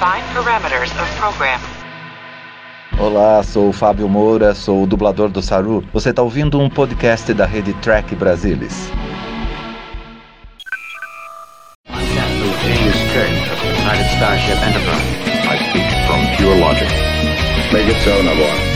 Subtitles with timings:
[0.00, 1.60] Define parameters of program.
[2.98, 5.84] Olá, sou o Fábio Moura, sou o dublador do Saru.
[5.92, 8.90] Você está ouvindo um podcast da rede Track Brasilis.
[11.86, 15.04] James Kirk of the United Starship Enterprise.
[15.44, 16.88] I speak from pure logic.
[17.70, 18.69] Make it so, Nabor.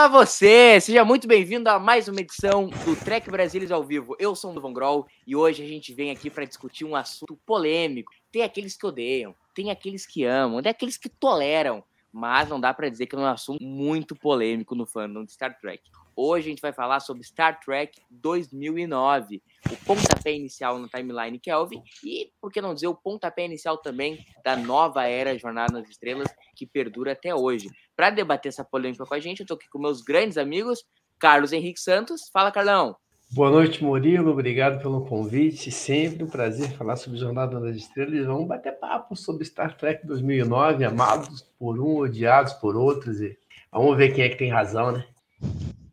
[0.00, 0.80] Olá você!
[0.80, 4.16] Seja muito bem-vindo a mais uma edição do Trek Brasilis ao vivo.
[4.18, 7.38] Eu sou o Von Groll e hoje a gente vem aqui para discutir um assunto
[7.44, 8.10] polêmico.
[8.32, 12.72] Tem aqueles que odeiam, tem aqueles que amam, tem aqueles que toleram, mas não dá
[12.72, 15.82] para dizer que é um assunto muito polêmico no fandom de Star Trek.
[16.16, 21.82] Hoje a gente vai falar sobre Star Trek 2009, o pontapé inicial na timeline Kelvin
[22.04, 26.28] e, por que não dizer, o pontapé inicial também da nova era Jornada nas Estrelas
[26.54, 27.70] que perdura até hoje.
[28.00, 30.82] Para debater essa polêmica com a gente, eu estou aqui com meus grandes amigos,
[31.18, 32.30] Carlos Henrique Santos.
[32.32, 32.96] Fala, Carlão.
[33.30, 34.30] Boa noite, Murilo.
[34.30, 35.70] Obrigado pelo convite.
[35.70, 38.24] Sempre um prazer falar sobre Jornada nas Estrelas.
[38.24, 43.20] Vamos bater papo sobre Star Trek 2009, amados por um, odiados por outros.
[43.20, 43.36] E
[43.70, 45.04] vamos ver quem é que tem razão, né?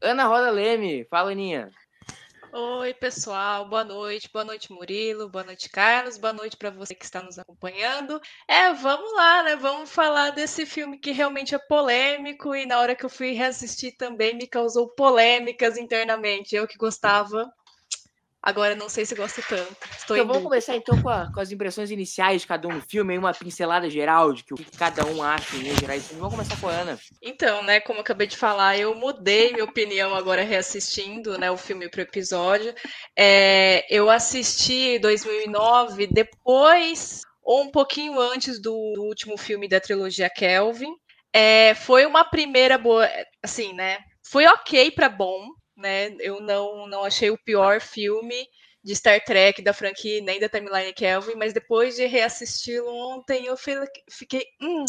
[0.02, 1.04] Ana Roda Leme.
[1.10, 1.70] Fala, Aninha.
[2.60, 7.06] Oi, pessoal, boa noite, boa noite, Murilo, boa noite, Carlos, boa noite para você que
[7.06, 8.20] está nos acompanhando.
[8.48, 9.56] É, vamos lá, né?
[9.56, 13.96] Vamos falar desse filme que realmente é polêmico e na hora que eu fui reassistir
[13.96, 16.56] também me causou polêmicas internamente.
[16.56, 17.48] Eu que gostava,
[18.48, 19.76] agora não sei se gosto tanto.
[19.98, 20.50] Estou Então vamos dúvida.
[20.50, 23.90] começar então com, a- com as impressões iniciais de cada um no filme, uma pincelada
[23.90, 26.08] geral de que o que cada um acha em linhas gerais.
[26.08, 26.98] Vamos começar com a Ana.
[27.22, 31.58] Então, né, como eu acabei de falar, eu mudei minha opinião agora reassistindo, né, o
[31.58, 32.74] filme pro episódio.
[33.18, 39.80] É, eu assisti em 2009, depois ou um pouquinho antes do, do último filme da
[39.80, 40.94] trilogia Kelvin.
[41.34, 43.08] É, foi uma primeira boa,
[43.44, 44.00] assim, né?
[44.30, 46.16] Foi ok para bom, né?
[46.20, 48.48] Eu não não achei o pior filme
[48.84, 53.58] de Star Trek da franquia nem da timeline Kelvin, mas depois de reassisti-lo ontem, eu
[53.58, 53.76] fi-
[54.10, 54.86] fiquei, hum,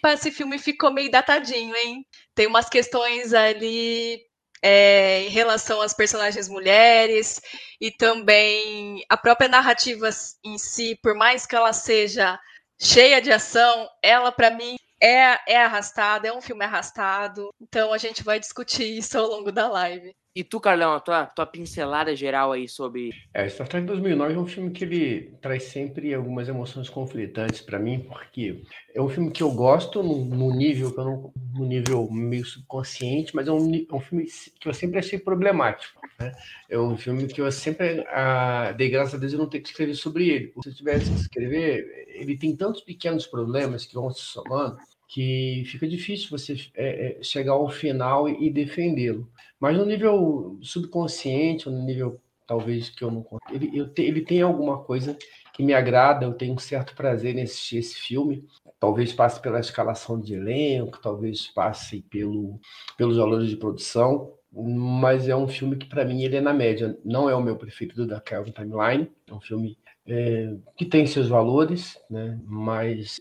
[0.00, 2.06] pa- esse filme ficou meio datadinho, hein?
[2.34, 4.20] Tem umas questões ali
[4.62, 7.40] é, em relação às personagens mulheres
[7.80, 10.08] e também a própria narrativa
[10.44, 12.38] em si, por mais que ela seja
[12.80, 14.76] cheia de ação, ela para mim
[15.06, 17.50] é, é arrastada, é um filme arrastado.
[17.60, 20.12] Então a gente vai discutir isso ao longo da live.
[20.34, 23.10] E tu, Carlão, a tua, tua pincelada geral aí sobre.
[23.32, 27.78] É, Star Trek 2009 é um filme que ele traz sempre algumas emoções conflitantes para
[27.78, 28.62] mim, porque
[28.94, 32.44] é um filme que eu gosto no, no nível que eu não, no nível meio
[32.44, 34.26] subconsciente, mas é um, é um filme
[34.60, 35.98] que eu sempre achei problemático.
[36.20, 36.30] Né?
[36.68, 39.70] É um filme que eu sempre ah, dei graças a Deus eu não ter que
[39.70, 40.52] escrever sobre ele.
[40.62, 44.76] Se eu tivesse que escrever, ele tem tantos pequenos problemas que vão se somando
[45.08, 49.28] que fica difícil você é, é, chegar ao final e, e defendê-lo.
[49.60, 54.40] Mas no nível subconsciente, no nível talvez que eu não ele, eu te- ele tem
[54.42, 55.16] alguma coisa
[55.52, 58.44] que me agrada, eu tenho um certo prazer em assistir esse filme.
[58.78, 62.60] Talvez passe pela escalação de elenco, talvez passe pelo,
[62.96, 66.96] pelos valores de produção, mas é um filme que para mim ele é na média.
[67.04, 71.28] Não é o meu preferido da Calvin Timeline, é um filme é, que tem seus
[71.28, 72.38] valores, né?
[72.44, 73.18] Mas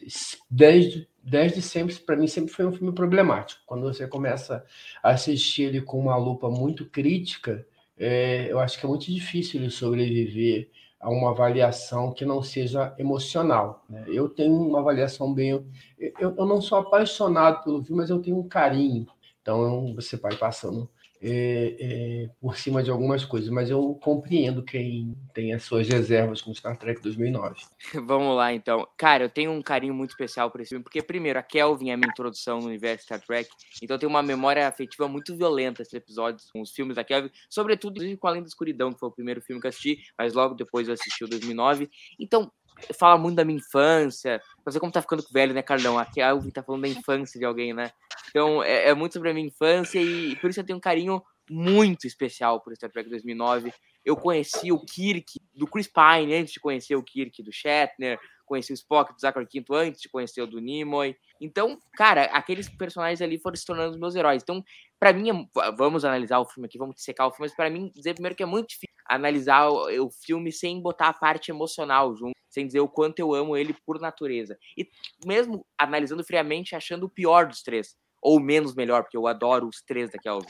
[0.50, 3.62] desde desde sempre para mim sempre foi um filme problemático.
[3.66, 4.64] Quando você começa
[5.02, 7.66] a assistir ele com uma lupa muito crítica,
[7.98, 10.70] é, eu acho que é muito difícil ele sobreviver
[11.00, 13.84] a uma avaliação que não seja emocional.
[13.90, 14.06] né?
[14.08, 15.66] Eu tenho uma avaliação bem.
[16.00, 19.08] Eu, eu não sou apaixonado pelo filme, mas eu tenho um carinho.
[19.42, 20.90] Então você vai passando
[21.22, 26.42] é, é, por cima de algumas coisas, mas eu compreendo quem tem as suas reservas
[26.42, 27.62] com Star Trek 2009.
[28.06, 28.88] Vamos lá, então.
[28.98, 31.94] Cara, eu tenho um carinho muito especial por esse filme, porque, primeiro, a Kelvin é
[31.94, 33.50] a minha introdução no universo Star Trek,
[33.82, 37.30] então eu tenho uma memória afetiva muito violenta esses episódios com os filmes da Kelvin,
[37.50, 40.56] sobretudo com Além da Escuridão, que foi o primeiro filme que eu assisti, mas logo
[40.56, 41.90] depois eu assisti o 2009.
[42.20, 42.52] Então,
[42.98, 44.42] fala muito da minha infância.
[44.64, 45.98] Você como tá ficando velho, né, Carlão?
[45.98, 47.92] A Kelvin tá falando da infância de alguém, né?
[48.30, 51.22] Então, é, é muito sobre a minha infância e por isso eu tenho um carinho
[51.50, 53.72] muito especial por Star Trek 2009.
[54.04, 58.72] Eu conheci o Kirk do Chris Pine antes de conhecer o Kirk do Shatner, conheci
[58.72, 61.16] o Spock do Zachary Quinto antes de conhecer o do Nimoy.
[61.42, 64.44] Então, cara, aqueles personagens ali foram se tornando os meus heróis.
[64.44, 64.64] Então,
[65.06, 67.92] para mim, é- vamos analisar o filme aqui, vamos dissecar o filme, mas para mim,
[67.94, 72.16] dizer primeiro que é muito difícil analisar o, o filme sem botar a parte emocional
[72.16, 74.58] junto, sem dizer o quanto eu amo ele por natureza.
[74.76, 74.90] E
[75.24, 79.84] mesmo analisando friamente, achando o pior dos três, ou menos melhor, porque eu adoro os
[79.84, 80.48] três da Kelvin.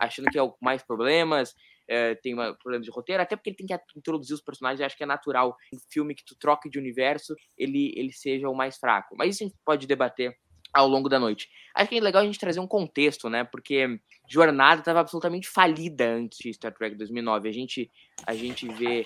[0.00, 1.52] achando que é o mais problemas,
[1.86, 4.96] é, tem uma problema de roteiro, até porque ele tem que introduzir os personagens, acho
[4.96, 8.78] que é natural um filme que tu troque de universo, ele, ele seja o mais
[8.78, 9.14] fraco.
[9.18, 10.34] Mas isso a gente pode debater
[10.72, 11.48] ao longo da noite.
[11.74, 13.44] Acho que é legal a gente trazer um contexto, né?
[13.44, 17.48] Porque Jornada estava absolutamente falida antes de Star Trek 2009.
[17.48, 17.90] A gente,
[18.26, 19.02] a gente vê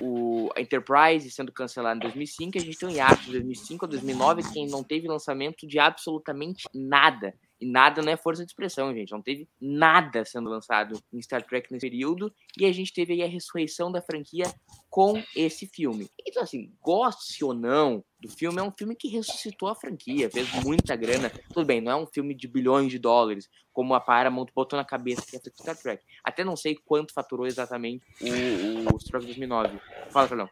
[0.00, 4.42] o Enterprise sendo cancelada em 2005, a gente tem o hiato de 2005 a 2009,
[4.52, 7.34] que não teve lançamento de absolutamente nada.
[7.60, 9.12] E nada não é força de expressão, gente.
[9.12, 12.32] Não teve nada sendo lançado em Star Trek nesse período.
[12.58, 14.44] E a gente teve aí a ressurreição da franquia
[14.88, 16.08] com esse filme.
[16.26, 20.52] Então, assim, goste ou não do filme, é um filme que ressuscitou a franquia, fez
[20.62, 21.30] muita grana.
[21.52, 24.84] Tudo bem, não é um filme de bilhões de dólares, como a Paramount botou na
[24.84, 26.04] cabeça que ser Star Trek.
[26.22, 29.80] Até não sei quanto faturou exatamente o, o Star Trek 2009.
[30.10, 30.48] Fala, Carlão.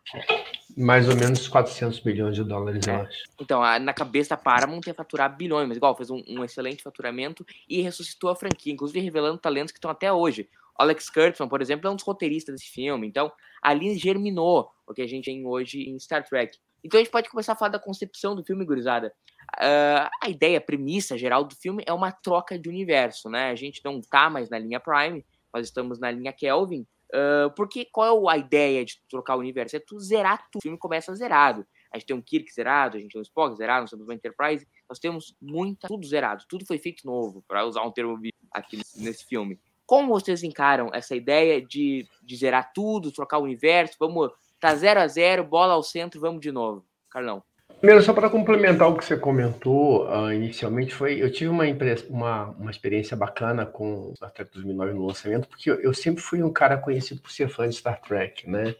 [0.76, 2.90] Mais ou menos 400 milhões de dólares, É.
[2.94, 3.18] eu acho.
[3.40, 6.82] Então, a- na cabeça da Paramount ia faturar bilhões, mas igual, fez um, um excelente
[6.82, 10.48] faturamento e ressuscitou a franquia, inclusive revelando talentos que estão até hoje.
[10.76, 13.06] Alex Kurtzman, por exemplo, é um dos roteiristas desse filme.
[13.06, 16.56] Então, ali germinou o que a gente tem hoje em Star Trek.
[16.82, 19.12] Então, a gente pode começar a falar da concepção do filme, gurizada.
[19.56, 23.50] Ah, a ideia, a premissa geral do filme é uma troca de universo, né?
[23.50, 26.86] A gente não tá mais na linha Prime, nós estamos na linha Kelvin.
[27.12, 29.76] Ah, porque qual é a ideia de trocar o universo?
[29.76, 30.60] É tu zerar tudo.
[30.60, 31.66] O filme começa zerado.
[31.90, 34.14] A gente tem um Kirk zerado, a gente tem um Spock zerado, nós temos uma
[34.14, 38.20] Enterprise, nós temos muita, tudo zerado, tudo foi feito novo, para usar um termo
[38.52, 39.58] aqui nesse filme.
[39.86, 44.30] Como vocês encaram essa ideia de, de zerar tudo, trocar o universo, vamos,
[44.60, 46.84] tá zero a zero, bola ao centro, vamos de novo.
[47.10, 47.42] Carlão.
[47.80, 51.64] Primeiro, só para complementar o que você comentou ah, inicialmente, foi eu tive uma,
[52.08, 56.42] uma, uma experiência bacana com Star Trek 2009 no lançamento, porque eu, eu sempre fui
[56.42, 58.74] um cara conhecido por ser fã de Star Trek, né?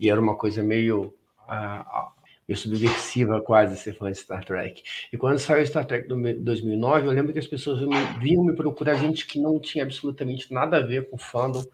[0.00, 1.14] E era uma coisa meio,
[1.46, 2.10] ah,
[2.50, 4.82] meio subversiva quase ser fã de Star Trek.
[5.12, 7.78] E quando saiu Star Trek do me- 2009, eu lembro que as pessoas
[8.20, 11.64] vinham me procurar gente que não tinha absolutamente nada a ver com fandom,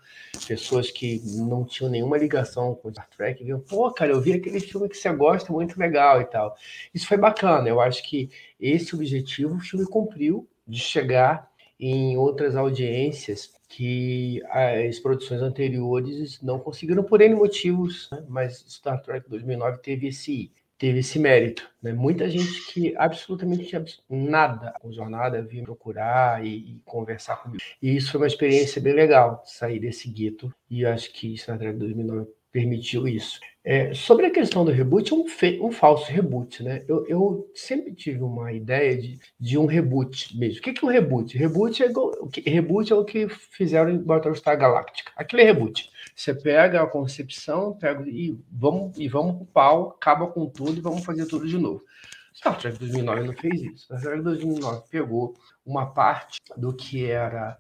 [0.46, 4.61] pessoas que não tinham nenhuma ligação com Star Trek, viam, pô, cara, eu vi aquele
[4.61, 6.55] filme que você gosta, muito legal e tal.
[6.93, 7.69] Isso foi bacana.
[7.69, 8.28] Eu acho que
[8.61, 11.49] esse objetivo o filme cumpriu de chegar
[11.81, 18.25] em outras audiências que as produções anteriores não conseguiram por N motivos, né?
[18.28, 21.93] mas Star Trek 2009 teve esse teve esse mérito, né?
[21.93, 23.75] Muita gente que absolutamente
[24.08, 27.62] nada com jornada vinha procurar e, e conversar comigo.
[27.81, 30.52] E isso foi uma experiência bem legal, sair desse gueto.
[30.69, 33.38] E acho que Star Trek 2009 permitiu isso.
[33.69, 36.84] É, sobre a questão do reboot, é um, fe- um falso reboot, né?
[36.87, 40.60] Eu, eu sempre tive uma ideia de, de um reboot mesmo.
[40.60, 41.37] O que, que é um reboot?
[41.37, 42.12] Reboot é, igual-
[42.46, 45.10] reboot é o que fizeram em Battlestar Galactica.
[45.16, 45.90] Aquilo é reboot.
[46.14, 50.81] Você pega a concepção, pega e vamos e vamos pro pau, acaba com tudo e
[50.81, 51.82] vamos fazer tudo de novo.
[52.32, 53.84] Star Trek 2009 não fez isso.
[53.87, 55.34] Star Trek 2009 pegou
[55.64, 57.58] uma parte do que era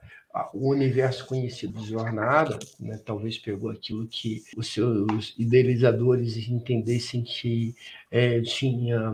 [0.52, 2.98] o universo conhecido de Jornada, né?
[3.04, 7.74] talvez pegou aquilo que os seus idealizadores entendessem que
[8.10, 9.10] é, tinha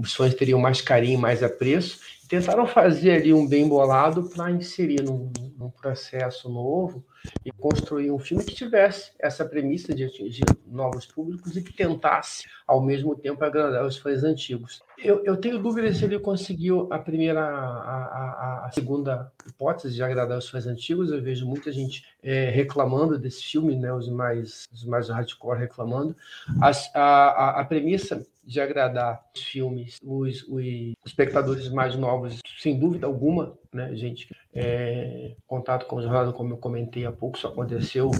[0.00, 5.02] os sonhos teriam mais carinho, mais apreço, tentaram fazer ali um bem bolado para inserir
[5.02, 7.04] num, num processo novo
[7.44, 12.44] e construir um filme que tivesse essa premissa de atingir novos públicos e que tentasse,
[12.66, 14.82] ao mesmo tempo, agradar os fãs antigos.
[14.98, 20.02] Eu, eu tenho dúvidas se ele conseguiu a primeira, a, a- a segunda hipótese de
[20.02, 21.10] agradar os fãs antigos.
[21.12, 26.16] Eu vejo muita gente é, reclamando desse filme, né, os mais, os mais hardcore reclamando.
[26.60, 30.64] A, a, a premissa de agradar os filmes, os, os
[31.04, 34.28] espectadores mais novos, sem dúvida alguma, né, gente?
[34.54, 38.10] É, contato com o jornal, como eu comentei há pouco, isso aconteceu.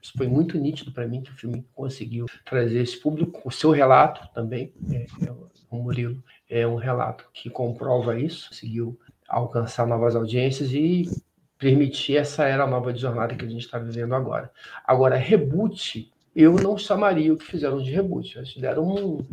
[0.00, 3.40] Isso foi muito nítido para mim que o filme conseguiu trazer esse público.
[3.44, 5.32] O seu relato também, é, é,
[5.70, 11.08] o Murilo, é um relato que comprova isso, conseguiu alcançar novas audiências e
[11.58, 14.50] permitir essa era nova de jornada que a gente está vivendo agora.
[14.84, 18.38] Agora, reboot, eu não chamaria o que fizeram de reboot.
[18.38, 19.26] Eles deram um-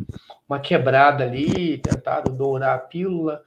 [0.48, 3.42] uma quebrada ali, tentaram dourar a pílula,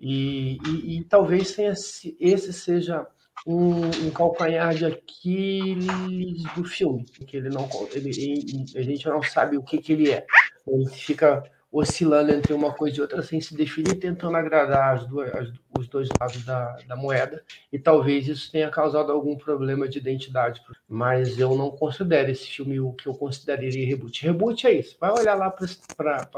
[0.00, 3.06] e, e- e talvez esse seja
[3.46, 9.22] um, um calcanhar de Aquiles do filme, que ele não, ele, ele- a gente não
[9.22, 10.24] sabe o que, que ele é.
[10.66, 11.42] Ele fica
[11.72, 15.88] oscilando entre uma coisa e outra sem se definir, tentando agradar as duas, as- os
[15.88, 20.60] dois lados da, da moeda, e talvez isso tenha causado algum problema de identidade.
[20.86, 24.22] Mas eu não considero esse filme o que eu consideraria reboot.
[24.22, 24.96] Reboot é isso.
[25.00, 26.28] Vai olhar lá para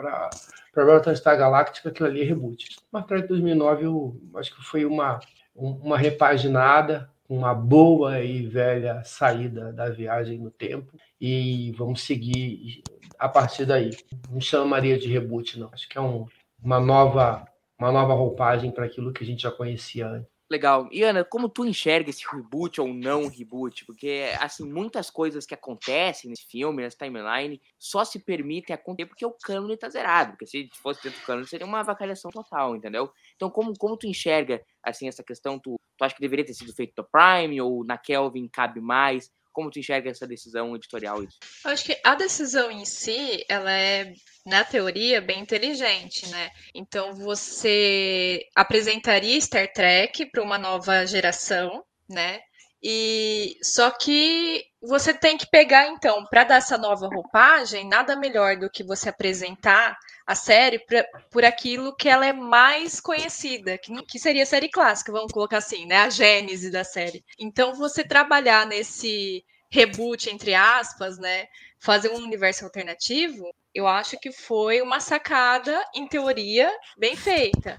[0.74, 2.76] Battlestar Galactica, aquilo ali é reboot.
[2.92, 5.18] Mas Trek 2009 eu acho que foi uma,
[5.54, 12.82] um- uma repaginada, uma boa e velha saída da viagem no tempo e vamos seguir
[13.18, 13.90] a partir daí.
[14.30, 15.70] Não chamaria de reboot, não.
[15.72, 16.26] Acho que é um-
[16.62, 20.32] uma nova uma nova roupagem para aquilo que a gente já conhecia antes.
[20.48, 20.88] Legal.
[20.92, 23.84] E Ana, como tu enxerga esse reboot ou não reboot?
[23.84, 29.26] Porque, assim, muitas coisas que acontecem nesse filme, nessa timeline, só se permitem acontecer porque
[29.26, 30.32] o cânone tá zerado.
[30.32, 33.10] Porque se fosse dentro do cânone, seria uma avacalhação total, entendeu?
[33.34, 35.58] Então, como, como tu enxerga, assim, essa questão?
[35.58, 39.32] Tu, tu acha que deveria ter sido feito no Prime ou na Kelvin cabe mais?
[39.54, 41.22] Como tu enxerga essa decisão editorial?
[41.22, 44.12] Eu acho que a decisão em si, ela é,
[44.44, 46.50] na teoria, bem inteligente, né?
[46.74, 52.40] Então você apresentaria Star Trek para uma nova geração, né?
[52.86, 58.58] E só que você tem que pegar então para dar essa nova roupagem, nada melhor
[58.58, 63.90] do que você apresentar a série pra, por aquilo que ela é mais conhecida, que,
[64.04, 66.02] que seria a série clássica, vamos colocar assim, né?
[66.02, 67.24] A gênese da série.
[67.38, 71.46] Então, você trabalhar nesse reboot, entre aspas, né?
[71.84, 77.78] Fazer um universo alternativo, eu acho que foi uma sacada, em teoria, bem feita.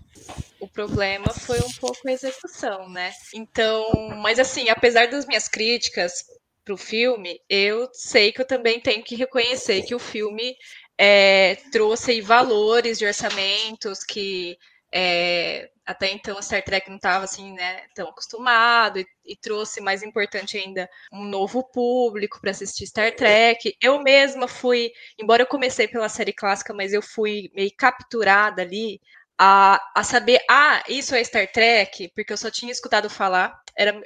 [0.60, 3.12] O problema foi um pouco a execução, né?
[3.34, 3.90] Então,
[4.22, 6.24] mas assim, apesar das minhas críticas
[6.64, 10.56] pro filme, eu sei que eu também tenho que reconhecer que o filme
[10.98, 14.56] é, trouxe valores de orçamentos que
[14.94, 20.01] é, até então Star Trek não estava assim, né, tão acostumado e, e, trouxe, mais
[20.01, 23.75] importante ainda, um novo público para assistir Star Trek.
[23.82, 29.00] Eu mesma fui, embora eu comecei pela série clássica, mas eu fui meio capturada ali
[29.38, 34.01] a, a saber, ah, isso é Star Trek, porque eu só tinha escutado falar, era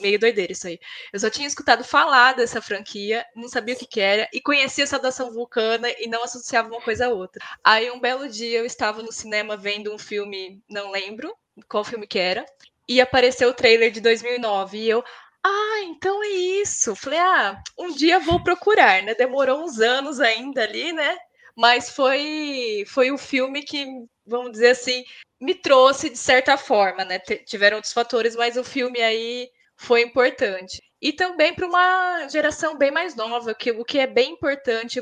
[0.00, 0.78] meio doideira isso aí.
[1.12, 4.84] Eu só tinha escutado falar dessa franquia, não sabia o que, que era, e conhecia
[4.84, 7.42] essa dação vulcana e não associava uma coisa a outra.
[7.64, 11.34] Aí um belo dia eu estava no cinema vendo um filme, não lembro
[11.68, 12.44] qual filme que era,
[12.88, 15.02] e apareceu o trailer de 2009, e eu,
[15.42, 16.94] ah, então é isso.
[16.96, 19.14] Falei, ah, um dia vou procurar, né?
[19.14, 21.16] Demorou uns anos ainda ali, né?
[21.54, 23.86] Mas foi, foi o filme que
[24.26, 25.04] vamos dizer assim,
[25.40, 27.18] me trouxe de certa forma, né?
[27.18, 30.82] Tiveram outros fatores, mas o filme aí foi importante.
[31.00, 35.00] E também para uma geração bem mais nova, que, o que é bem importante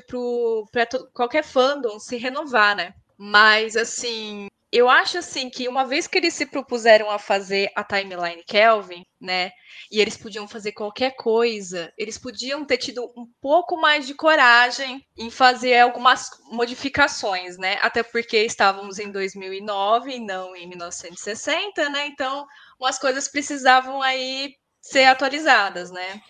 [0.73, 2.93] para qualquer fandom se renovar, né?
[3.17, 7.85] Mas, assim, eu acho assim que uma vez que eles se propuseram a fazer a
[7.85, 9.53] timeline Kelvin, né?
[9.89, 15.01] E eles podiam fazer qualquer coisa, eles podiam ter tido um pouco mais de coragem
[15.17, 17.79] em fazer algumas modificações, né?
[17.83, 22.09] Até porque estávamos em 2009 e não em 1960, né?
[22.09, 22.45] Então,
[22.81, 26.21] umas coisas precisavam aí ser atualizadas, né?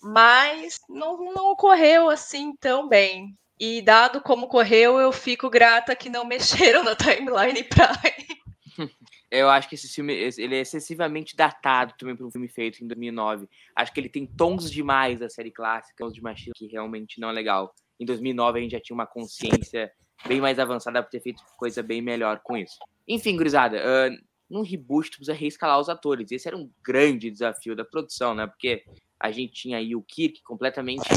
[0.00, 3.36] Mas não, não ocorreu assim tão bem.
[3.64, 8.42] E dado como correu, eu fico grata que não mexeram na timeline Prime.
[9.30, 12.88] Eu acho que esse filme ele é excessivamente datado também para um filme feito em
[12.88, 13.48] 2009.
[13.76, 17.30] Acho que ele tem tons demais da série clássica, tons de machismo que realmente não
[17.30, 17.72] é legal.
[18.00, 19.92] Em 2009 a gente já tinha uma consciência
[20.26, 22.78] bem mais avançada para ter feito coisa bem melhor com isso.
[23.06, 26.32] Enfim, gurizada, uh, num reboot tu precisa reescalar os atores.
[26.32, 28.44] Esse era um grande desafio da produção, né?
[28.48, 28.84] Porque
[29.20, 31.08] a gente tinha aí o Kirk completamente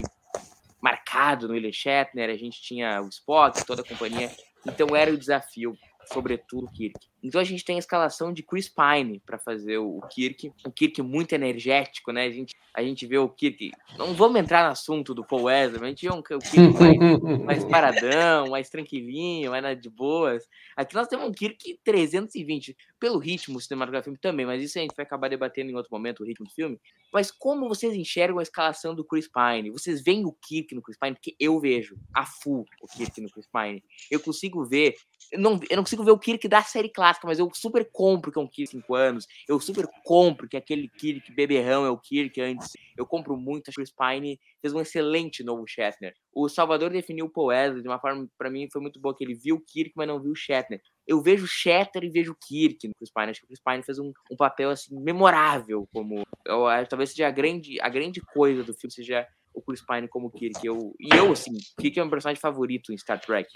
[1.16, 4.30] marcado no William Shatner, a gente tinha o Spock, toda a companhia.
[4.68, 5.74] Então era o desafio,
[6.12, 7.00] sobretudo Kirk.
[7.26, 11.02] Então a gente tem a escalação de Chris Pine para fazer o Kirk, o Kirk
[11.02, 12.26] muito energético, né?
[12.26, 13.72] A gente, a gente vê o Kirk.
[13.98, 16.40] Não vamos entrar no assunto do Paul Wesley, mas a gente vê um, o Kirk
[17.42, 20.48] mais, mais paradão, mais tranquilinho, mais de boas.
[20.76, 25.06] Aqui nós temos um Kirk 320, pelo ritmo cinematográfico também, mas isso a gente vai
[25.06, 26.80] acabar debatendo em outro momento, o ritmo do filme.
[27.12, 29.72] Mas como vocês enxergam a escalação do Chris Pine?
[29.72, 31.16] Vocês veem o Kirk no Chris Pine?
[31.16, 33.84] Porque eu vejo a full o Kirk no Chris Pine.
[34.12, 34.96] Eu consigo ver.
[35.32, 37.88] Eu não, eu não consigo ver o Kirk da série clássica clássica, mas eu super
[37.92, 39.28] compro que é um Kirk 5 anos.
[39.48, 42.74] Eu super compro que aquele Kirk beberrão é o Kirk antes.
[42.98, 43.70] Eu compro muito.
[43.70, 46.14] Acho que o Spine fez um excelente novo Shatner.
[46.34, 49.34] O Salvador definiu o Paul de uma forma, para mim, foi muito boa, que ele
[49.34, 50.82] viu o Kirk, mas não viu o Shatner.
[51.08, 53.30] Eu vejo o Shatner e vejo o Kirk no Chris Pine.
[53.30, 56.24] Acho que o Chris Pine fez um, um papel, assim, memorável como...
[56.46, 60.32] Eu, talvez seja a grande, a grande coisa do filme, seja o Chris Pine como
[60.32, 60.66] Kirk.
[60.66, 63.50] Eu, e eu, assim, Kirk é meu personagem favorito em Star Trek.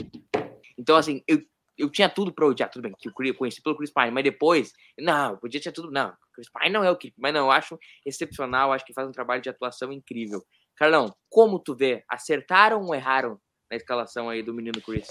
[0.78, 1.42] Então, assim, eu
[1.80, 4.72] eu tinha tudo para odiar, tudo bem, que eu conheci pelo Chris Pine, mas depois,
[5.00, 7.52] não, eu podia ter tudo, não, Chris Pine não é o que, mas não, eu
[7.52, 10.44] acho excepcional, acho que faz um trabalho de atuação incrível.
[10.76, 15.08] Carlão, como tu vê, acertaram ou erraram na escalação aí do menino Chris?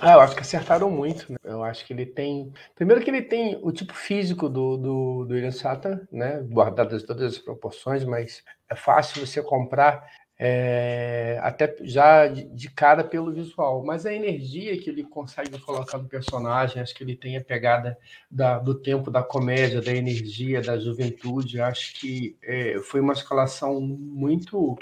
[0.00, 1.38] Ah, eu acho que acertaram muito, né?
[1.42, 5.34] Eu acho que ele tem, primeiro que ele tem o tipo físico do, do, do
[5.34, 10.06] William Sata, né, guardadas todas as proporções, mas é fácil você comprar
[10.38, 16.08] é, até já de, cara pelo visual, mas a energia que ele consegue colocar no
[16.08, 17.96] personagem, acho que ele tem a pegada
[18.30, 23.80] da, do tempo da comédia, da energia, da juventude, acho que é, foi uma escalação
[23.80, 24.76] muito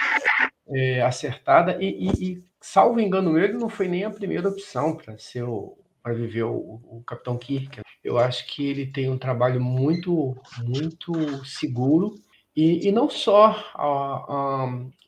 [0.68, 1.76] é, acertada.
[1.82, 5.44] E, e, e, salvo engano ele, não foi nem a primeira opção para ser
[6.02, 7.80] para viver o, o, Capitão Kirk.
[8.02, 12.16] Eu acho que ele tem um trabalho muito, muito seguro
[12.54, 13.56] e, e não só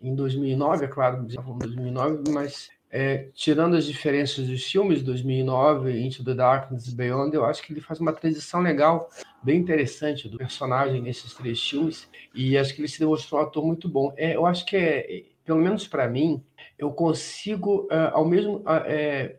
[0.00, 6.22] em 2009, é claro, em 2009, mas é, tirando as diferenças dos filmes 2009, Into
[6.22, 9.10] the Darkness Beyond, eu acho que ele faz uma transição legal,
[9.42, 13.66] bem interessante do personagem nesses três filmes, e acho que ele se demonstrou um ator
[13.66, 14.12] muito bom.
[14.16, 16.40] É, eu acho que, é, pelo menos para mim,
[16.78, 19.36] eu consigo, é, ao mesmo é,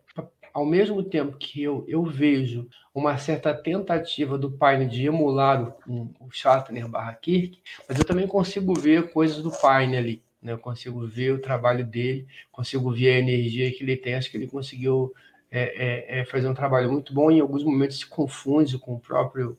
[0.54, 6.10] ao mesmo tempo que eu, eu vejo uma certa tentativa do Pine de emular o,
[6.18, 10.24] o Shatner barra Kirk, mas eu também consigo ver coisas do Pine ali.
[10.42, 10.54] Né?
[10.54, 14.16] Eu consigo ver o trabalho dele, consigo ver a energia que ele tem.
[14.16, 15.14] Acho que ele conseguiu
[15.52, 17.30] é, é, é fazer um trabalho muito bom.
[17.30, 19.58] Em alguns momentos se confunde com o próprio,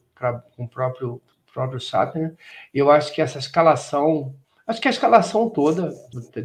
[0.57, 1.21] com o próprio,
[1.53, 2.35] próprio Shatner.
[2.73, 4.35] Eu acho que essa escalação
[4.67, 5.95] Acho que a escalação toda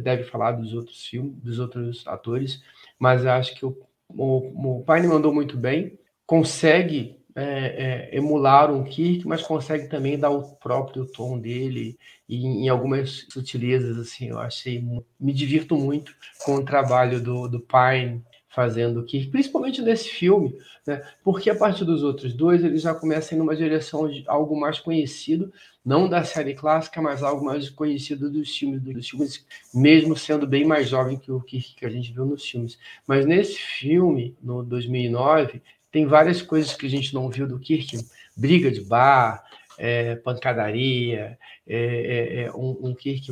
[0.00, 2.62] deve falar dos outros filmes, dos outros atores,
[2.96, 3.76] mas acho que o,
[4.08, 10.18] o, o Pine mandou muito bem, consegue é, é, emular um Kirk, mas consegue também
[10.18, 11.98] dar o próprio tom dele
[12.28, 14.84] e em algumas sutilezas, assim, eu achei,
[15.18, 16.14] me divirto muito
[16.44, 20.54] com o trabalho do, do Pine fazendo o Kirk, principalmente nesse filme,
[20.86, 21.02] né?
[21.24, 24.78] porque a partir dos outros dois ele já começa em uma direção de algo mais
[24.78, 25.50] conhecido,
[25.82, 30.66] não da série clássica, mas algo mais conhecido dos filmes, dos filmes, mesmo sendo bem
[30.66, 32.78] mais jovem que o Kirk que a gente viu nos filmes.
[33.06, 37.98] Mas nesse filme, no 2009, tem várias coisas que a gente não viu do Kirk,
[38.36, 39.44] briga de bar,
[39.78, 43.28] é, pancadaria, é, é, é um, um Kirk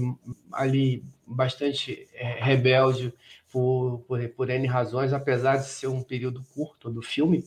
[0.53, 3.13] ali bastante é, rebelde,
[3.51, 7.45] por, por, por N razões, apesar de ser um período curto do filme,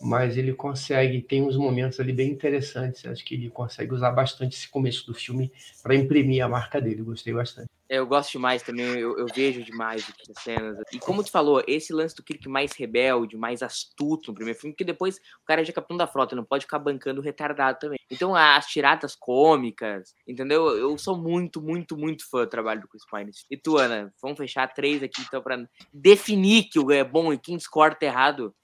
[0.00, 3.04] mas ele consegue, tem uns momentos ali bem interessantes.
[3.04, 5.52] Acho que ele consegue usar bastante esse começo do filme
[5.82, 7.02] para imprimir a marca dele.
[7.02, 7.68] Gostei bastante.
[7.92, 10.78] Eu gosto demais também, eu, eu vejo demais as cenas.
[10.92, 14.76] E como tu falou, esse lance do Kirk mais rebelde, mais astuto no primeiro filme,
[14.76, 17.99] que depois o cara já é capitão da frota, não pode ficar bancando retardado também.
[18.10, 20.76] Então as tiradas cômicas, entendeu?
[20.76, 23.30] Eu sou muito, muito, muito fã do trabalho do Chris Pine.
[23.50, 27.38] E tu, Ana, vamos fechar três aqui então para definir que o é bom e
[27.38, 28.54] quem discorda é errado.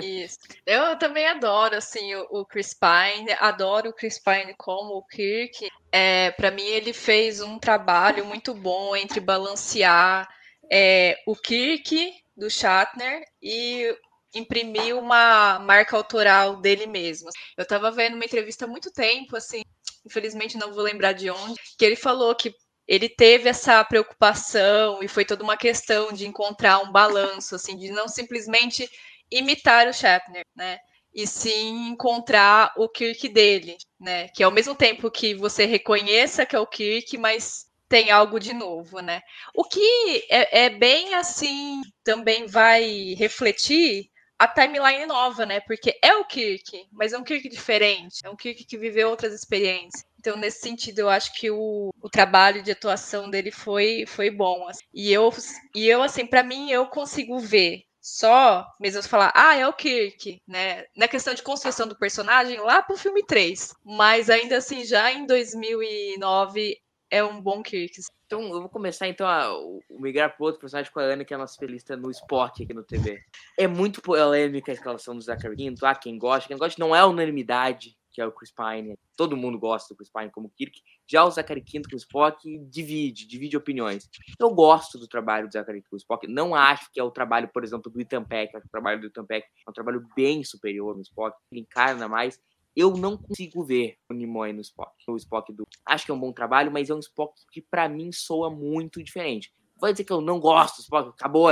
[0.00, 0.38] Isso.
[0.64, 5.68] Eu também adoro, assim, o Chris Pine, adoro o Chris Pine como o Kirk.
[5.90, 10.28] É, para mim, ele fez um trabalho muito bom entre balancear
[10.70, 13.96] é, o Kirk do Shatner e
[14.34, 17.28] imprimir uma marca autoral dele mesmo.
[17.56, 19.62] Eu estava vendo uma entrevista há muito tempo, assim,
[20.04, 22.54] infelizmente não vou lembrar de onde, que ele falou que
[22.86, 27.90] ele teve essa preocupação e foi toda uma questão de encontrar um balanço, assim, de
[27.90, 28.88] não simplesmente
[29.30, 30.78] imitar o Shatner, né?
[31.16, 34.28] e sim encontrar o Kirk dele, né?
[34.28, 38.52] Que ao mesmo tempo que você reconheça que é o Kirk, mas tem algo de
[38.52, 39.22] novo, né?
[39.54, 45.60] O que é, é bem assim, também vai refletir a timeline nova, né?
[45.60, 49.32] Porque é o Kirk, mas é um Kirk diferente, é um Kirk que viveu outras
[49.32, 50.04] experiências.
[50.18, 54.68] Então, nesse sentido, eu acho que o, o trabalho de atuação dele foi, foi bom.
[54.68, 54.82] Assim.
[54.92, 55.32] E eu,
[55.74, 60.40] e eu assim, para mim, eu consigo ver só, mesmo falar, ah, é o Kirk,
[60.46, 60.84] né?
[60.96, 63.74] Na questão de construção do personagem, lá pro filme 3.
[63.84, 66.76] Mas ainda assim, já em 2009,
[67.10, 68.00] é um bom Kirk.
[68.26, 69.48] Então, eu vou começar então a,
[69.90, 72.74] migrar pro outro personagem com a Ana, que é a nossa felista no Spock aqui
[72.74, 73.20] no TV.
[73.58, 75.86] É muito polêmica a escalação do Zachary Quinto.
[75.86, 78.98] Há quem gosta, quem gosta não é unanimidade que é o Chris Pine.
[79.14, 80.80] Todo mundo gosta do Chris Pine como Kirk.
[81.06, 84.08] Já o Zachary Quinto com o Spock divide, divide opiniões.
[84.40, 86.26] Eu gosto do trabalho do Zachary com o Spock.
[86.26, 88.56] Não acho que é o trabalho, por exemplo, do Ethan Peck.
[88.56, 91.36] Acho que o trabalho do Ethan Peck é um trabalho bem superior no Spock.
[91.52, 92.40] Ele encarna mais.
[92.76, 94.92] Eu não consigo ver o Nimoy no Spock.
[95.08, 95.64] O Spock do.
[95.84, 99.02] Acho que é um bom trabalho, mas é um Spock que para mim soa muito
[99.02, 101.48] diferente vai dizer que eu não gosto do Spock, acabou,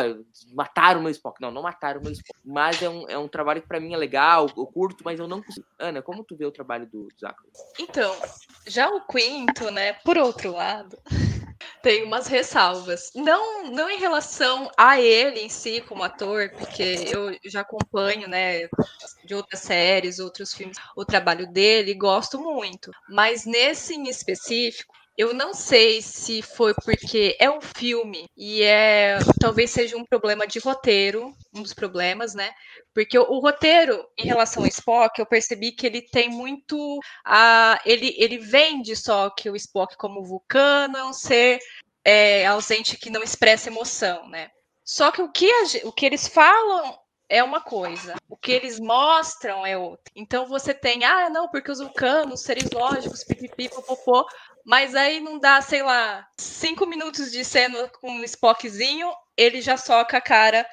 [0.53, 1.41] mataram o meu Spock.
[1.41, 2.41] Não, não mataram o meu Spock.
[2.45, 5.29] Mas é um, é um trabalho que para mim é legal, eu curto, mas eu
[5.29, 5.67] não consigo.
[5.79, 7.51] Ana, como tu vê o trabalho do Zachary?
[7.79, 8.15] Então,
[8.67, 10.99] já o Quinto, né, por outro lado,
[11.85, 13.11] tem umas ressalvas.
[13.15, 18.69] Não, não em relação a ele em si como ator, porque eu já acompanho, né,
[19.25, 22.91] de outras séries, outros filmes, o trabalho dele, gosto muito.
[23.09, 29.19] Mas nesse em específico, eu não sei se foi porque é um filme e é
[29.41, 32.53] talvez seja um problema de roteiro, um dos problemas, né?
[32.93, 37.81] Porque o, o roteiro em relação ao Spock, eu percebi que ele tem muito a
[37.85, 41.59] ele ele vende só que o Spock como vulcano é um ser
[42.05, 44.51] é, ausente que não expressa emoção, né?
[44.85, 46.99] Só que o que, a, o que eles falam
[47.29, 50.13] é uma coisa, o que eles mostram é outra.
[50.15, 54.27] Então você tem, ah, não, porque os vulcanos, seres lógicos, pipipi, popopô,
[54.65, 59.77] Mas aí não dá, sei lá, cinco minutos de cena com um Spockzinho, ele já
[59.77, 60.67] soca a cara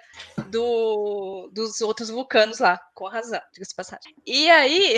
[0.47, 4.15] do, dos outros vulcanos lá, com razão, diga-se passagem.
[4.25, 4.97] E aí,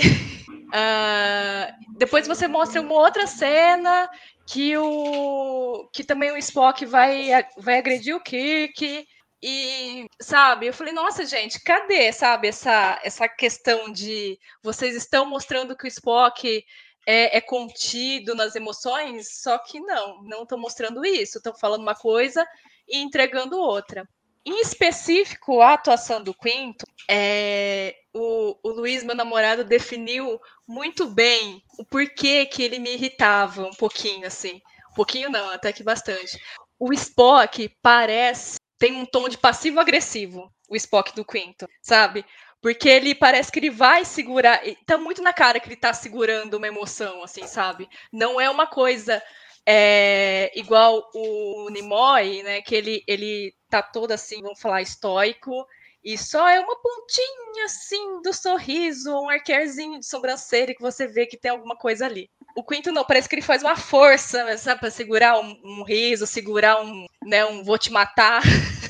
[0.49, 4.10] uh, depois você mostra uma outra cena
[4.45, 9.08] que o que também o Spock vai, vai agredir o Kirk
[9.45, 15.75] e, sabe, eu falei, nossa, gente, cadê, sabe, essa, essa questão de vocês estão mostrando
[15.75, 16.63] que o Spock
[17.06, 21.96] é, é contido nas emoções, só que não, não estão mostrando isso, estão falando uma
[21.96, 22.46] coisa
[22.88, 24.08] e entregando outra.
[24.46, 31.63] Em específico, a atuação do Quinto, é, o, o Luiz, meu namorado, definiu muito bem
[31.80, 34.62] o porquê que ele me irritava um pouquinho, assim.
[34.92, 36.38] Um pouquinho não, até que bastante.
[36.78, 42.26] O Spock parece tem um tom de passivo-agressivo, o Spock do Quinto, sabe?
[42.63, 44.62] Porque ele parece que ele vai segurar.
[44.86, 47.89] Tá muito na cara que ele tá segurando uma emoção, assim, sabe?
[48.10, 49.21] Não é uma coisa
[49.65, 52.62] é, igual o Nimoy, né?
[52.62, 55.67] Que ele, ele tá todo assim, vamos falar, estoico,
[56.04, 61.26] e só é uma pontinha assim do sorriso, um arqueirzinho de sobrancelha que você vê
[61.26, 62.30] que tem alguma coisa ali.
[62.56, 66.28] O Quinto não, parece que ele faz uma força, sabe, para segurar um, um, riso,
[66.28, 68.41] segurar um, né, um vou te matar.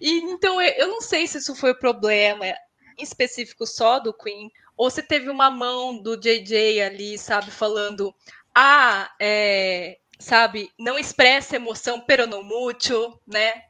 [0.00, 2.46] e então eu não sei se isso foi o problema
[2.98, 8.14] em específico só do Queen, ou se teve uma mão do JJ ali, sabe, falando,
[8.54, 13.62] ah, é, sabe, não expressa emoção peronomútil, né?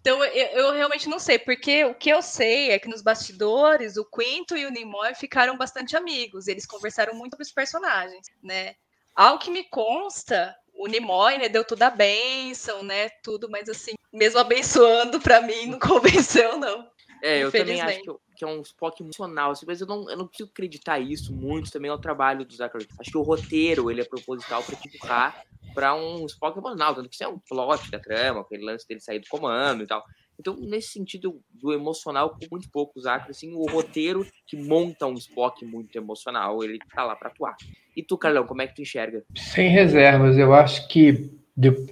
[0.00, 3.96] Então, eu, eu, realmente não sei, porque o que eu sei é que nos bastidores,
[3.96, 8.74] o Quinto e o Nimoy ficaram bastante amigos, eles conversaram muito sobre os personagens, né?
[9.14, 13.94] Ao que me consta, o Nimoy, né, deu tudo a bênção, né, tudo, mas assim,
[14.12, 16.86] mesmo abençoando, para mim, não convenceu, não.
[17.20, 20.16] É, eu também acho que, que, é um Spock emocional, assim, mas eu não, eu
[20.16, 22.86] não consigo acreditar isso muito também ao trabalho do Zachary.
[23.00, 27.08] Acho que o roteiro, ele é proposital para te empurrar para um Spock emocional, tanto
[27.08, 30.04] que isso é um plot da trama, aquele lance dele sair do comando e tal.
[30.38, 35.14] Então, nesse sentido do emocional, com muito pouco, Zachary, assim, o roteiro que monta um
[35.14, 37.56] Spock muito emocional, ele tá lá para atuar.
[37.96, 39.24] E tu, Carlão, como é que tu enxerga?
[39.36, 41.30] Sem reservas, eu acho que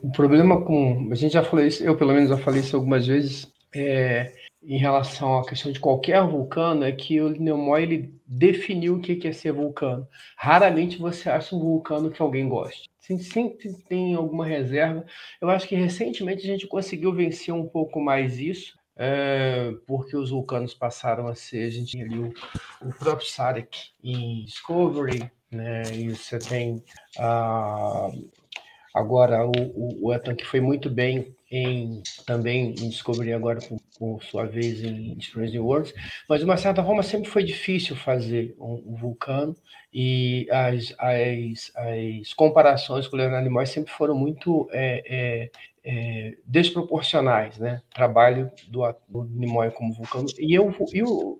[0.03, 1.09] o problema com.
[1.11, 4.33] A gente já falou isso, eu pelo menos já falei isso algumas vezes, é,
[4.63, 9.27] em relação à questão de qualquer vulcano é que o Nimoy ele definiu o que
[9.27, 10.07] é ser vulcano.
[10.37, 12.89] Raramente você acha um vulcano que alguém goste.
[13.21, 15.05] Sempre tem alguma reserva.
[15.41, 20.31] Eu acho que recentemente a gente conseguiu vencer um pouco mais isso, é, porque os
[20.31, 22.33] vulcanos passaram a ser, a gente tinha ali o,
[22.83, 25.83] o próprio Sarek em Discovery, né?
[25.93, 26.83] E você tem
[27.19, 28.31] uh,
[28.95, 33.79] agora o, o, o Ethan que foi muito bem em também em descobrir agora com,
[33.99, 35.95] com, sua vez em Strange Worlds,
[36.29, 39.57] mas de uma certa forma sempre foi difícil fazer um, um vulcano.
[39.93, 45.51] E as, as, as comparações com o Leonardo Nimoy sempre foram muito é, é,
[45.89, 47.81] é, desproporcionais, né?
[47.95, 51.39] Trabalho do, do Nimoy como vulcano e eu, eu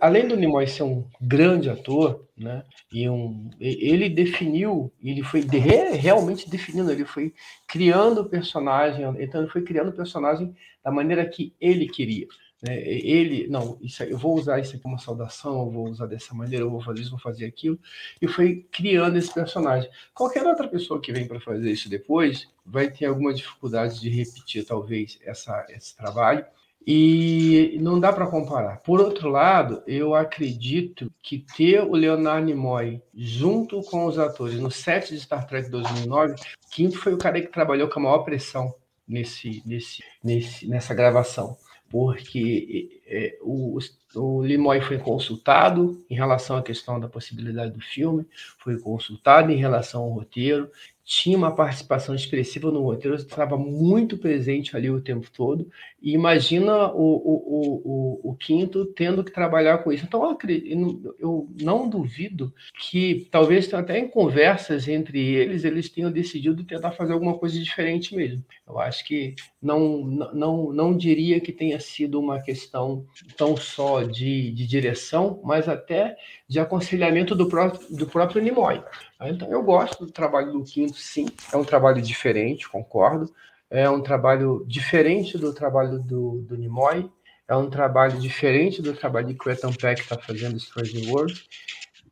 [0.00, 2.64] além do Nimoy ser um grande ator, né?
[2.90, 7.34] E um, ele definiu, ele foi de, realmente definindo, ele foi
[7.68, 12.26] criando o personagem, então ele foi criando o personagem da maneira que ele queria.
[12.64, 12.80] Né?
[12.82, 16.64] Ele, não, isso, eu vou usar isso aqui como saudação, eu vou usar dessa maneira,
[16.64, 17.78] eu vou fazer isso, vou fazer aquilo,
[18.22, 19.90] e foi criando esse personagem.
[20.14, 24.64] Qualquer outra pessoa que vem para fazer isso depois vai ter alguma dificuldade de repetir,
[24.64, 26.44] talvez, essa, esse trabalho,
[26.86, 28.78] e não dá para comparar.
[28.78, 34.70] Por outro lado, eu acredito que ter o Leonardo Nimoy junto com os atores no
[34.70, 36.34] set de Star Trek 2009,
[36.70, 38.74] Quinto foi o cara que trabalhou com a maior pressão
[39.06, 41.56] nesse, nesse, nesse, nessa gravação
[41.94, 43.78] porque é, o,
[44.16, 48.26] o foi consultado em relação à questão da possibilidade do filme,
[48.58, 50.68] foi consultado em relação ao roteiro,
[51.04, 55.70] tinha uma participação expressiva no roteiro, estava muito presente ali o tempo todo.
[56.02, 60.04] E imagina o, o, o, o, Quinto tendo que trabalhar com isso.
[60.04, 66.64] Então, eu, eu não duvido que, talvez até em conversas entre eles, eles tenham decidido
[66.64, 68.42] tentar fazer alguma coisa diferente mesmo.
[68.66, 74.52] Eu acho que não, não, não diria que tenha sido uma questão tão só de,
[74.52, 78.82] de direção, mas até de aconselhamento do próprio, do próprio Nimoy.
[79.22, 81.26] Então, eu gosto do trabalho do Quinto, sim.
[81.50, 83.32] É um trabalho diferente, concordo.
[83.70, 87.10] É um trabalho diferente do trabalho do, do Nimoy.
[87.48, 91.42] É um trabalho diferente do trabalho que o Ethan Peck está fazendo Strange World.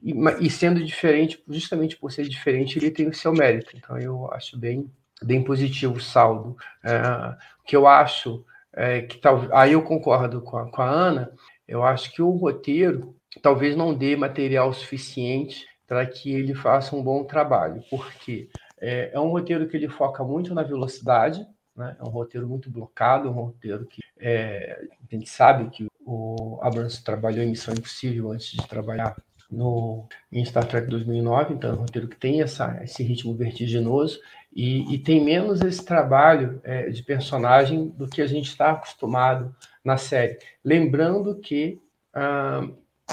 [0.02, 3.76] E, e, sendo diferente, justamente por ser diferente, ele tem o seu mérito.
[3.76, 4.90] Então, eu acho bem,
[5.24, 6.56] bem positivo o saldo.
[6.84, 11.32] É, que eu acho é que tal, aí eu concordo com a, com a Ana,
[11.68, 17.02] eu acho que o roteiro talvez não dê material suficiente para que ele faça um
[17.02, 18.48] bom trabalho, porque
[18.80, 21.96] é, é um roteiro que ele foca muito na velocidade, né?
[22.00, 24.80] é um roteiro muito blocado, um roteiro que é,
[25.10, 29.14] a gente sabe que o Abrams trabalhou em Missão Impossível antes de trabalhar
[29.50, 34.18] no, em Star Trek 2009, então é um roteiro que tem essa, esse ritmo vertiginoso
[34.54, 39.54] e, e tem menos esse trabalho é, de personagem do que a gente está acostumado
[39.84, 40.38] na série.
[40.64, 41.80] Lembrando que
[42.14, 42.68] ah,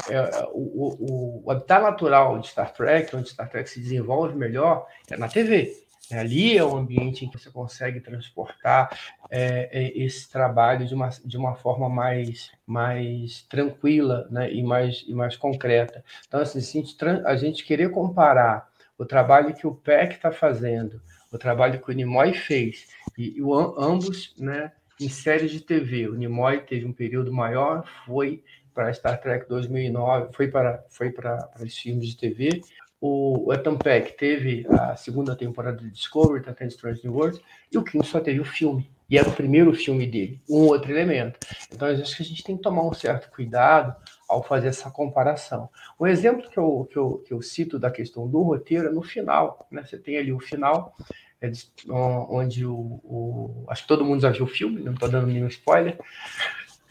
[0.09, 4.87] é, o, o, o, habitat natural de Star Trek, onde Star Trek se desenvolve melhor,
[5.09, 5.73] é na TV.
[6.11, 8.97] É, ali é o ambiente em que você consegue transportar
[9.29, 15.03] é, é, esse trabalho de uma, de uma forma mais, mais tranquila né, e, mais,
[15.07, 16.03] e mais concreta.
[16.27, 21.01] Então, assim, a gente, a gente querer comparar o trabalho que o PEC está fazendo,
[21.31, 22.87] o trabalho que o Nimoy fez,
[23.17, 26.07] e, e o, ambos né, em séries de TV.
[26.07, 31.37] O Nimoy teve um período maior, foi para Star Trek 2009, foi para, foi para,
[31.37, 32.61] para os filmes de TV.
[33.01, 37.83] O Ethan Peck teve a segunda temporada de Discovery, Tantan Strange New Worlds, e o
[37.83, 38.89] Kim só teve o filme.
[39.09, 41.39] E era o primeiro filme dele, um outro elemento.
[41.73, 43.95] Então, acho que a gente tem que tomar um certo cuidado
[44.29, 45.69] ao fazer essa comparação.
[45.99, 49.01] Um exemplo que eu, que eu, que eu cito da questão do roteiro é no
[49.01, 49.67] final.
[49.71, 49.83] Né?
[49.83, 50.95] Você tem ali o final,
[51.41, 55.09] é de, onde o, o, Acho que todo mundo já viu o filme, não estou
[55.09, 55.97] dando nenhum spoiler.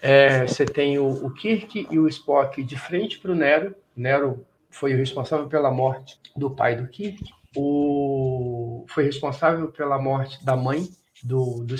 [0.02, 3.74] É, você tem o, o, Kirk e o Spock de frente para o Nero.
[3.96, 7.22] Nero foi o responsável pela morte do pai do Kirk.
[7.56, 10.88] O, foi responsável pela morte da mãe
[11.24, 11.76] do, do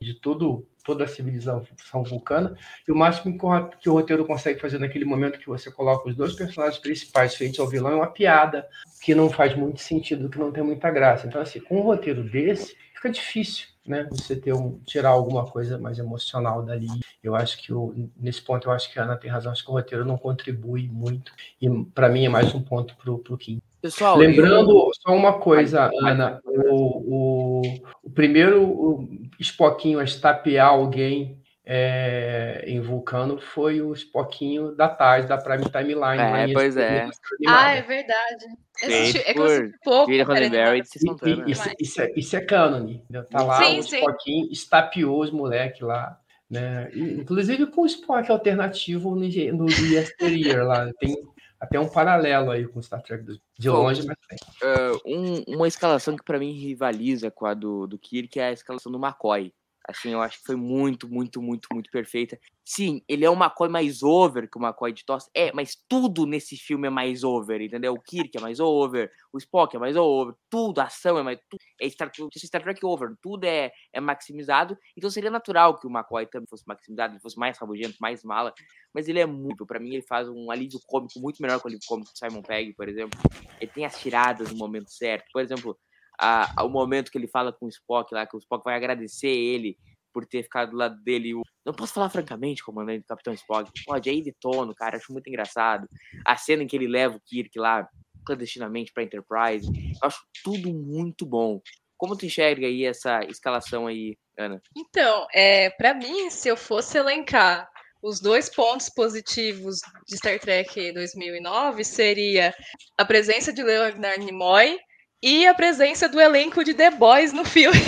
[0.00, 2.54] de tudo toda a civilização vulcana.
[2.86, 3.38] E o máximo
[3.80, 7.58] que o roteiro consegue fazer naquele momento que você coloca os dois personagens principais frente
[7.58, 8.68] ao vilão é uma piada
[9.02, 11.26] que não faz muito sentido, que não tem muita graça.
[11.26, 14.08] Então, assim, com um roteiro desse, fica difícil né?
[14.10, 16.88] Você ter um, tirar alguma coisa mais emocional dali.
[17.22, 19.70] Eu acho que o, nesse ponto eu acho que a Ana tem razão, acho que
[19.70, 21.32] o roteiro não contribui muito.
[21.60, 23.60] E para mim é mais um ponto pro, pro Kim.
[23.84, 24.90] Pessoal, Lembrando eu...
[24.94, 27.62] só uma coisa, Ana, o, o,
[28.02, 29.06] o primeiro o
[29.38, 36.50] Spockinho a estapear alguém é, em Vulcano foi o Spockinho da tarde, da Prime Timeline.
[36.50, 37.10] É, pois é.
[37.46, 38.46] Ah, é verdade.
[38.82, 40.10] Assisti, é que eu assisti pouco.
[40.10, 42.86] Roddenberry e, isso, isso, é, isso é canon.
[43.30, 46.18] Tá lá, sim, o Spockinho estapeou os moleques lá.
[46.50, 46.90] Né?
[46.94, 50.90] Inclusive com o Spock alternativo no, no Yesteryear lá.
[50.98, 51.16] Tem
[51.60, 53.24] até um paralelo aí com Star Trek
[53.58, 54.38] de longe, mas tem.
[54.62, 58.52] Uh, um, uma escalação que para mim rivaliza com a do, do Kirk é a
[58.52, 59.52] escalação do McCoy.
[59.86, 62.38] Assim, eu acho que foi muito, muito, muito, muito perfeita.
[62.64, 65.28] Sim, ele é o McCoy mais over que o McCoy de Toss.
[65.34, 67.92] É, mas tudo nesse filme é mais over, entendeu?
[67.92, 71.38] O Kirk é mais over, o Spock é mais over, tudo, a ação é mais.
[71.50, 74.78] Tudo, é Star, Star Trek over, tudo é, é maximizado.
[74.96, 78.54] Então seria natural que o McCoy também fosse maximizado, ele fosse mais rabugento, mais mala.
[78.94, 81.68] Mas ele é muito, para mim, ele faz um alívio cômico muito melhor que o
[81.68, 83.18] alívio cômico do Simon Pegg, por exemplo.
[83.60, 85.26] Ele tem as tiradas no momento certo.
[85.30, 85.78] Por exemplo,
[86.18, 89.28] a, ao momento que ele fala com o Spock lá, que o Spock vai agradecer
[89.28, 89.76] ele
[90.12, 91.32] por ter ficado do lado dele.
[91.66, 93.70] Não posso falar francamente, comandante do Capitão Spock.
[93.84, 95.88] Pode, aí de tono, cara, acho muito engraçado.
[96.24, 97.88] A cena em que ele leva o Kirk lá
[98.24, 99.68] clandestinamente para Enterprise,
[100.02, 101.60] acho tudo muito bom.
[101.96, 104.62] Como tu enxerga aí essa escalação aí, Ana?
[104.76, 107.68] Então, é, para mim, se eu fosse elencar
[108.02, 112.54] os dois pontos positivos de Star Trek 2009 seria
[112.98, 114.78] a presença de Leonard Nimoy
[115.24, 117.80] e a presença do elenco de The Boys no filme.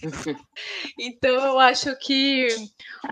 [0.96, 2.46] então eu acho que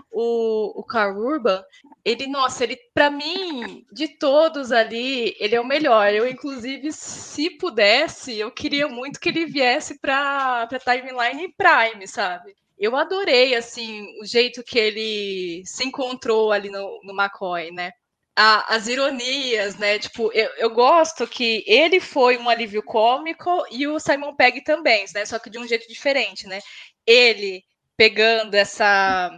[0.09, 1.61] o, o Carl Urban,
[2.05, 6.13] ele, nossa, ele, para mim, de todos ali, ele é o melhor.
[6.13, 12.55] Eu, inclusive, se pudesse, eu queria muito que ele viesse para Timeline Prime, sabe?
[12.79, 17.91] Eu adorei, assim, o jeito que ele se encontrou ali no, no McCoy, né?
[18.35, 19.99] A, as ironias, né?
[19.99, 25.05] Tipo, eu, eu gosto que ele foi um alívio cômico e o Simon Pegg também,
[25.13, 25.25] né?
[25.25, 26.59] Só que de um jeito diferente, né?
[27.05, 27.63] Ele
[27.97, 29.31] pegando essa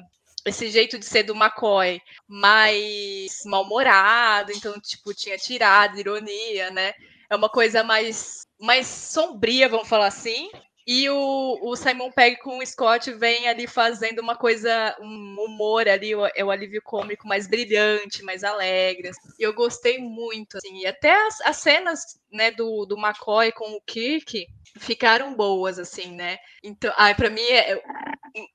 [0.46, 6.94] esse jeito de ser do McCoy mais mal-humorado, então, tipo, tinha tirada, ironia, né?
[7.30, 10.52] É uma coisa mais, mais sombria, vamos falar assim.
[10.88, 15.88] E o, o Simon Pegg com o Scott vem ali fazendo uma coisa, um humor
[15.88, 19.08] ali, é o alívio cômico mais brilhante, mais alegre.
[19.08, 19.30] Assim.
[19.40, 20.82] E eu gostei muito, assim.
[20.82, 24.46] E até as, as cenas, né, do, do McCoy com o Kirk
[24.78, 26.38] ficaram boas, assim, né?
[26.64, 27.82] Então, ai, para mim, é,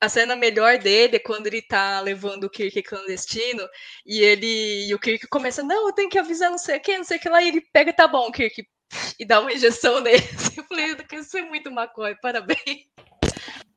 [0.01, 3.67] a cena melhor dele é quando ele tá levando o Kirk clandestino
[4.07, 6.97] e ele e o Kirk começa, não, eu tenho que avisar não sei o que,
[6.97, 8.65] não sei o que lá, e ele pega, tá bom, Kirk,
[9.19, 10.23] e dá uma injeção nele.
[10.57, 12.87] Eu falei, isso é muito maconha, parabéns.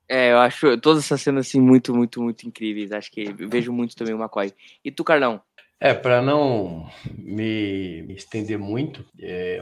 [0.08, 2.92] É, eu acho todas essas cenas assim muito, muito, muito incríveis.
[2.92, 4.54] Acho que vejo muito também o McCoy.
[4.84, 5.42] E tu, Carlão?
[5.80, 9.62] É, para não me, me, estender muito, é,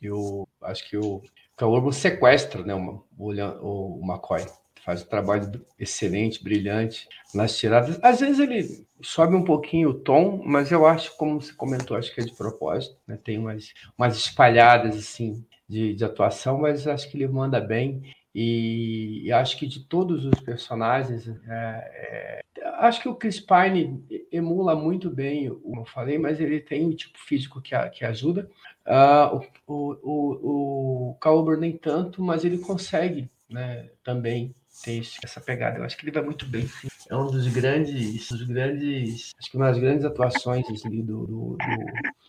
[0.00, 1.22] eu acho que o
[1.56, 4.44] Calobo sequestra né, o, o, o McCoy.
[4.86, 7.98] Faz um trabalho excelente, brilhante nas tiradas.
[8.00, 12.14] Às vezes ele sobe um pouquinho o tom, mas eu acho, como você comentou, acho
[12.14, 12.96] que é de propósito.
[13.04, 13.18] Né?
[13.22, 18.14] Tem umas, umas espalhadas assim de, de atuação, mas acho que ele manda bem.
[18.32, 22.40] E, e, acho que de todos os personagens, é, é,
[22.78, 26.94] acho que o Chris Pine emula muito bem, como eu falei, mas ele tem um
[26.94, 28.48] tipo físico que, que ajuda.
[28.86, 35.78] Uh, o, o, o Cowber nem tanto, mas ele consegue né, também ter essa pegada.
[35.78, 36.68] Eu acho que ele vai muito bem.
[37.08, 41.58] É um dos grandes, dos grandes, acho que uma das grandes atuações assim, do, do,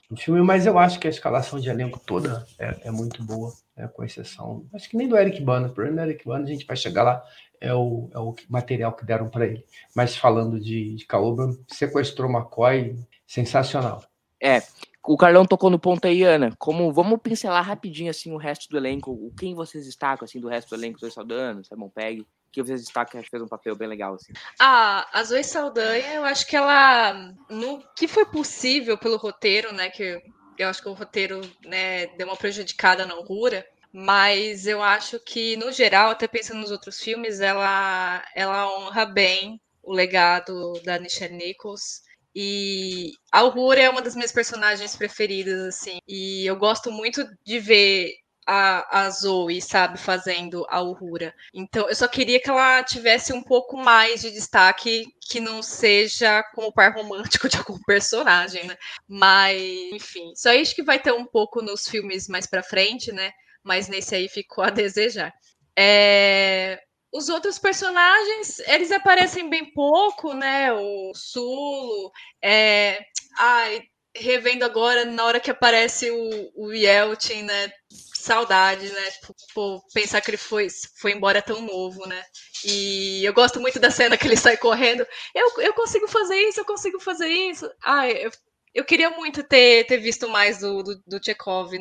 [0.10, 3.52] do filme, mas eu acho que a escalação de elenco toda é, é muito boa,
[3.76, 4.66] né, com exceção.
[4.74, 7.24] Acho que nem do Eric Bana, por exemplo, Eric Bana a gente vai chegar lá,
[7.60, 9.66] é o, é o material que deram para ele.
[9.96, 14.04] Mas falando de, de Caoba, sequestrou McCoy, sensacional.
[14.42, 14.62] É,
[15.06, 16.54] o Carlão tocou no ponto aí, Ana.
[16.60, 19.34] Como vamos pincelar rapidinho assim o resto do elenco.
[19.38, 21.00] Quem vocês destacam assim do resto do elenco?
[21.00, 22.26] Zoe Saldana, Simon Pegg
[22.64, 24.34] que vocês destacam que fez um papel bem legal, assim?
[24.60, 27.14] Ah, a Zoe Saldanha, eu acho que ela,
[27.50, 30.22] no que foi possível pelo roteiro, né, que
[30.58, 35.56] eu acho que o roteiro, né, deu uma prejudicada na Aurora, mas eu acho que,
[35.58, 41.36] no geral, até pensando nos outros filmes, ela, ela honra bem o legado da Nichelle
[41.36, 42.02] Nichols,
[42.36, 45.98] e a Aurora é uma das minhas personagens preferidas, assim.
[46.08, 48.14] E eu gosto muito de ver
[48.48, 51.36] a, a Zoe, sabe, fazendo a Uhura.
[51.54, 56.42] Então, eu só queria que ela tivesse um pouco mais de destaque que não seja
[56.56, 58.78] como par romântico de algum personagem, né?
[59.06, 63.34] Mas, enfim, só isso que vai ter um pouco nos filmes mais pra frente, né?
[63.62, 65.34] Mas nesse aí ficou a desejar.
[65.78, 66.80] É...
[67.12, 70.72] Os outros personagens, eles aparecem bem pouco, né?
[70.72, 73.00] O Sulo, é...
[73.38, 73.82] Ai,
[74.20, 77.72] revendo agora, na hora que aparece o, o Yelchin, né?
[78.16, 79.12] Saudade, né?
[79.12, 80.68] Tipo, pô, pensar que ele foi,
[81.00, 82.22] foi embora tão novo, né?
[82.66, 85.06] E eu gosto muito da cena que ele sai correndo.
[85.34, 87.70] Eu, eu consigo fazer isso, eu consigo fazer isso.
[87.84, 88.32] Ah, eu,
[88.74, 91.72] eu queria muito ter, ter visto mais do, do, do Chekhov,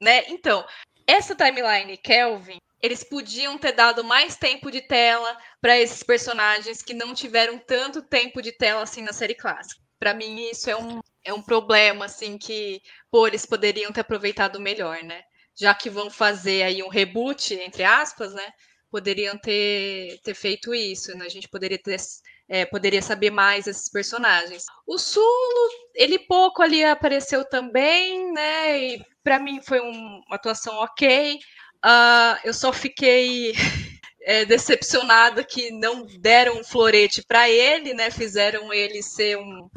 [0.00, 0.24] né?
[0.28, 0.64] Então,
[1.06, 6.94] essa timeline, Kelvin, eles podiam ter dado mais tempo de tela para esses personagens que
[6.94, 9.80] não tiveram tanto tempo de tela assim na série clássica.
[9.98, 14.60] Para mim, isso é um, é um problema, assim, que, pô, eles poderiam ter aproveitado
[14.60, 15.22] melhor, né?
[15.56, 18.52] Já que vão fazer aí um reboot, entre aspas, né?
[18.88, 21.26] Poderiam ter, ter feito isso, né?
[21.26, 21.96] A gente poderia ter.
[22.48, 24.66] É, poderia saber mais desses personagens.
[24.86, 28.78] O Sulo, ele pouco ali apareceu também, né?
[28.78, 31.40] E para mim foi um, uma atuação ok.
[31.84, 33.52] Uh, eu só fiquei
[34.22, 38.12] é, decepcionada que não deram um florete para ele, né?
[38.12, 39.68] Fizeram ele ser um,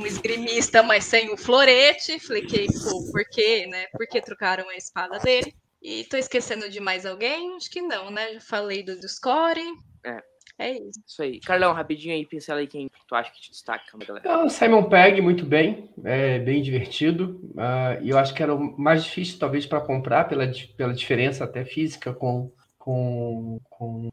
[0.00, 2.18] um esgrimista, mas sem o florete.
[2.20, 3.86] Falei que, pô, por quê, né?
[3.92, 5.54] Por que trocaram a espada dele?
[5.82, 7.56] E tô esquecendo de mais alguém?
[7.56, 8.34] Acho que não, né?
[8.34, 9.60] Já falei do, do score.
[10.04, 10.18] É.
[10.58, 11.00] É isso.
[11.06, 11.40] Isso aí.
[11.40, 14.44] Carlão, rapidinho aí, pincela aí quem tu acha que te destaca, galera.
[14.44, 17.40] O Simon Pegg, muito bem, é bem divertido.
[17.54, 21.44] Uh, e eu acho que era o mais difícil, talvez, para comprar, pela, pela diferença
[21.44, 24.10] até física com com, com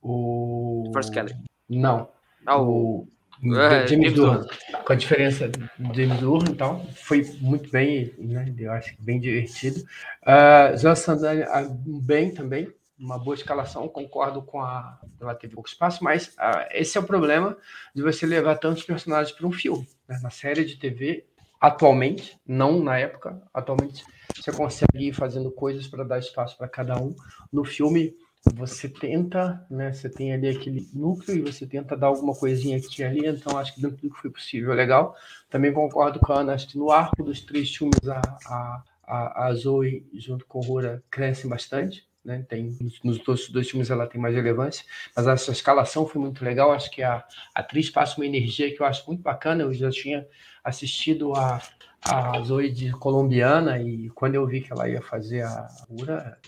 [0.00, 0.90] o.
[0.92, 1.34] Force Kelly.
[1.68, 2.08] Não.
[2.46, 3.08] Ah, o
[3.52, 4.46] é, James, Durham.
[4.84, 8.54] Com a diferença do James Durham, então, foi muito bem, né?
[8.58, 9.80] Eu acho bem divertido.
[10.22, 11.44] Uh, Zé Sandani,
[11.86, 14.98] bem também, uma boa escalação, concordo com a.
[15.20, 17.56] Ela teve pouco espaço, mas uh, esse é o problema
[17.94, 19.86] de você levar tantos personagens para um filme.
[20.08, 20.18] Né?
[20.22, 21.24] Na série de TV,
[21.60, 24.04] atualmente, não na época, atualmente
[24.34, 27.14] você consegue ir fazendo coisas para dar espaço para cada um.
[27.52, 28.14] No filme,
[28.52, 29.92] você tenta, né?
[29.92, 33.56] Você tem ali aquele núcleo e você tenta dar alguma coisinha aqui e ali, então
[33.56, 35.16] acho que dentro do que foi possível é legal.
[35.48, 39.54] Também concordo com a Ana, acho que no arco dos três filmes a, a, a,
[39.54, 42.06] Zoe junto com o Rora crescem bastante.
[42.24, 42.44] Né?
[42.48, 46.72] Tem, nos dois, dois filmes ela tem mais relevância, mas essa escalação foi muito legal.
[46.72, 49.62] Acho que a, a atriz passa uma energia que eu acho muito bacana.
[49.62, 50.26] Eu já tinha
[50.62, 51.60] assistido a,
[52.02, 56.38] a Zoe de colombiana e quando eu vi que ela ia fazer a cura,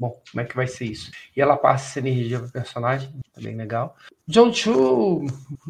[0.00, 1.10] bom, como é que vai ser isso?
[1.36, 3.94] E ela passa essa energia para o personagem, tá bem legal.
[4.26, 5.26] John Chu,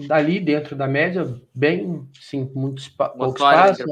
[0.06, 3.82] dali dentro da média, bem, sim, muito pouco espaço.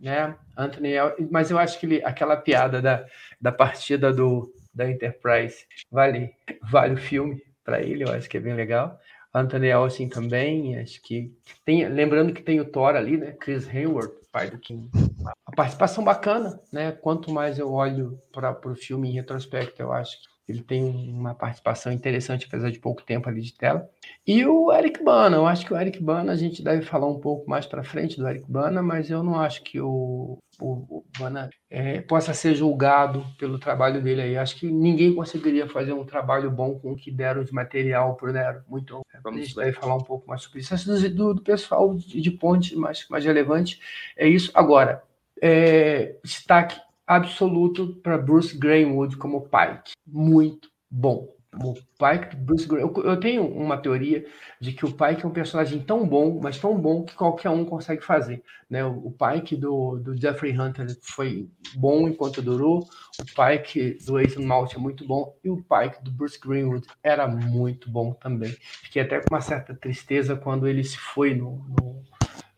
[0.00, 0.34] Né?
[0.56, 0.94] Anthony,
[1.30, 3.06] mas eu acho que ele, aquela piada da,
[3.40, 6.34] da partida do, da Enterprise vale,
[6.68, 8.98] vale o filme para ele, eu acho que é bem legal.
[9.32, 11.32] Anthony Elsin também, acho que
[11.64, 13.32] tem, lembrando que tem o Thor ali, né?
[13.38, 14.90] Chris Hayward, pai do Kim.
[15.58, 16.92] Participação bacana, né?
[16.92, 20.16] Quanto mais eu olho para o filme em retrospecto, eu acho
[20.48, 23.90] Ele tem uma participação interessante, apesar de pouco tempo ali de tela.
[24.24, 27.18] E o Eric Bana, eu acho que o Eric Bana, a gente deve falar um
[27.18, 31.04] pouco mais para frente do Eric Bana, mas eu não acho que o, o, o
[31.18, 34.38] Bana é, possa ser julgado pelo trabalho dele aí.
[34.38, 38.32] Acho que ninguém conseguiria fazer um trabalho bom com o que deram de material por
[38.32, 38.62] Nero.
[38.68, 39.00] Muito.
[39.12, 40.72] A gente deve falar um pouco mais sobre isso.
[40.72, 43.80] Acho do, do pessoal de, de ponte mais, mais relevante
[44.16, 44.52] é isso.
[44.54, 45.02] Agora,
[45.42, 49.92] é, destaque absoluto para Bruce Greenwood como Pike.
[50.06, 51.28] Muito bom.
[51.54, 53.00] O Pike, Bruce Greenwood.
[53.00, 54.26] Eu, eu tenho uma teoria
[54.60, 57.64] de que o Pike é um personagem tão bom, mas tão bom que qualquer um
[57.64, 58.42] consegue fazer.
[58.68, 58.84] Né?
[58.84, 62.86] O, o Pike do, do Jeffrey Hunter foi bom enquanto durou,
[63.18, 67.26] o Pike do Ethan Malt é muito bom, e o Pike do Bruce Greenwood era
[67.26, 68.54] muito bom também.
[68.82, 72.04] Fiquei até com uma certa tristeza quando ele se foi no, no,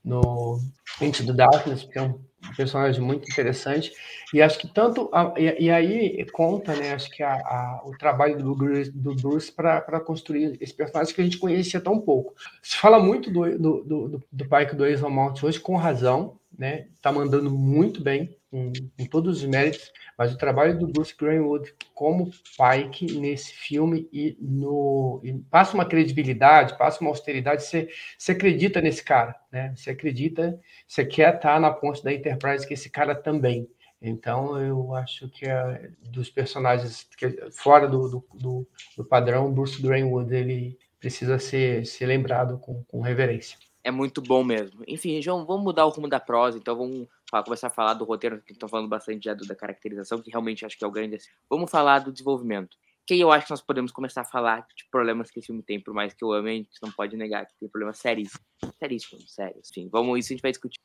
[0.05, 0.61] no
[1.01, 3.93] Into the Darkness, porque é um um personagem muito interessante.
[4.32, 5.11] E acho que tanto.
[5.12, 6.93] A, e, e, aí conta, né?
[6.93, 11.20] Acho que a, a, o trabalho do Bruce, do Bruce para construir esse personagem que
[11.20, 12.34] a gente conhecia tão pouco.
[12.62, 16.86] Se fala muito do, do, do, do Pike do Mount hoje, com razão, né?
[17.03, 19.92] Tá mandando muito bem, com, com todos os méritos.
[20.18, 25.84] Mas o trabalho do Bruce Greenwood como Pike nesse filme e no e passa uma
[25.84, 27.62] credibilidade, passa uma austeridade.
[27.64, 27.88] Você,
[28.28, 29.72] acredita nesse cara, né?
[29.76, 33.68] Você acredita, você quer estar na ponte da Enterprise que esse cara também.
[34.03, 39.80] Então eu acho que é dos personagens que, fora do, do, do, do padrão, Bruce
[39.80, 44.82] Greenwood ele precisa ser, ser lembrado com, com reverência é muito bom mesmo.
[44.86, 47.09] Enfim, João, vamos mudar o rumo da prosa, então vamos
[47.45, 50.76] começar a falar do roteiro, que estão falando bastante já da caracterização, que realmente acho
[50.76, 51.18] que é o grande.
[51.49, 52.76] Vamos falar do desenvolvimento.
[53.07, 55.81] Que eu acho que nós podemos começar a falar de problemas que esse filme tem,
[55.81, 58.45] por mais que eu ame, a gente não pode negar que tem problemas seríssimos.
[58.78, 59.70] Seríssimos, sérios.
[59.70, 60.78] Enfim, vamos, isso a gente vai discutir.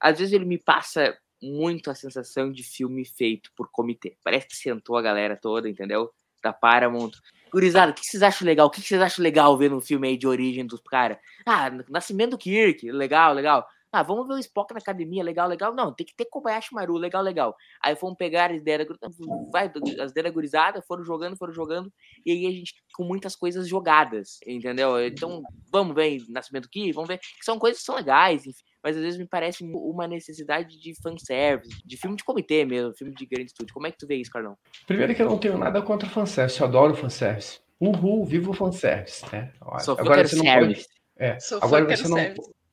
[0.00, 4.16] Às vezes ele me passa muito a sensação de filme feito por comitê.
[4.22, 6.10] Parece que sentou a galera toda, entendeu?
[6.42, 7.12] Da Paramount.
[7.50, 8.66] Gurizada, o que vocês acham legal?
[8.66, 11.18] O que vocês acham legal ver um filme aí de origem dos caras?
[11.44, 13.66] Ah, Nascimento do Kirk, legal, legal.
[13.92, 15.74] Ah, vamos ver o Spock na academia, legal, legal.
[15.74, 17.56] Não, tem que ter Kobayashi Maru, legal, legal.
[17.82, 19.08] Aí fomos pegar as ideias da
[19.50, 21.92] vai, as ideias foram jogando, foram jogando,
[22.24, 25.04] e aí a gente com muitas coisas jogadas, entendeu?
[25.04, 28.96] Então, vamos ver Nascimento Kirk, vamos ver, que são coisas que são legais, enfim mas
[28.96, 33.26] às vezes me parece uma necessidade de fanservice, de filme de comitê mesmo, filme de
[33.26, 33.74] grande estúdio.
[33.74, 34.56] Como é que tu vê isso, Carlão?
[34.86, 37.58] Primeiro que eu não tenho nada contra fanservice, eu adoro fanservice.
[37.80, 39.52] Uhul, vivo o fanservice, né?
[39.80, 40.86] Sou agora você não pode.
[41.18, 42.16] É, agora você não.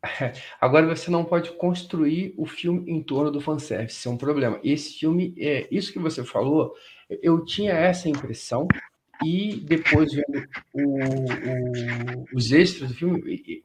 [0.60, 4.60] Agora você não pode construir o filme em torno do fanservice, isso é um problema.
[4.64, 6.74] Esse filme, é isso que você falou,
[7.22, 8.68] eu tinha essa impressão,
[9.24, 13.64] e depois vendo o, o, os extras do filme,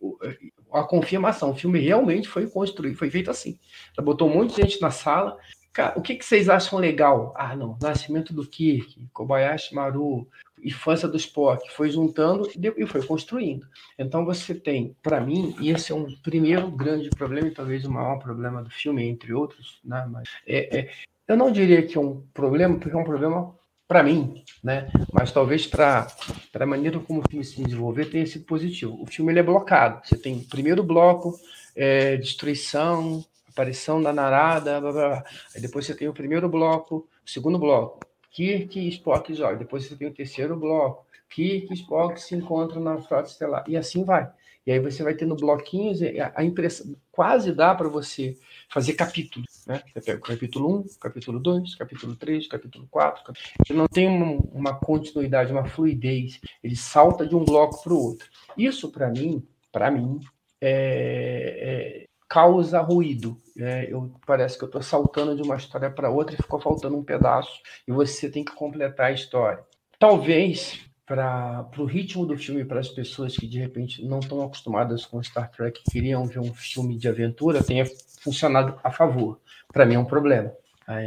[0.72, 3.59] a confirmação, o filme realmente foi construído, foi feito assim.
[3.97, 5.36] Ela botou um monte de gente na sala.
[5.72, 7.34] Cara, o que, que vocês acham legal?
[7.36, 10.28] Ah, não, nascimento do Kirk, Kobayashi Maru,
[10.62, 13.66] infância do Spock, foi juntando e foi construindo.
[13.98, 17.90] Então você tem, para mim, e esse é um primeiro grande problema, e talvez o
[17.90, 20.06] maior problema do filme, entre outros, né?
[20.11, 20.90] Mas é, é,
[21.26, 23.54] eu não diria que é um problema, porque é um problema
[23.86, 24.90] para mim, né?
[25.12, 26.06] Mas talvez para
[26.54, 29.02] a maneira como o filme se desenvolver tenha sido positivo.
[29.02, 30.06] O filme ele é blocado.
[30.06, 31.34] Você tem o primeiro bloco,
[31.74, 35.24] é, destruição, aparição da Narada, blá, blá, blá.
[35.54, 38.00] Aí depois você tem o primeiro bloco, o segundo bloco,
[38.31, 39.57] Kirk e Spock joga.
[39.57, 43.64] Depois você tem o terceiro bloco, Kirk e Spock se encontram na frota estelar.
[43.68, 44.31] E assim vai.
[44.66, 46.01] E aí você vai tendo bloquinhos,
[46.35, 48.37] a impressão quase dá para você
[48.68, 49.64] fazer capítulos.
[49.66, 49.83] Né?
[49.95, 53.33] Você pega o capítulo 1, capítulo 2, capítulo 3, capítulo 4.
[53.66, 56.39] Ele não tem uma, uma continuidade, uma fluidez.
[56.62, 58.29] Ele salta de um bloco para o outro.
[58.59, 60.20] Isso, para mim, para mim,
[60.61, 63.41] é, é, causa ruído.
[63.57, 63.87] Né?
[63.91, 67.03] Eu, parece que eu estou saltando de uma história para outra e ficou faltando um
[67.03, 69.64] pedaço e você tem que completar a história.
[69.99, 75.07] Talvez para o ritmo do filme, para as pessoas que de repente não estão acostumadas
[75.07, 77.87] com Star Trek, queriam ver um filme de aventura, tenha
[78.20, 79.41] funcionado a favor.
[79.72, 80.53] Para mim é um problema.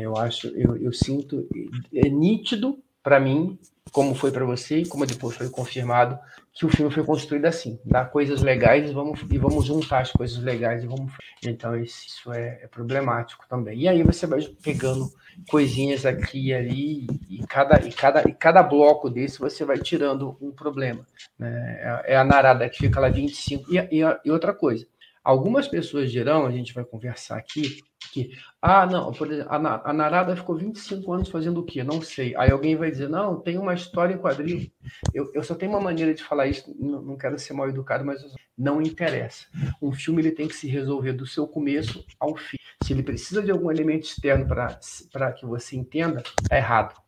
[0.01, 1.47] Eu acho, eu, eu sinto,
[1.93, 3.57] é nítido para mim,
[3.91, 6.17] como foi para você como depois foi confirmado,
[6.53, 10.11] que o filme foi construído assim, dá coisas legais e vamos, e vamos juntar as
[10.11, 11.13] coisas legais e vamos.
[11.43, 13.79] Então isso é, é problemático também.
[13.81, 15.09] E aí você vai pegando
[15.49, 20.37] coisinhas aqui e ali e cada e cada e cada bloco desse você vai tirando
[20.41, 21.05] um problema.
[21.39, 21.79] Né?
[21.81, 24.85] É, é a narada que fica lá 25 e, e, e outra coisa.
[25.23, 27.77] Algumas pessoas dirão, a gente vai conversar aqui,
[28.11, 28.31] que,
[28.61, 31.83] ah, não, por exemplo, a, Narada ficou 25 anos fazendo o quê?
[31.83, 32.35] Não sei.
[32.35, 34.69] Aí alguém vai dizer, não, tem uma história em quadrinho.
[35.13, 38.03] Eu, eu só tenho uma maneira de falar isso, não, não quero ser mal educado,
[38.03, 38.21] mas
[38.57, 39.45] não interessa.
[39.81, 42.57] Um filme ele tem que se resolver do seu começo ao fim.
[42.83, 46.99] Se ele precisa de algum elemento externo para que você entenda, é errado.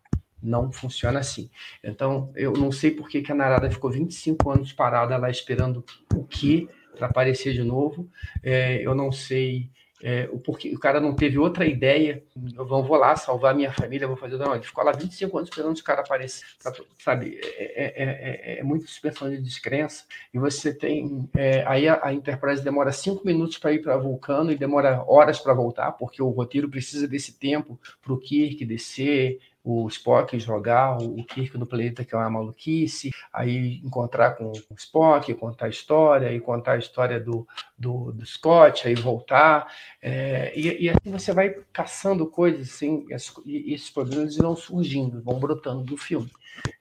[0.42, 1.50] Não funciona assim.
[1.84, 5.84] Então, eu não sei por que, que a Narada ficou 25 anos parada lá esperando
[6.14, 8.10] o que para aparecer de novo.
[8.42, 9.70] É, eu não sei
[10.06, 12.22] é, o porquê o cara não teve outra ideia.
[12.58, 14.38] Eu vou, lá salvar minha família, vou fazer.
[14.38, 16.46] Não, ele ficou lá 25 anos esperando os caras aparecer.
[17.00, 17.40] Sabe?
[17.42, 20.04] É, é, é, é muita suspensão de descrença.
[20.34, 21.30] E você tem.
[21.66, 25.54] aí a, a Enterprise demora cinco minutos para ir para Vulcano e demora horas para
[25.54, 31.24] voltar, porque o roteiro precisa desse tempo para o Kirk descer, o Spock jogar o
[31.24, 36.34] Kirk no planeta, que é uma maluquice, aí encontrar com o Spock, contar a história,
[36.34, 37.48] e contar a história do,
[37.78, 39.72] do, do Scott, aí voltar.
[40.02, 43.06] É, e, e, assim você vai caçando coisas assim,
[43.46, 46.30] e esses problemas irão surgindo, vão brotando do filme.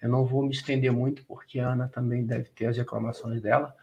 [0.03, 3.75] Eu não vou me estender muito, porque a Ana também deve ter as reclamações dela.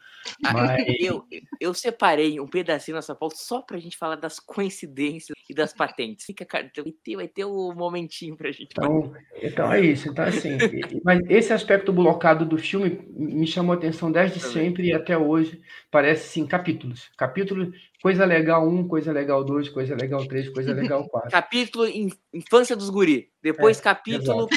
[0.41, 0.69] Mas...
[0.99, 1.25] Eu,
[1.59, 6.25] eu separei um pedacinho nessa pauta só pra gente falar das coincidências e das patentes.
[6.25, 8.69] Fica, cara, vai ter, vai ter um momentinho pra gente.
[8.71, 10.09] Então, então é isso.
[10.09, 10.57] Então, assim,
[11.03, 15.61] mas esse aspecto blocado do filme me chamou a atenção desde sempre e até hoje.
[15.89, 17.09] Parece, sim, capítulos.
[17.17, 21.29] Capítulos Coisa legal 1, coisa legal 2, coisa legal 3, coisa legal 4.
[21.29, 21.85] capítulo
[22.33, 23.29] Infância dos Guri.
[23.41, 24.47] Depois é, capítulo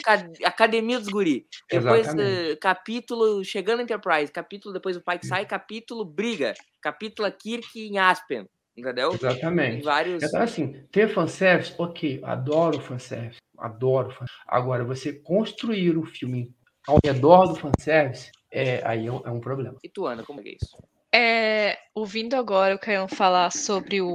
[0.44, 1.46] Academia dos Guri.
[1.68, 4.30] Depois uh, capítulo Chegando Enterprise.
[4.30, 5.44] Capítulo depois o pai que sai.
[5.53, 6.55] Capítulo Briga.
[6.80, 8.46] Capítulo Kirk em Aspen.
[8.74, 9.12] Entendeu?
[9.12, 9.84] Exatamente.
[9.84, 10.22] vários...
[10.22, 13.36] Então, assim, ter fanservice, ok, adoro fanservice.
[13.59, 14.40] Adoro fanservice.
[14.48, 16.50] Agora, você construir o um filme
[16.88, 19.76] ao redor do fanservice, é, aí é um, é um problema.
[19.84, 20.74] E tu, Ana, como é, é isso?
[21.14, 24.14] É, ouvindo agora o Caio falar sobre o,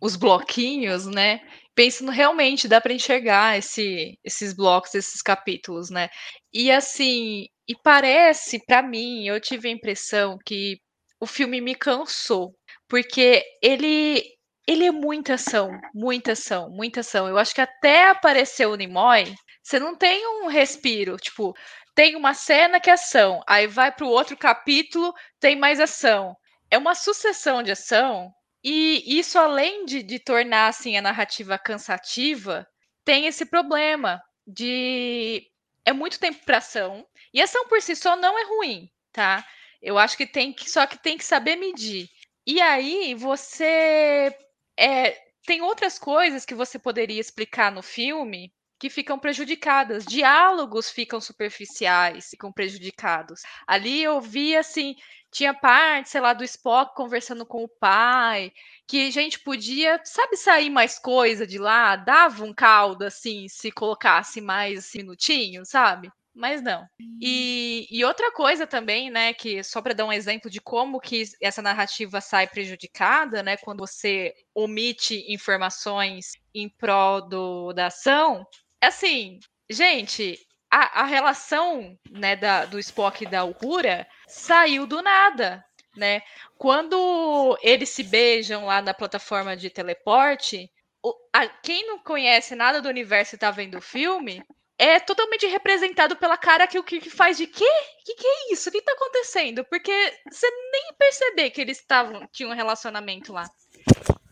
[0.00, 1.42] os bloquinhos, né?
[1.74, 6.08] Pensando realmente dá para enxergar esse, esses blocos, esses capítulos, né?
[6.52, 10.78] E assim, e parece para mim, eu tive a impressão que
[11.20, 12.54] o filme me cansou,
[12.88, 14.22] porque ele
[14.66, 17.26] ele é muita ação, muita ação, muita ação.
[17.28, 21.54] Eu acho que até aparecer o Nimoy, você não tem um respiro, tipo,
[21.94, 26.36] tem uma cena que é ação, aí vai para o outro capítulo, tem mais ação.
[26.70, 28.32] É uma sucessão de ação,
[28.62, 32.66] e isso, além de, de tornar assim, a narrativa cansativa,
[33.04, 35.42] tem esse problema de.
[35.84, 39.44] É muito tempo para ação, e ação por si só não é ruim, tá?
[39.80, 40.70] Eu acho que tem que.
[40.70, 42.08] Só que tem que saber medir.
[42.46, 44.34] E aí você.
[44.78, 45.12] É,
[45.46, 50.04] tem outras coisas que você poderia explicar no filme que ficam prejudicadas.
[50.04, 53.42] Diálogos ficam superficiais, ficam prejudicados.
[53.66, 54.96] Ali eu vi assim,
[55.30, 58.52] tinha parte, sei lá, do Spock conversando com o pai,
[58.90, 63.70] que a gente podia, sabe, sair mais coisa de lá, dava um caldo assim, se
[63.70, 66.10] colocasse mais minutinhos, sabe?
[66.34, 66.84] Mas não.
[67.22, 71.22] E, e outra coisa também, né, que só para dar um exemplo de como que
[71.40, 78.44] essa narrativa sai prejudicada, né, quando você omite informações em prol do, da ação,
[78.80, 79.38] assim,
[79.70, 80.36] gente,
[80.68, 85.64] a, a relação né, da, do Spock e da Uhura saiu do nada,
[86.00, 86.22] né?
[86.56, 90.68] Quando eles se beijam lá na plataforma de teleporte,
[91.02, 94.42] o, a, quem não conhece nada do universo e tá vendo o filme
[94.78, 97.70] é totalmente representado pela cara que o Kirk faz de quê?
[98.04, 98.70] Que que é isso?
[98.70, 99.62] O que tá acontecendo?
[99.66, 99.92] Porque
[100.30, 103.44] você nem perceber que eles estavam tinham um relacionamento lá.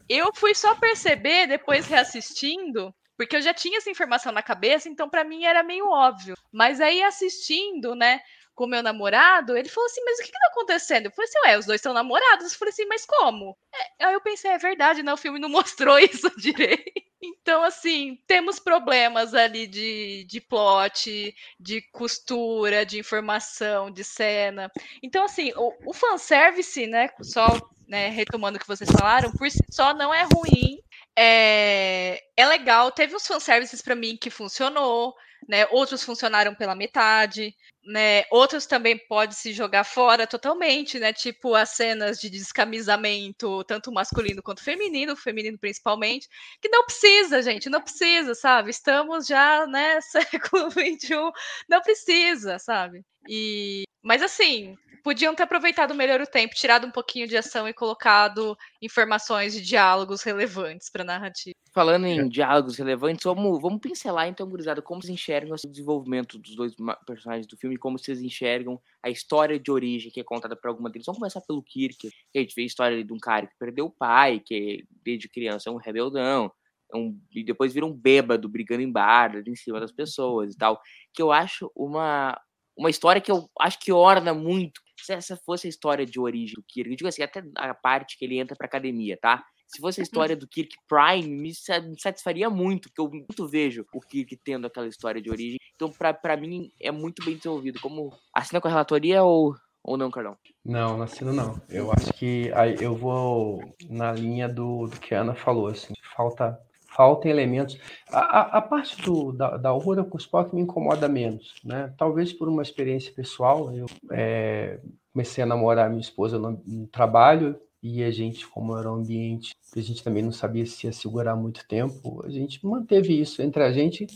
[0.08, 5.10] Eu fui só perceber depois reassistindo porque eu já tinha essa informação na cabeça, então
[5.10, 6.36] para mim era meio óbvio.
[6.52, 8.20] Mas aí assistindo, né,
[8.58, 11.06] com meu namorado, ele falou assim: Mas o que, que tá acontecendo?
[11.06, 12.52] Eu falei assim: Ué, os dois estão namorados.
[12.52, 13.56] Eu falei assim: Mas como?
[14.00, 15.12] É, aí eu pensei: É verdade, né?
[15.12, 17.06] O filme não mostrou isso direito.
[17.22, 24.70] Então, assim, temos problemas ali de, de plot, de costura, de informação, de cena.
[25.02, 27.08] Então, assim, o, o fanservice, né?
[27.22, 27.46] Só
[27.86, 30.78] né, retomando o que vocês falaram, por si só não é ruim
[31.20, 35.14] é, é legal, teve uns fanservices para mim que funcionou,
[35.48, 35.66] né?
[35.72, 37.52] Outros funcionaram pela metade,
[37.84, 38.22] né?
[38.30, 41.12] Outros também pode se jogar fora totalmente, né?
[41.12, 46.28] Tipo as cenas de descamisamento, tanto masculino quanto feminino, feminino principalmente,
[46.62, 48.70] que não precisa, gente, não precisa, sabe?
[48.70, 51.32] Estamos já, né, século XXI,
[51.68, 53.02] não precisa, sabe?
[53.28, 54.76] E mas assim,
[55.08, 59.62] podiam ter aproveitado melhor o tempo, tirado um pouquinho de ação e colocado informações de
[59.62, 61.54] diálogos relevantes para a narrativa.
[61.72, 62.28] Falando em é.
[62.28, 66.74] diálogos relevantes, vamos, vamos pincelar então, gurizada, como vocês enxergam o desenvolvimento dos dois
[67.06, 70.90] personagens do filme, como vocês enxergam a história de origem que é contada por alguma
[70.90, 71.06] deles.
[71.06, 73.86] Vamos começar pelo Kirk, que a gente vê a história de um cara que perdeu
[73.86, 76.52] o pai, que desde criança é um rebeldão,
[76.92, 80.58] é um, e depois vira um bêbado brigando em bar, em cima das pessoas e
[80.58, 80.78] tal.
[81.14, 82.38] Que eu acho uma,
[82.78, 86.54] uma história que eu acho que orna muito se essa fosse a história de origem
[86.54, 89.42] do Kirk, eu digo assim, até a parte que ele entra pra academia, tá?
[89.66, 91.52] Se fosse a história do Kirk Prime, me
[91.98, 96.14] satisfaria muito, porque eu muito vejo o Kirk tendo aquela história de origem, Então, pra,
[96.14, 97.78] pra mim, é muito bem desenvolvido.
[97.80, 99.54] Como assina com a relatoria ou,
[99.84, 100.38] ou não, Carlão?
[100.64, 101.60] Não, não assino não.
[101.68, 105.92] Eu acho que aí eu vou na linha do, do que a Ana falou, assim,
[106.16, 106.58] falta
[106.98, 107.78] falta elementos.
[108.10, 111.94] A, a, a parte do, da, da Aurora com o Spock me incomoda menos, né?
[111.96, 114.80] Talvez por uma experiência pessoal, eu é,
[115.12, 119.54] comecei a namorar minha esposa no, no, trabalho e a gente, como era um ambiente
[119.72, 123.40] que a gente também não sabia se ia segurar muito tempo, a gente manteve isso
[123.40, 124.08] entre a gente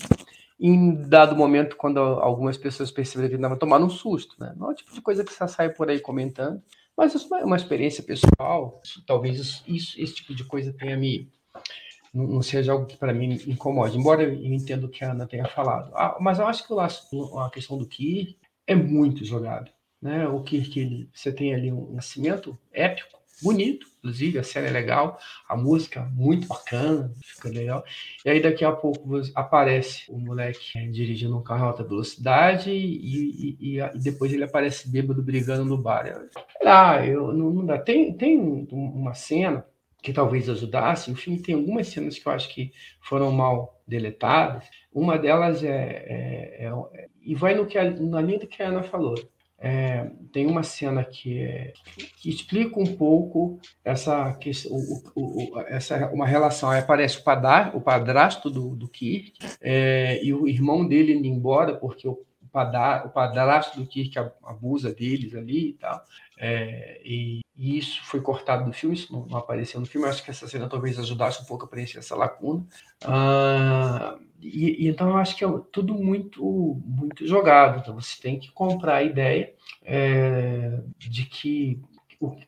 [0.58, 4.54] em dado momento, quando algumas pessoas perceberam que estava tomando um susto, né?
[4.56, 6.60] Não é o tipo de coisa que você sai por aí comentando,
[6.96, 11.30] mas isso é uma experiência pessoal, talvez isso, isso, esse tipo de coisa tenha me
[12.12, 15.46] não, seja algo que para mim incomode, embora eu entenda o que a Ana tenha
[15.46, 15.90] falado.
[15.94, 18.36] Ah, mas eu acho que o, a questão do Kirk
[18.66, 19.70] é muito jogado.
[20.00, 20.28] Né?
[20.28, 25.18] O Kirk, ele, você tem ali um nascimento épico, bonito, inclusive, a cena é legal,
[25.48, 27.84] a música muito bacana, fica legal.
[28.24, 32.70] E aí daqui a pouco aparece o moleque é, dirigindo um carro a alta velocidade
[32.70, 36.28] e, e, e, depois ele aparece bêbado brigando no bar.
[36.64, 37.78] Ah, eu, não, não dá.
[37.78, 38.38] Tem, tem
[38.70, 39.64] uma cena
[40.02, 41.10] que talvez ajudasse.
[41.10, 44.68] O filme tem algumas cenas que eu acho que foram mal deletadas.
[44.92, 48.68] Uma delas é, é, é, e vai no que a, na linha do que a
[48.68, 49.14] Ana falou.
[49.64, 51.72] É, tem uma cena que, é,
[52.16, 56.68] que, explica um pouco essa, que, o, o, essa uma relação.
[56.68, 61.28] Aí aparece o, padar, o padrasto do, do Kirk é, e o irmão dele indo
[61.28, 66.02] embora porque o, o padrasto do Kirk abusa deles ali e tal.
[66.36, 70.06] É, e, e, isso foi cortado do filme, isso não, não, apareceu no filme.
[70.06, 72.66] Eu acho que essa cena talvez ajudasse um pouco a preencher essa lacuna.
[73.04, 77.80] Ah, e, e, então eu acho que é tudo muito, muito jogado.
[77.80, 79.52] Então você tem que comprar a ideia
[79.84, 81.80] é, de que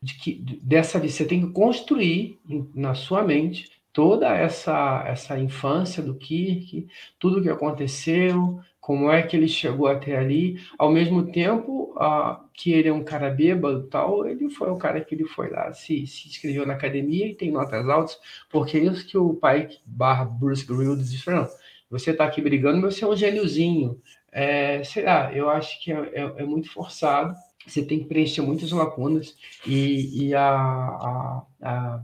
[0.00, 2.38] de que dessa você tem que construir
[2.72, 6.86] na sua mente toda essa essa infância do Kirk,
[7.18, 12.36] tudo o que aconteceu, como é que ele chegou até ali, ao mesmo tempo uh,
[12.52, 15.72] que ele é um cara bêbado tal, ele foi o cara que ele foi lá,
[15.72, 18.18] se, se inscreveu na academia e tem notas altas,
[18.50, 21.48] porque é isso que o pai barra Bruce Grylls disse, não,
[21.88, 23.98] você está aqui brigando, mas você é um gêniozinho.
[24.30, 27.34] É, sei lá, eu acho que é, é, é, muito forçado,
[27.66, 29.34] você tem que preencher muitas lacunas,
[29.66, 32.02] e, e a, a, a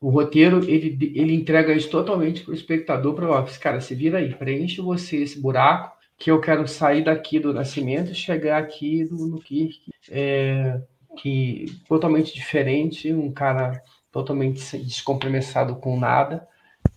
[0.00, 4.32] o roteiro ele, ele entrega isso totalmente para o espectador para cara, se vira aí,
[4.32, 9.26] preenche você esse buraco que eu quero sair daqui do Nascimento e chegar aqui do,
[9.26, 10.80] no Kirk, é,
[11.16, 16.46] que totalmente diferente, um cara totalmente descompromissado com nada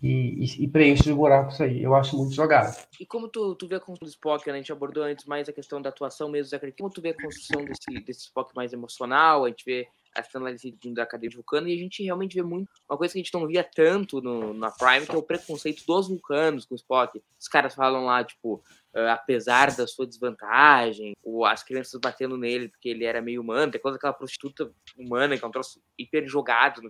[0.01, 1.83] e, e, e, preenche os buracos aí.
[1.83, 2.75] Eu acho muito jogado.
[2.99, 4.53] E como tu, tu vê a construção do Spock, né?
[4.53, 7.21] a gente abordou antes mais a questão da atuação mesmo, Zé, como tu vê a
[7.21, 11.67] construção desse, desse Spock mais emocional, a gente vê essa análise da cadeia de vulcano
[11.67, 14.53] e a gente realmente vê muito uma coisa que a gente não via tanto no,
[14.53, 17.21] na Prime, que é o preconceito dos vulcanos com o Spock.
[17.39, 18.61] Os caras falam lá, tipo,
[18.95, 23.71] uh, apesar da sua desvantagem, ou as crianças batendo nele porque ele era meio humano,
[23.71, 26.81] tem coisa daquela prostituta humana que é um troço hiper jogado,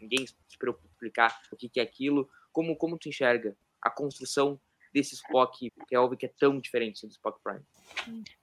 [0.00, 2.28] ninguém se preocupa explicar o que, que é aquilo.
[2.52, 4.60] Como, como tu enxerga a construção
[4.92, 7.60] desse Spock, que é óbvio que é tão diferente do Spock Prime.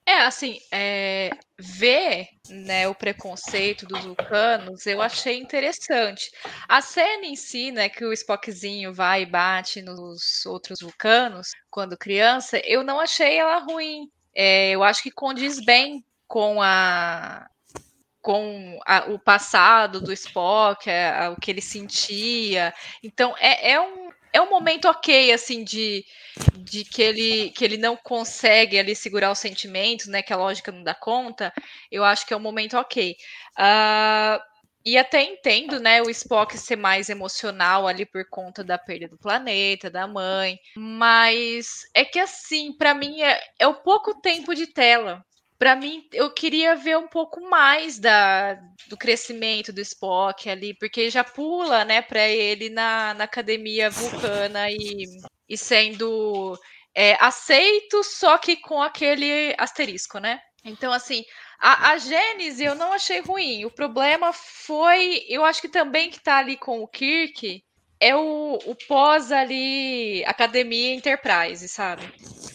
[0.04, 6.30] É, assim, é, ver né, o preconceito dos vulcanos eu achei interessante.
[6.68, 11.96] A cena em si, né, que o Spockzinho vai e bate nos outros vulcanos quando
[11.96, 14.10] criança, eu não achei ela ruim.
[14.34, 17.48] É, eu acho que condiz bem com a
[18.26, 22.74] com a, o passado do Spock, a, a, o que ele sentia.
[23.00, 24.05] Então é, é um
[24.36, 26.04] é um momento ok, assim, de,
[26.58, 30.22] de que, ele, que ele não consegue ali segurar os sentimentos, né?
[30.22, 31.52] Que a lógica não dá conta.
[31.90, 33.16] Eu acho que é um momento ok.
[33.58, 34.38] Uh,
[34.84, 39.18] e até entendo, né, o Spock ser mais emocional ali por conta da perda do
[39.18, 40.58] planeta, da mãe.
[40.76, 45.24] Mas é que assim, para mim é, é o pouco tempo de tela
[45.58, 48.54] para mim, eu queria ver um pouco mais da,
[48.88, 54.70] do crescimento do Spock ali, porque já pula, né, para ele na, na academia vulcana
[54.70, 55.04] e,
[55.48, 56.58] e sendo
[56.94, 60.40] é, aceito, só que com aquele asterisco, né?
[60.64, 61.24] Então, assim,
[61.58, 63.64] a, a Gênese eu não achei ruim.
[63.64, 67.62] O problema foi, eu acho que também que tá ali com o Kirk,
[68.00, 72.02] é o, o pós ali, Academia Enterprise, sabe?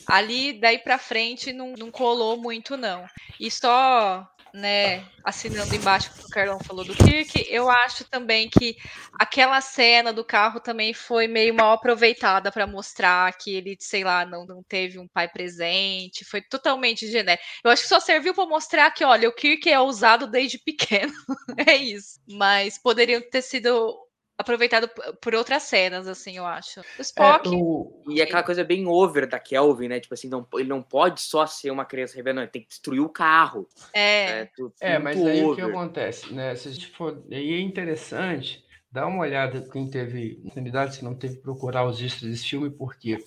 [0.07, 3.05] Ali, daí pra frente, não, não colou muito, não.
[3.39, 8.75] E só, né, assinando embaixo que o Carlão falou do Kirk, eu acho também que
[9.17, 14.25] aquela cena do carro também foi meio mal aproveitada para mostrar que ele, sei lá,
[14.25, 17.43] não, não teve um pai presente, foi totalmente genérico.
[17.63, 21.13] Eu acho que só serviu para mostrar que, olha, o Kirk é ousado desde pequeno,
[21.65, 22.19] é isso.
[22.27, 23.97] Mas poderiam ter sido
[24.41, 24.89] aproveitado
[25.21, 26.81] por outras cenas, assim, eu acho.
[26.97, 27.47] O Spock.
[27.47, 29.99] É, o- E aquela coisa bem over da Kelvin, né?
[29.99, 32.99] Tipo assim, não, ele não pode só ser uma criança rebelde, ele tem que destruir
[32.99, 33.67] o carro.
[33.93, 34.49] É, né?
[34.55, 35.75] Tudo É, mas aí o que over.
[35.75, 36.55] acontece, né?
[36.55, 37.23] Se a gente for.
[37.31, 42.29] Aí é interessante, dá uma olhada quem teve oportunidade, se não teve, procurar os extras
[42.29, 43.23] desse filme, porque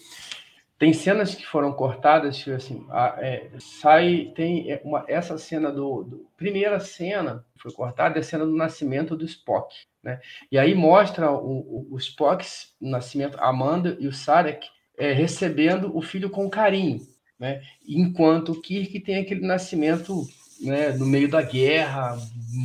[0.84, 5.72] tem cenas que foram cortadas, que assim, a- é, sai, tem é, uma, essa cena
[5.72, 10.20] do, do- Primeira cena que foi cortada é a cena do nascimento do Spock, né?
[10.52, 12.44] E aí mostra o, o, o Spock,
[12.82, 14.66] o nascimento, Amanda e o Sarek
[14.98, 17.00] é, recebendo o filho com carinho,
[17.40, 17.62] né?
[17.88, 20.26] Enquanto o Kirk tem aquele nascimento
[20.60, 22.16] né, no meio da guerra,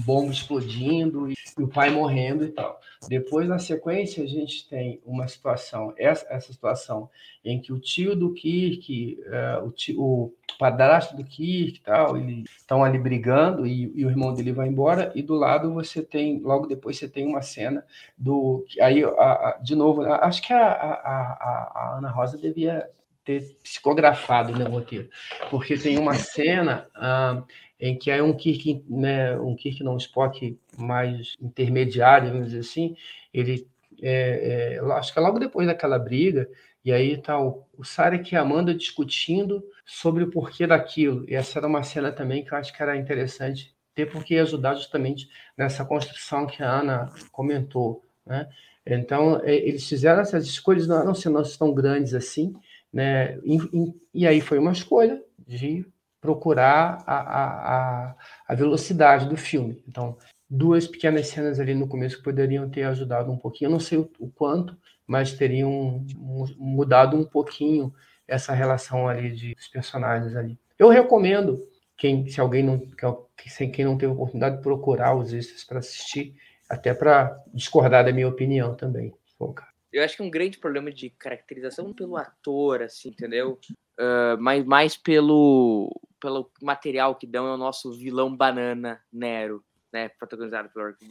[0.05, 2.79] bomba explodindo e, o pai morrendo e tal.
[3.07, 7.09] Depois, na sequência, a gente tem uma situação, essa, essa situação
[7.43, 12.17] em que o tio do Kirk, eh, o, tio, o padrasto do Kirk e tal,
[12.17, 16.01] eles estão ali brigando e, e o irmão dele vai embora, e do lado você
[16.01, 17.85] tem, logo depois você tem uma cena
[18.17, 22.89] do, aí, a- a- de novo, a- acho que a, Ana Rosa devia
[23.23, 25.09] ter psicografado no roteiro,
[25.49, 27.43] porque tem uma cena ah,
[27.79, 32.59] em que é um Kirk, né, um Kirk não, um Spock mais intermediário, vamos dizer
[32.59, 32.95] assim,
[33.33, 33.67] ele,
[34.01, 36.49] é, é, acho que é logo depois daquela briga,
[36.83, 41.35] e aí tá o, o Sarek e a Amanda discutindo sobre o porquê daquilo, e
[41.35, 44.75] essa era uma cena também que eu acho que era interessante ter, porque ia ajudar
[44.75, 48.47] justamente nessa construção que a Ana comentou, né?
[48.85, 52.53] Então, é, eles fizeram essas escolhas, não eram cenas tão grandes assim,
[52.91, 53.37] né?
[53.43, 55.85] E, e- e aí foi uma escolha de
[56.21, 58.15] procurar a, a,
[58.47, 59.83] a, velocidade do filme.
[59.87, 60.17] Então,
[60.49, 63.69] duas pequenas cenas ali no começo poderiam ter ajudado um pouquinho.
[63.69, 67.93] Eu não sei o, o quanto, mas teriam mu- mudado um pouquinho
[68.27, 70.57] essa relação ali de, dos personagens ali.
[70.77, 71.59] Eu recomendo
[71.97, 76.35] quem, se alguém não, que- se quem não teve oportunidade, procurar os extras para assistir,
[76.69, 79.13] até para discordar da minha opinião também.
[79.39, 79.55] Bom.
[79.91, 83.57] Eu acho que um grande problema de caracterização pelo ator, assim, entendeu?
[83.99, 90.09] Ah, mas mais pelo, pelo material que dão é o nosso vilão banana, Nero, né?
[90.09, 91.07] Protagonizado pelo Eric.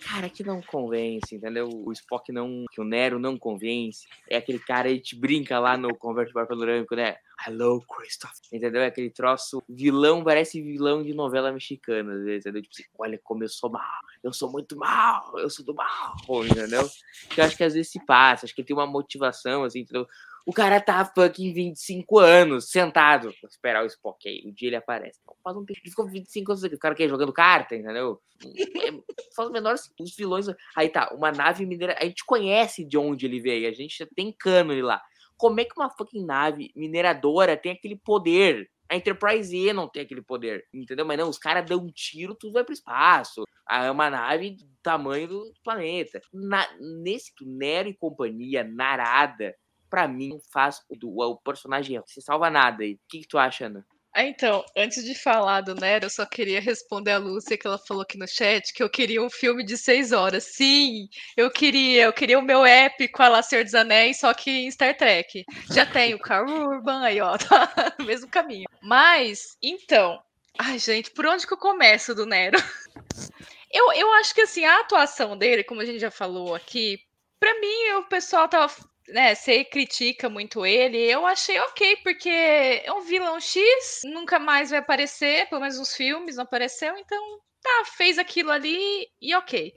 [0.00, 1.68] Cara, que não convence, entendeu?
[1.68, 2.64] O Spock não.
[2.70, 4.06] que o Nero não convence.
[4.28, 7.16] É aquele cara, a gente brinca lá no Converte Bar Panorâmico, né?
[7.46, 8.34] Hello, Christopher.
[8.52, 8.82] Entendeu?
[8.82, 9.62] É aquele troço.
[9.68, 12.62] Vilão, parece vilão de novela mexicana, entendeu?
[12.62, 14.00] Tipo assim, olha como eu sou mal.
[14.22, 15.38] Eu sou muito mal.
[15.38, 16.16] Eu sou do mal.
[16.44, 16.88] Entendeu?
[17.30, 19.80] que eu acho que às vezes se passa, acho que ele tem uma motivação, assim,
[19.80, 20.06] entendeu?
[20.46, 24.42] O cara tá fucking 25 anos sentado pra esperar o Spock aí.
[24.46, 25.18] O dia ele aparece.
[25.42, 25.64] Faz um.
[25.68, 26.62] Ele ficou 25 anos.
[26.62, 28.20] O cara quer jogando carta, entendeu?
[28.44, 28.92] É,
[29.34, 29.74] faz o menor.
[30.00, 30.46] Os vilões.
[30.76, 31.96] Aí tá, uma nave mineira.
[31.98, 33.68] A gente conhece de onde ele veio.
[33.68, 35.02] A gente tem cânone lá.
[35.36, 38.70] Como é que uma fucking nave mineradora tem aquele poder?
[38.88, 41.04] A Enterprise E não tem aquele poder, entendeu?
[41.04, 43.42] Mas não, os caras dão um tiro, tudo vai pro espaço.
[43.68, 46.20] É uma nave do tamanho do planeta.
[46.32, 46.68] Na-
[47.02, 49.52] nesse Nero e companhia, Narada,
[49.96, 52.84] pra mim, faz o, o personagem se salva nada.
[52.84, 53.82] O que, que tu acha, Ana?
[54.12, 57.78] Ah, então, antes de falar do Nero, eu só queria responder a Lúcia que ela
[57.78, 60.44] falou aqui no chat que eu queria um filme de seis horas.
[60.44, 64.50] Sim, eu queria, eu queria o meu épico a lá Senhor dos Anéis, só que
[64.50, 65.46] em Star Trek.
[65.70, 68.66] Já tem o Carl Urban aí, ó, tá no mesmo caminho.
[68.82, 70.22] Mas, então,
[70.58, 72.58] ai, gente, por onde que eu começo do Nero?
[73.68, 76.98] Eu, eu acho que assim, a atuação dele, como a gente já falou aqui,
[77.38, 78.72] pra mim o pessoal tava
[79.08, 84.70] né, você critica muito ele, eu achei ok, porque é um vilão X, nunca mais
[84.70, 89.72] vai aparecer, pelo menos nos filmes não apareceu, então tá, fez aquilo ali e ok.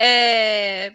[0.00, 0.92] É,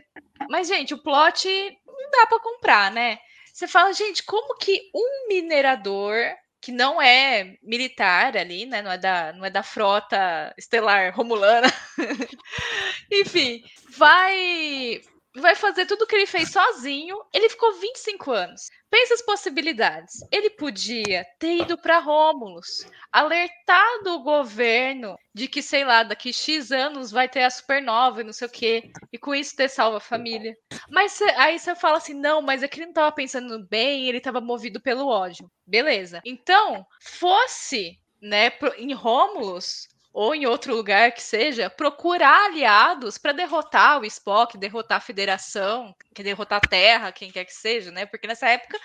[0.50, 1.48] Mas, gente, o plot
[1.86, 3.18] não dá pra comprar, né?
[3.54, 6.16] Você fala, gente, como que um minerador
[6.62, 8.82] que não é militar ali, né?
[8.82, 11.68] Não é da, não é da frota estelar romulana,
[13.12, 13.64] enfim,
[13.98, 15.02] vai
[15.36, 17.18] vai fazer tudo que ele fez sozinho.
[17.34, 18.70] Ele ficou 25 anos.
[18.90, 20.20] Pensa as possibilidades.
[20.32, 26.72] Ele podia ter ido para Rômulus, alertado o governo de que, sei lá, daqui X
[26.72, 29.98] anos vai ter a supernova e não sei o quê, e com isso ter salvo
[29.98, 30.58] a família.
[30.90, 34.18] Mas aí você fala assim: não, mas é que ele não estava pensando bem, ele
[34.18, 35.50] estava movido pelo ódio.
[35.66, 36.20] Beleza.
[36.26, 44.00] Então, fosse, né, em Rômulus, ou em outro lugar que seja, procurar aliados para derrotar
[44.02, 48.06] o Spock, derrotar a Federação, que derrotar a Terra, quem quer que seja, né?
[48.06, 48.78] Porque nessa época,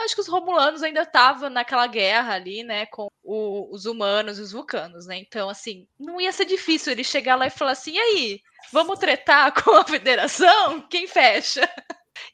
[0.00, 4.42] acho que os Romulanos ainda estavam naquela guerra ali, né, com o- os humanos e
[4.42, 5.16] os vulcanos, né?
[5.18, 8.40] Então, assim, não ia ser difícil ele chegar lá e falar assim: e aí,
[8.72, 10.80] vamos tretar com a Federação?
[10.88, 11.68] Quem fecha?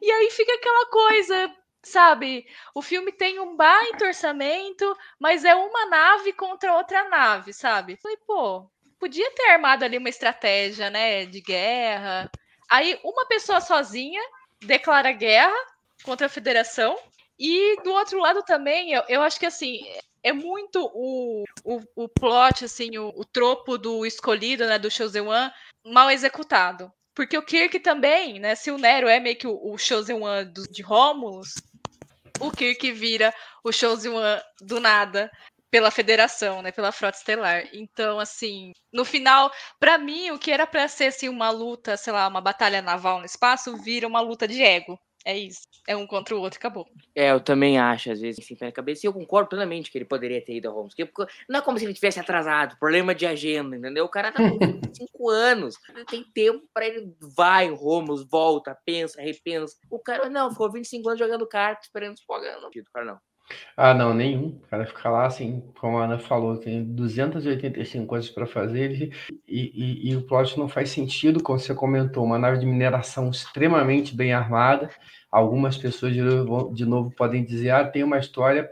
[0.00, 1.54] E aí fica aquela coisa.
[1.84, 7.96] Sabe, o filme tem um baita orçamento, mas é uma nave contra outra nave, sabe?
[8.02, 8.68] Falei, pô,
[8.98, 12.30] podia ter armado ali uma estratégia, né, de guerra.
[12.68, 14.20] Aí uma pessoa sozinha
[14.60, 15.54] declara guerra
[16.02, 16.98] contra a federação.
[17.38, 19.78] E do outro lado também, eu, eu acho que assim,
[20.22, 25.22] é muito o, o, o plot, assim, o, o tropo do escolhido, né, do Chosen
[25.22, 25.52] One,
[25.86, 26.92] mal executado.
[27.14, 30.44] Porque o Kirk também, né, se o Nero é meio que o, o Chosen One
[30.46, 31.54] do, de Romulus,
[32.40, 33.34] o Kirk vira
[33.64, 35.30] o Chosen One do nada
[35.70, 37.68] pela federação, né, pela frota estelar.
[37.72, 42.12] Então, assim, no final, para mim, o que era para ser assim uma luta, sei
[42.12, 44.98] lá, uma batalha naval no espaço, vira uma luta de ego.
[45.28, 45.68] É isso.
[45.86, 46.88] É um contra o outro, acabou.
[47.14, 49.04] É, eu também acho, às vezes, assim, pé na cabeça.
[49.04, 50.94] E eu concordo plenamente que ele poderia ter ido a Holmes.
[50.94, 54.06] Porque não é como se ele tivesse atrasado, problema de agenda, entendeu?
[54.06, 54.56] O cara tá com
[54.90, 55.74] 25 anos.
[56.08, 59.76] Tem tempo pra ele vai, Romos, volta, pensa, repensa.
[59.90, 62.62] O cara, não, ficou 25 anos jogando carta, esperando os pagando.
[62.62, 63.20] Não, o cara não.
[63.76, 64.48] Ah, não, nenhum.
[64.48, 69.12] O cara fica lá, assim, como a Ana falou, tem 285 coisas para fazer e,
[69.46, 74.14] e, e, o plot não faz sentido, como você comentou, uma nave de mineração extremamente
[74.14, 74.90] bem armada.
[75.30, 78.70] Algumas pessoas, de novo, de novo podem dizer, ah, tem uma história,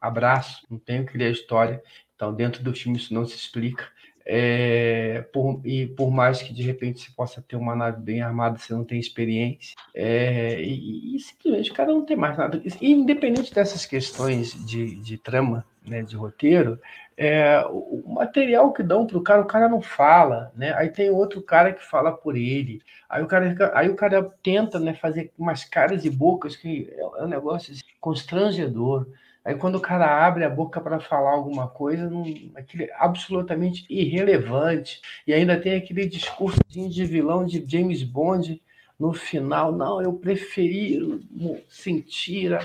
[0.00, 1.82] abraço, não tenho que ler a história.
[2.14, 3.86] Então, dentro do filme isso não se explica.
[4.30, 8.58] É, por, e por mais que de repente você possa ter uma nave bem armada,
[8.58, 12.60] você não tem experiência, é, e, e, simplesmente o cara não tem mais nada.
[12.78, 16.78] E, independente dessas questões de, de trama, né, de roteiro,
[17.16, 20.74] é, o, o material que dão para o cara, o cara não fala, né?
[20.74, 22.82] Aí tem outro cara que fala por ele.
[23.08, 27.00] Aí o cara, aí o cara tenta né, fazer umas caras e bocas que é,
[27.00, 29.08] é um negócio assim, constrangedor.
[29.48, 32.22] Aí quando o cara abre a boca para falar alguma coisa, não,
[32.54, 35.00] aquilo é absolutamente irrelevante.
[35.26, 38.60] E ainda tem aquele discurso de vilão de James Bond
[39.00, 39.72] no final.
[39.72, 41.00] Não, eu preferi
[41.66, 42.62] sentir a,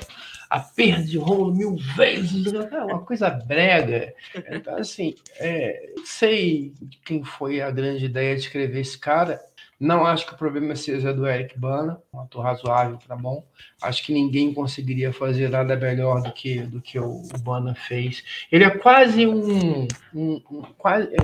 [0.50, 2.52] a perda de Romulo mil vezes.
[2.54, 4.14] É uma coisa brega.
[4.52, 6.74] Então, assim, é, sei
[7.06, 9.40] quem foi a grande ideia de escrever esse cara
[9.84, 13.44] não acho que o problema seja do Eric Bana, um ator razoável para bom.
[13.82, 18.24] Acho que ninguém conseguiria fazer nada melhor do que, do que o, o Bana fez.
[18.50, 19.86] Ele é quase um.
[20.16, 21.18] um, um quase, é,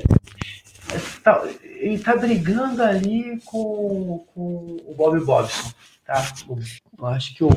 [0.94, 5.72] é, tá, ele está brigando ali com, com o Bob Bobson.
[6.06, 6.22] Tá?
[6.98, 7.50] Eu acho que o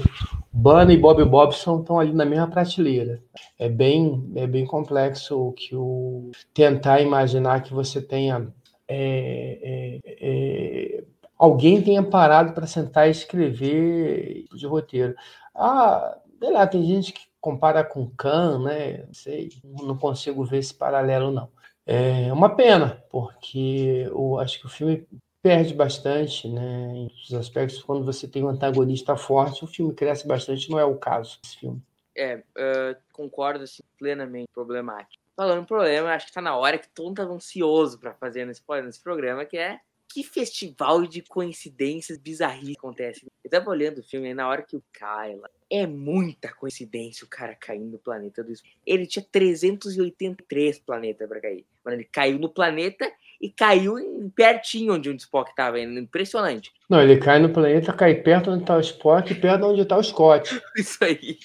[0.53, 3.21] Bana e Bob Bobson estão ali na mesma prateleira.
[3.59, 8.53] É bem, é bem complexo que o tentar imaginar que você tenha
[8.93, 11.05] é, é, é,
[11.39, 15.15] alguém tenha parado para sentar e escrever de roteiro.
[15.55, 19.05] Ah, sei lá, tem gente que compara com Khan, né?
[19.07, 21.51] Não sei, não consigo ver esse paralelo, não.
[21.87, 25.07] É uma pena, porque eu acho que o filme
[25.43, 26.93] perde bastante, né?
[26.95, 30.85] Em os aspectos, quando você tem um antagonista forte, o filme cresce bastante, não é
[30.85, 31.83] o caso desse filme.
[32.15, 36.89] É, uh, concordo assim, plenamente problemático falando um problema, acho que tá na hora que
[36.89, 39.81] todo mundo tá ansioso para fazer nesse, nesse programa, que é
[40.13, 43.25] que festival de coincidências bizarras acontece.
[43.43, 45.51] Eu tava olhando o filme na hora que o Kyla.
[45.71, 48.53] É muita coincidência o cara cair no planeta do
[48.85, 51.65] Ele tinha 383 planetas para cair.
[51.83, 53.11] Mano, ele caiu no planeta
[53.43, 55.81] e caiu em, pertinho onde o Spock tava.
[55.81, 56.71] Impressionante.
[56.89, 59.99] Não, ele cai no planeta, cai perto onde tá o Spock e perto onde tá
[59.99, 60.49] o Scott.
[60.79, 61.39] Isso aí.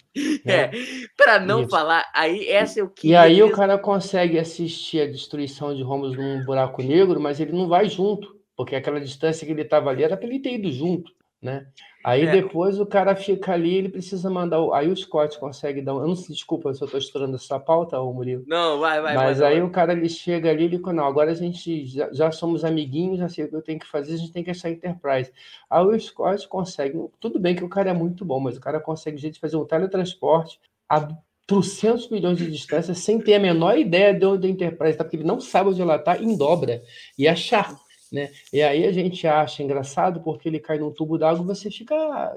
[0.45, 0.53] É.
[0.53, 0.71] é.
[1.17, 1.71] Para não Isso.
[1.71, 3.09] falar, aí essa é o que.
[3.09, 7.51] E aí o cara consegue assistir a destruição de Romulus num buraco negro, mas ele
[7.51, 10.71] não vai junto porque aquela distância que ele estava ali era para ele ter ido
[10.71, 11.11] junto,
[11.41, 11.67] né?
[12.03, 12.31] Aí é.
[12.31, 14.61] depois o cara fica ali, ele precisa mandar.
[14.61, 14.73] O...
[14.73, 15.95] Aí o Scott consegue dar.
[15.95, 16.01] Um...
[16.01, 18.43] Eu não sei, desculpa se eu estou estourando essa pauta, ô Murilo.
[18.47, 19.15] Não, vai, vai.
[19.15, 19.69] Mas vai, aí vai.
[19.69, 23.19] o cara ele chega ali e ele não, agora a gente já, já, somos amiguinhos,
[23.19, 25.31] já sei o que eu tenho que fazer, a gente tem que achar Enterprise.
[25.69, 26.97] Aí o Scott consegue.
[27.19, 29.65] Tudo bem que o cara é muito bom, mas o cara consegue de fazer um
[29.65, 30.59] teletransporte
[30.89, 31.07] a
[31.45, 35.15] trocentos milhões de distância sem ter a menor ideia de onde a Enterprise está, porque
[35.15, 36.81] ele não sabe onde ela está em dobra.
[37.17, 37.77] E achar
[38.11, 38.31] né?
[38.51, 42.35] E aí a gente acha engraçado porque ele cai num tubo d'água e você fica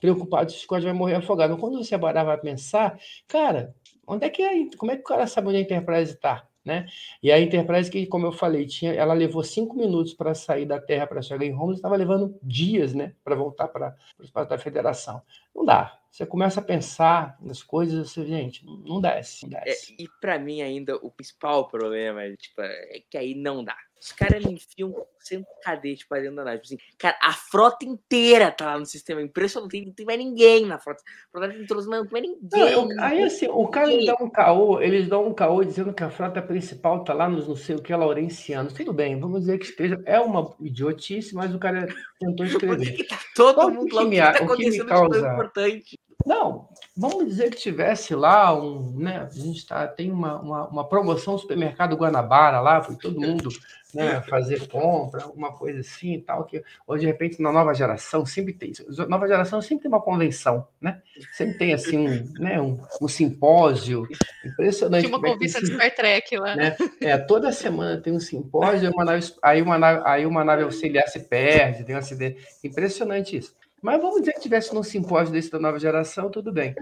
[0.00, 1.56] preocupado se o Scott vai morrer afogado.
[1.56, 2.98] Quando você parar para pensar,
[3.28, 3.74] cara,
[4.06, 4.76] onde é que é?
[4.76, 6.46] Como é que o cara sabe onde a Enterprise está?
[6.64, 6.84] Né?
[7.22, 10.80] E a Enterprise, que, como eu falei, tinha, ela levou cinco minutos para sair da
[10.80, 14.58] Terra para chegar em Roma, estava levando dias né, para voltar para o espaço da
[14.58, 15.22] Federação.
[15.54, 15.96] Não dá.
[16.10, 19.44] Você começa a pensar nas coisas, você, gente, não desce.
[19.44, 19.94] Não desce.
[19.96, 23.76] É, e para mim, ainda, o principal problema tipo, é que aí não dá.
[24.00, 26.60] Os caras me enfiam um cadete pra dentro da nave.
[26.62, 29.20] Assim, cara, a frota inteira tá lá no sistema.
[29.22, 31.02] Impressionante, não tem mais ninguém na frota.
[31.32, 32.72] A frota entrou, não tem mais ninguém.
[32.72, 36.10] Não, aí assim, o cara dá um caô, eles dão um caô dizendo que a
[36.10, 38.74] frota principal tá lá nos não sei o que, Laurencianos.
[38.74, 40.00] Tudo bem, vamos dizer que esteja.
[40.04, 41.88] É uma idiotice, mas o cara
[42.20, 42.92] tentou escrever.
[42.92, 45.98] Que tá todo mundo lá, o que, me, tá o que me causa, importante.
[46.24, 49.28] Não, vamos dizer que tivesse lá um, né?
[49.30, 53.50] A gente tá, tem uma, uma, uma promoção no supermercado Guanabara lá, foi todo mundo
[53.94, 58.26] né, fazer compra, uma coisa assim e tal, que hoje, de repente, na nova geração,
[58.26, 58.72] sempre tem.
[59.08, 61.00] Nova geração sempre tem uma convenção, né?
[61.32, 64.06] Sempre tem assim, um, né, um, um simpósio
[64.44, 65.06] impressionante.
[65.06, 66.56] Tinha uma convenção de Star Trek lá.
[66.56, 66.76] Né?
[67.00, 71.08] É, toda semana tem um simpósio, uma nave, aí, uma nave, aí uma nave auxiliar
[71.08, 72.44] se perde, tem um acidente.
[72.64, 73.54] Impressionante isso.
[73.86, 76.74] Mas vamos dizer que tivesse num simpósio desse da nova geração, tudo bem.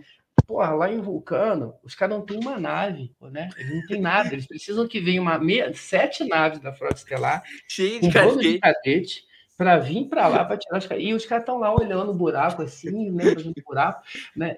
[0.47, 3.51] Porra, lá em Vulcano, os caras não têm uma nave, né?
[3.59, 4.33] Eles não têm nada.
[4.33, 9.23] Eles precisam que venha uma meia, sete naves da Frota Estelar, Cheio com de cadete.
[9.55, 11.05] para vir para lá, para tirar os caras.
[11.05, 13.35] E os caras estão lá olhando o buraco assim, né?
[13.35, 14.03] Fazendo buraco,
[14.35, 14.57] né?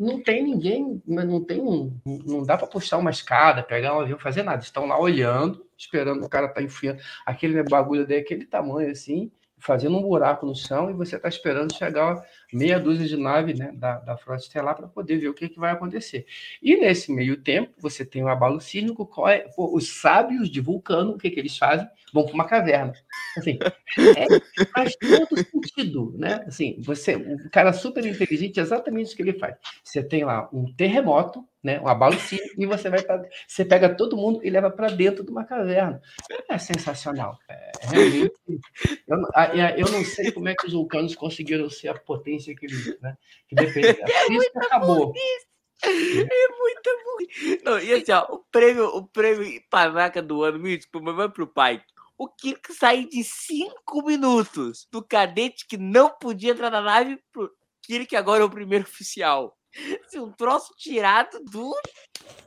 [0.00, 4.18] Não tem ninguém, não tem um, não dá para puxar uma escada, pegar um avião,
[4.18, 4.60] fazer nada.
[4.60, 10.02] Estão lá olhando, esperando o cara tá enfiando aquele bagulho daquele tamanho assim, fazendo um
[10.02, 14.16] buraco no chão e você está esperando chegar meia dúzia de nave né, da, da
[14.16, 16.26] frota estelar para poder ver o que, que vai acontecer.
[16.62, 21.12] E nesse meio tempo, você tem o abalo sísmico, é, pô, os sábios de Vulcano,
[21.12, 21.88] o que, que eles fazem?
[22.12, 22.92] Vão para uma caverna.
[23.36, 23.58] Assim,
[24.16, 24.26] é,
[24.72, 26.44] faz todo sentido, né?
[26.46, 29.56] Assim, você, um cara super inteligente, é exatamente isso que ele faz.
[29.84, 33.94] Você tem lá um terremoto, né, um abalo sísmico, e você vai pra, você pega
[33.94, 36.00] todo mundo e leva para dentro de uma caverna.
[36.48, 37.36] É sensacional.
[37.48, 38.32] É, realmente,
[39.08, 41.94] eu, não- a- a- eu não sei como é que os vulcanos conseguiram ser a
[41.94, 43.16] potência que eles, né,
[43.48, 43.94] que depende.
[43.94, 45.12] Por isso que acabou.
[45.82, 45.88] É
[46.58, 47.62] muito bom.
[47.64, 51.82] Não, e assim, ó, o prêmio, o prêmio panaca do ano, mítico, vai pro pai.
[52.18, 57.50] O Kirk sai de cinco minutos do cadete que não podia entrar na nave pro
[57.82, 59.56] Kirk agora é o primeiro oficial.
[60.06, 61.74] Assim, um troço tirado do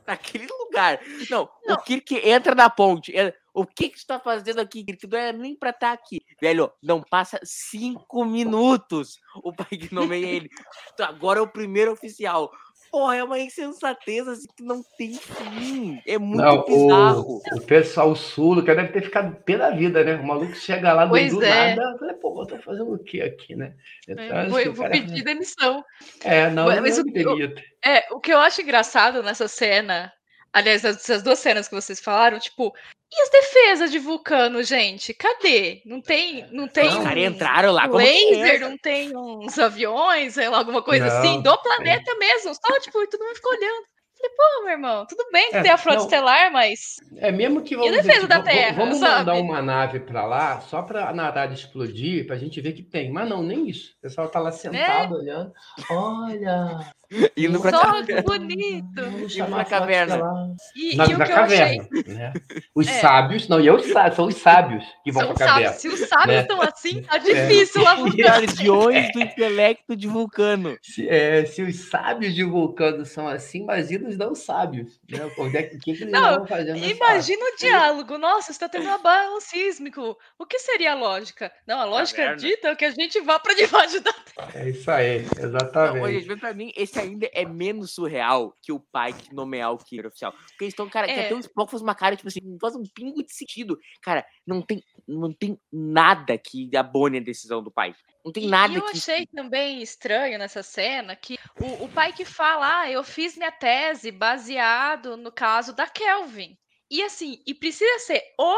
[0.04, 1.00] daquele lugar.
[1.30, 3.16] Não, o Kirk entra na ponte.
[3.16, 5.06] é, O que que você tá fazendo aqui, Kirk?
[5.06, 6.20] Não é nem pra estar aqui.
[6.40, 10.50] Velho, não passa cinco minutos o pai que nomeia ele.
[10.92, 12.50] Então, agora é o primeiro oficial.
[12.90, 16.00] Porra, é uma insensatez assim, que não tem fim.
[16.06, 17.40] É muito Não, bizarro.
[17.52, 20.16] o, o pessoal sul, que deve ter ficado pé da vida, né?
[20.16, 21.74] O maluco chega lá do, Pois do é.
[21.76, 23.74] nada, fala, pô, eu tô fazendo o que aqui, né?
[24.08, 25.84] Então, É, acho vou, o vou cara- pedir demissão.
[26.24, 27.62] É, não, Mas não o- demita.
[27.84, 30.12] É, o que eu acho engraçado nessa cena,
[30.52, 32.74] aliás, essas duas cenas que vocês falaram, tipo,
[33.12, 35.12] e as defesas de Vulcano, gente?
[35.14, 35.82] Cadê?
[35.84, 37.02] Não tem, não tem Os Não.
[37.04, 41.42] caras entraram lá um laser, não tem uns aviões, sei lá, alguma coisa Não, assim,
[41.42, 42.54] do planeta mesmo.
[42.54, 43.84] Só, tipo, e todo mundo ficou olhando.
[44.20, 46.04] Falei, pô, meu irmão, tudo bem que É, tem a frota não.
[46.04, 46.96] estelar, mas.
[47.16, 49.14] É mesmo que a vamos defesa dizer, da v- v- Terra, vamos sabe?
[49.18, 53.10] mandar uma nave para lá só para a explodir, para a gente ver que tem.
[53.10, 53.94] Mas não, nem isso.
[53.96, 55.50] O pessoal tá lá sentado olhando.
[55.90, 56.92] Olha,
[57.36, 58.04] Indo pra Só caverna.
[58.04, 59.00] que bonito.
[59.02, 60.18] Indo pra caverna.
[60.18, 60.54] caverna.
[60.76, 61.78] E, Na, e o na que eu achei.
[61.78, 62.32] caverna, né?
[62.74, 63.00] Os É.
[63.00, 63.78] sábios, não, e eu
[64.14, 65.72] são os sábios que vão São para a caverna.
[65.74, 65.80] sábios.
[65.96, 66.42] Se os sábios né?
[66.42, 70.78] estão assim, tá difícil lá Os guardiões do intelecto de Vulcano.
[70.82, 75.00] Se, é, se os sábios de Vulcano são assim, imagina os não sábios.
[75.10, 75.18] Né?
[75.18, 78.18] É que- O que, que eles Não, vão fazer Imagina o diálogo.
[78.18, 80.16] Nossa, está tendo um abalo sísmico.
[80.38, 81.50] O que seria a lógica?
[81.66, 82.36] Não, a lógica Caverna.
[82.40, 84.14] dita que a gente vá para debaixo da
[84.54, 86.02] É isso aí, Não, exatamente.
[86.04, 89.78] ô, gente, pra mim, esse ainda é menos surreal que o pai que nomear o
[89.78, 90.32] Killer oficial.
[90.32, 91.26] Porque eles estão, cara, que É.
[91.26, 93.78] até o Spock faz uma cara, tipo assim, não faz um pingo de sentido.
[94.02, 97.94] Cara, não tem, não tem nada que abone a decisão do pai.
[98.24, 98.98] Não tem E- nada e eu que.
[98.98, 103.50] achei também estranho nessa cena que o, o pai que fala, ah, eu fiz minha
[103.52, 106.56] tese baseado no caso da Kelvin.
[106.90, 108.56] E assim, e precisa ser o,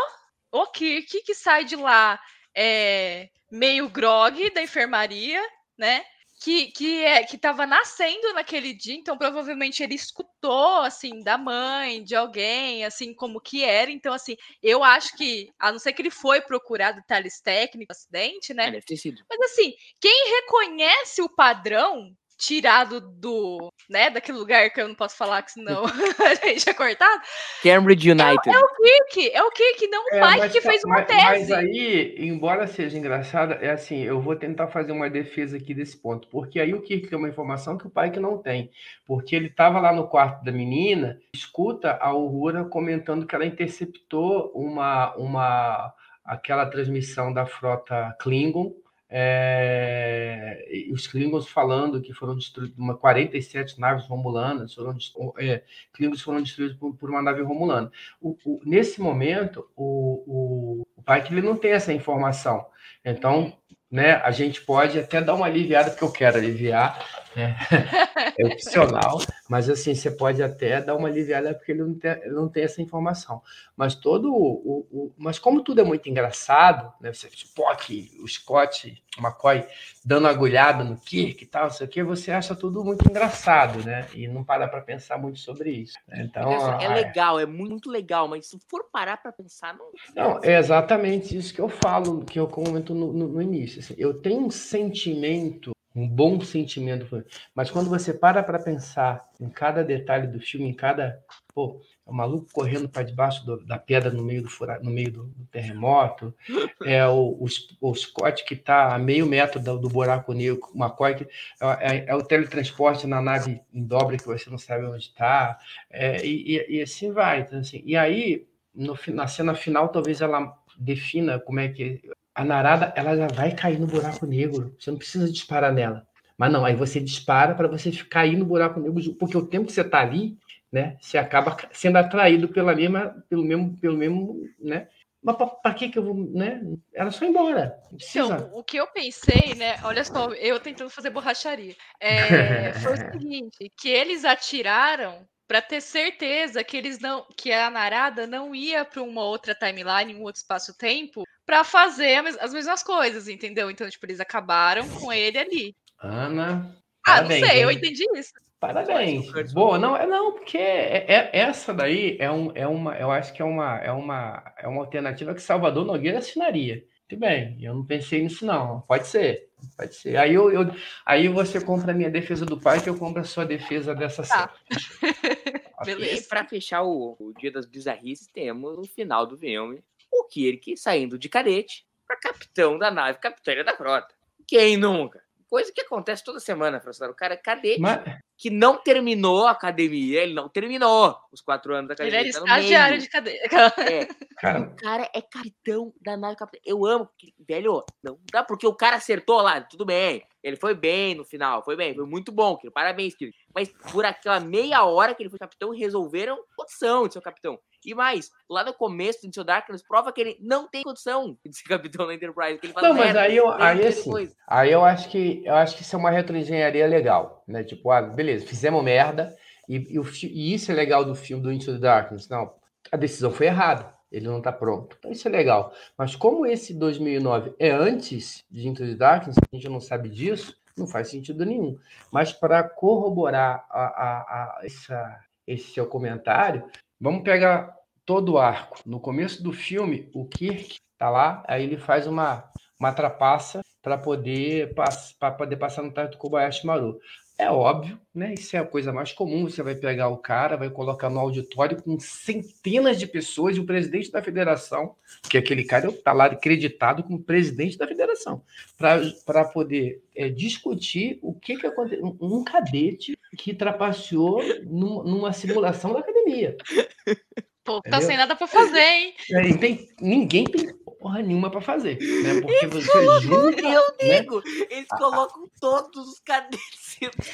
[0.63, 2.19] o Kirk que sai de lá
[2.57, 5.41] é, meio grog da enfermaria,
[5.79, 6.05] né?
[6.43, 12.03] Que, que, é, que tava nascendo naquele dia, então provavelmente ele escutou, assim, da mãe,
[12.03, 13.91] de alguém, assim, como que era.
[13.91, 18.53] Então, assim, eu acho que, a não ser que ele foi procurar detalhes técnicos acidente,
[18.53, 18.69] né?
[18.69, 19.23] É, deve ter sido.
[19.29, 22.13] Mas assim, quem reconhece o padrão
[22.43, 25.85] tirado do, né, daquele lugar que eu não posso falar, que senão
[26.19, 27.23] a gente é cortado,
[27.63, 28.49] Cambridge United.
[28.49, 31.07] é o Kirk, é o Kirk, não o É, pai mas que fez uma mas,
[31.07, 31.23] tese.
[31.23, 35.97] Mas aí, embora seja engraçado, é assim, eu vou tentar fazer uma defesa aqui desse
[35.97, 38.71] ponto, porque aí o Kirk tem uma informação que o pai que não tem,
[39.07, 44.51] porque ele estava lá no quarto da menina, escuta a Aurora comentando que ela interceptou
[44.53, 48.73] uma, uma aquela transmissão da frota Klingon,
[49.15, 54.97] é, os Klingons falando que foram destruídos, uma 47 naves romulanas, foram,
[55.39, 57.91] é, Klingons foram destruídos por, por uma nave romulana.
[58.21, 62.65] O- o- nesse momento, o, o, o ele não tem essa informação.
[63.05, 63.53] Então,
[63.91, 66.99] né, a gente pode até dar uma aliviada, porque eu quero aliviar,
[67.37, 67.55] É,
[68.43, 69.19] é opcional,
[69.49, 72.65] mas assim, você pode até dar uma aliviada porque ele não tem, ele não tem
[72.65, 73.43] essa informação.
[73.77, 77.13] Mas todo o, o, Mas como tudo é muito engraçado, né?
[77.13, 79.67] Você, Spock, o Scott, o McCoy
[80.05, 83.85] dando agulhada no Kirk e tal, não sei o que, você acha tudo muito engraçado,
[83.85, 84.07] né?
[84.15, 85.99] E não para para pensar muito sobre isso.
[86.07, 86.23] Né?
[86.25, 89.91] Então, é legal, é muito legal, mas se for parar para pensar, não.
[90.15, 93.81] Não, é exatamente isso que eu falo, que eu comento no, no, no início.
[93.81, 97.25] Assim, eu tenho um sentimento um bom sentimento.
[97.55, 101.23] Mas quando você para para pensar em cada detalhe do filme, em cada.
[101.55, 104.91] Pô, é o maluco correndo para debaixo do, da pedra no meio do, fura, no
[104.91, 106.35] meio do, do terremoto,
[106.85, 107.47] é o, o,
[107.81, 111.25] o Scott que está a meio metro do, do buraco negro, o McCoy que
[111.61, 115.59] é, é, é, o teletransporte na nave em dobra que você não sabe onde está,
[115.91, 117.41] é, e, e, assim vai.
[117.41, 122.01] Então, assim, e aí, no, na cena final, talvez ela defina como é que
[122.35, 124.75] a narada ela já vai cair no buraco negro.
[124.79, 126.07] Você não precisa disparar nela.
[126.37, 129.73] Mas não, aí você dispara para você cair no buraco negro, porque o tempo que
[129.73, 130.37] você está ali,
[130.73, 134.89] né, você acaba sendo atraído pela mesma, pelo mesmo, pelo mesmo, né?
[135.23, 136.61] Mas para que que eu vou, né?
[136.93, 137.79] Ela só ir embora.
[137.93, 139.77] Então, o que eu pensei, né?
[139.85, 141.77] Olha só, eu tentando fazer borracharia.
[142.01, 147.71] É, foi o seguinte, que eles atiraram para ter certeza que eles não, que a
[147.71, 151.23] narada não ia para uma outra timeline, um outro espaço-tempo,
[151.53, 153.71] para fazer as mesmas coisas, entendeu?
[153.71, 155.77] Então, tipo, eles acabaram com ele ali.
[156.01, 156.75] Ana.
[157.05, 157.63] Ah, parabéns, não sei, hein?
[157.63, 158.33] eu entendi isso.
[158.59, 159.53] Parabéns.
[159.53, 163.35] Boa, não, é não, porque é, é, essa daí é, um, é uma, eu acho
[163.35, 166.87] que é uma, é uma, é uma alternativa que Salvador Nogueira assinaria.
[167.11, 168.81] Muito bem, eu não pensei nisso não.
[168.89, 170.17] Pode ser, pode ser.
[170.17, 170.75] Aí eu, eu
[171.05, 174.23] aí você compra a minha defesa do pai que eu compro a sua defesa dessa
[174.23, 174.51] tá.
[175.85, 176.23] Beleza.
[176.23, 179.83] E para fechar o, o Dia das Bizarrices, temos o final do filme
[180.13, 184.15] o Kirk saindo de cadete para capitão da nave, capitã da frota.
[184.47, 185.23] Quem nunca?
[185.49, 187.11] Coisa que acontece toda semana, professor.
[187.11, 188.01] O cara é cadete Mas...
[188.39, 192.21] que não terminou a academia, ele não terminou os quatro anos da academia.
[192.21, 193.55] Ele era tá estagiário de cadete.
[193.81, 194.09] É.
[194.41, 194.61] Cara.
[194.61, 196.59] O cara é capitão da nave capitã.
[196.65, 197.09] Eu amo,
[197.47, 200.27] velho, não dá porque o cara acertou lá, tudo bem.
[200.43, 202.73] Ele foi bem no final, foi bem, foi muito bom, Kiro.
[202.73, 203.31] Parabéns, Kiro.
[203.55, 207.57] Mas por aquela meia hora que ele foi capitão, resolveram condição de ser capitão.
[207.85, 211.57] E mais, lá no começo do seu Darkness, prova que ele não tem condição de
[211.57, 212.59] ser capitão da Enterprise.
[212.59, 215.77] Que ele fala, não, mas aí eu, aí, assim, aí eu acho que eu acho
[215.77, 217.65] que isso é uma retroengenharia legal, né?
[217.65, 219.37] Tipo, ah, beleza, fizemos merda,
[219.69, 222.29] e, e, e isso é legal do filme do Into the Darkness.
[222.29, 222.55] Não,
[222.91, 224.95] a decisão foi errada ele não está pronto.
[224.99, 225.73] Então isso é legal.
[225.97, 230.55] Mas como esse 2009 é antes de Into the Darkness, a gente não sabe disso,
[230.77, 231.79] não faz sentido nenhum.
[232.11, 236.65] Mas para corroborar a, a, a essa, esse seu comentário,
[237.03, 237.77] vamos pegar
[238.07, 238.79] todo o arco.
[238.87, 242.49] No começo do filme, o Kirk está lá, aí ele faz uma,
[242.79, 244.73] uma trapaça para poder,
[245.19, 247.01] para poder passar no teto do Kobayashi Maru.
[247.43, 248.35] É óbvio, né?
[248.35, 249.51] Isso é a coisa mais comum.
[249.51, 253.67] Você vai pegar o cara, vai colocar no auditório com centenas de pessoas e o
[253.67, 254.95] presidente da federação,
[255.29, 258.45] que aquele cara está lá acreditado como presidente da federação,
[258.79, 262.17] para poder é, discutir o que, que aconteceu.
[262.21, 266.57] Um cadete que trapaceou num, numa simulação da academia.
[267.65, 269.15] Pô, tá sem nada para fazer, hein?
[269.33, 270.69] É, tem, ninguém tem
[271.03, 272.41] porra nenhuma para fazer, né?
[272.41, 274.21] Porque eles você junta, eu né?
[274.21, 276.83] digo, eles colocam todos os cadetes.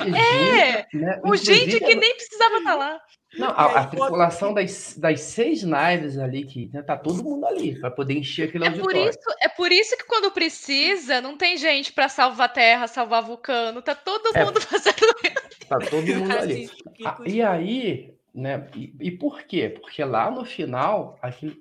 [0.00, 1.20] É, né?
[1.22, 3.00] com gente que nem precisava estar tá lá.
[3.36, 7.78] Não, a, a tripulação das, das seis naves ali, que né, tá todo mundo ali,
[7.78, 9.02] para poder encher aquele é auditório.
[9.02, 12.86] Por isso, é por isso que quando precisa, não tem gente para salvar a Terra,
[12.86, 15.68] salvar vulcano, tá todo é, mundo fazendo isso.
[15.68, 16.70] Tá todo mundo ali.
[17.04, 18.68] Ah, e aí, né?
[18.74, 19.68] E, e, por quê?
[19.68, 21.18] Porque lá no final,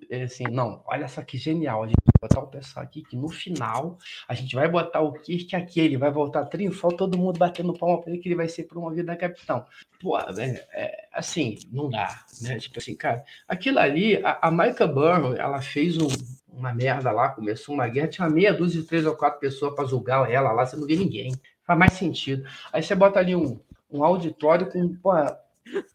[0.10, 3.16] é assim, não, olha só que genial, a gente vai botar o pessoal aqui, que
[3.18, 3.98] no final
[4.28, 8.00] a gente vai botar o Kirk aqui, ele vai voltar triunfal, todo mundo batendo palma
[8.00, 9.66] para ele que ele vai ser promovido a capitão.
[10.00, 12.60] Pô, é, é, assim, não dá, né?
[12.60, 16.08] Tipo assim, cara, aquilo ali, a, a Micah Burrow, ela fez um,
[16.48, 19.86] uma merda lá, começou uma guerra, tinha meia dúzia de três ou quatro pessoas para
[19.86, 21.34] julgar ela lá, você não vê ninguém.
[21.66, 22.48] Faz mais sentido.
[22.72, 23.60] Aí você bota ali um,
[23.92, 25.12] um auditório com, pô,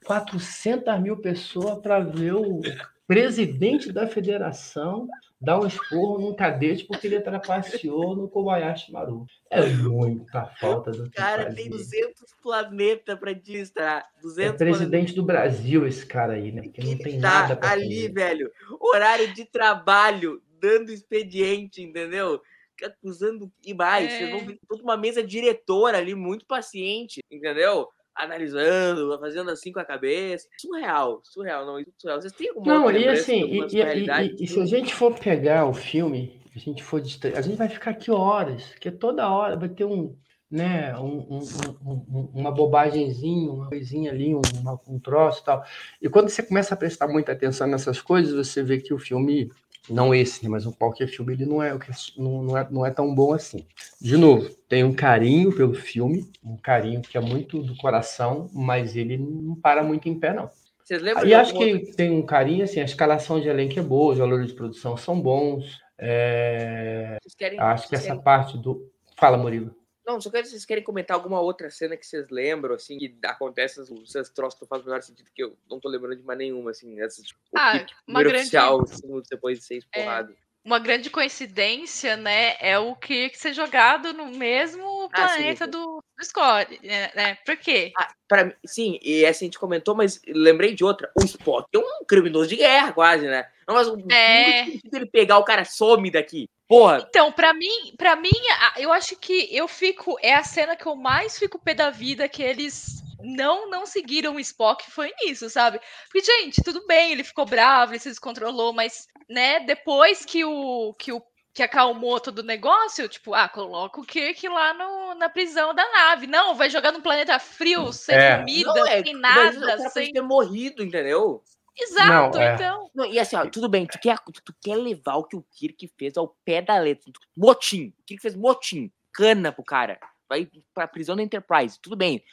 [0.05, 2.61] 400 mil pessoas para ver o
[3.07, 5.09] presidente da federação
[5.43, 9.27] dar um esporro num cadete porque ele trapaceou no Kobayashi Maru.
[9.51, 14.09] É muita falta do cara tem 200 planetas para administrar.
[14.23, 15.15] 200 é presidente planetas.
[15.17, 16.63] do Brasil esse cara aí, né?
[16.69, 18.13] Que não tem tá nada para ali, fazer.
[18.13, 18.53] velho.
[18.81, 22.41] Horário de trabalho, dando expediente, entendeu?
[22.85, 24.13] Acusando e mais.
[24.13, 24.19] É.
[24.19, 27.89] Vocês vão ver toda uma mesa diretora ali, muito paciente, entendeu?
[28.15, 30.49] Analisando, fazendo assim com a cabeça.
[30.59, 32.21] Surreal, surreal, não, surreal.
[32.21, 35.67] Vocês têm alguma Não, e assim, e, e, e, e, se a gente for pegar
[35.67, 39.69] o filme, a gente for a gente vai ficar aqui horas, porque toda hora vai
[39.69, 40.17] ter um
[40.53, 41.41] né, um, um,
[41.83, 45.65] um, uma bobagemzinha, uma coisinha ali, uma, um troço e tal.
[46.01, 49.51] E quando você começa a prestar muita atenção nessas coisas, você vê que o filme,
[49.89, 51.77] não esse, né, mas um qualquer filme, ele não é,
[52.17, 53.67] não, não, é, não é tão bom assim.
[54.01, 58.97] De novo, tem um carinho pelo filme, um carinho que é muito do coração, mas
[58.97, 60.51] ele não para muito em pé, não.
[60.85, 61.27] Vocês lembram?
[61.27, 64.49] E acho que tem um carinho, assim, a escalação de elenco é boa, os valores
[64.49, 65.81] de produção são bons.
[65.99, 67.19] É...
[67.39, 68.23] Querem, acho que essa querem...
[68.23, 68.91] parte do.
[69.17, 69.75] Fala, Murilo.
[70.13, 73.81] Não, só quero vocês querem comentar alguma outra cena que vocês lembram, assim, que acontece,
[73.81, 76.71] esses troços que fazem o menor sentido, que eu não tô lembrando de mais nenhuma,
[76.71, 78.41] assim, essa, tipo, ah, uma grande...
[78.41, 80.33] oficial, assim, depois de ser explorado.
[80.33, 85.71] É uma grande coincidência, né, é o que ser jogado no mesmo planeta ah, sim,
[85.71, 87.35] do, do Scott, né, né?
[87.45, 87.93] Por quê?
[87.99, 91.11] Ah, pra, sim, e essa a gente comentou, mas lembrei de outra.
[91.21, 93.47] O Spock é um criminoso de guerra, quase, né?
[93.67, 94.69] Não, mas é...
[94.93, 96.49] ele pegar o cara some daqui.
[96.69, 97.07] Porra.
[97.09, 98.31] Então, para mim, para mim,
[98.79, 102.29] eu acho que eu fico é a cena que eu mais fico pé da vida
[102.29, 105.81] que eles não não seguiram o Spock foi nisso, sabe?
[106.11, 110.95] Porque gente, tudo bem, ele ficou bravo, ele se descontrolou, mas né, depois que o
[110.95, 111.23] que o
[111.55, 115.87] que acalmou todo o negócio, tipo, ah, coloca o Kirk lá no, na prisão da
[115.93, 116.27] nave.
[116.27, 118.39] Não, vai jogar num planeta frio, sem é.
[118.39, 121.43] comida, não, é, sem nada, sem ter morrido, entendeu?
[121.79, 122.55] Exato, não, é.
[122.55, 122.91] então.
[122.95, 125.91] Não, e assim, ó, tudo bem, tu quer, tu quer levar o que o Kirk
[125.99, 127.13] fez ao pé da letra.
[127.37, 127.93] Motim.
[128.01, 128.91] O Kirk fez motim.
[129.13, 129.99] Cana pro cara.
[130.33, 131.79] Vai pra prisão da Enterprise.
[131.79, 132.25] Tudo bem.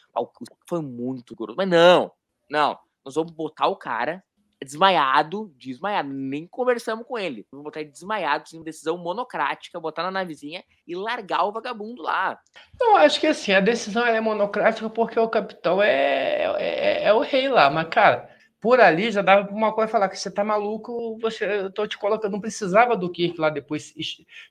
[0.66, 1.58] Foi muito grosso.
[1.58, 2.10] Mas não.
[2.50, 2.80] Não.
[3.04, 4.24] Nós vamos botar o cara
[4.64, 6.08] desmaiado, desmaiado.
[6.08, 7.46] Nem conversamos com ele.
[7.52, 12.40] Vamos botar ele desmaiado, sem decisão monocrática, botar na navezinha e largar o vagabundo lá.
[12.80, 17.20] Não, acho que assim, a decisão é monocrática porque o capitão é, é, é o
[17.20, 17.70] rei lá.
[17.70, 21.72] Mas, cara por ali já dava uma coisa falar que você tá maluco, você, eu
[21.72, 23.94] tô te colocando, não precisava do Kirk lá depois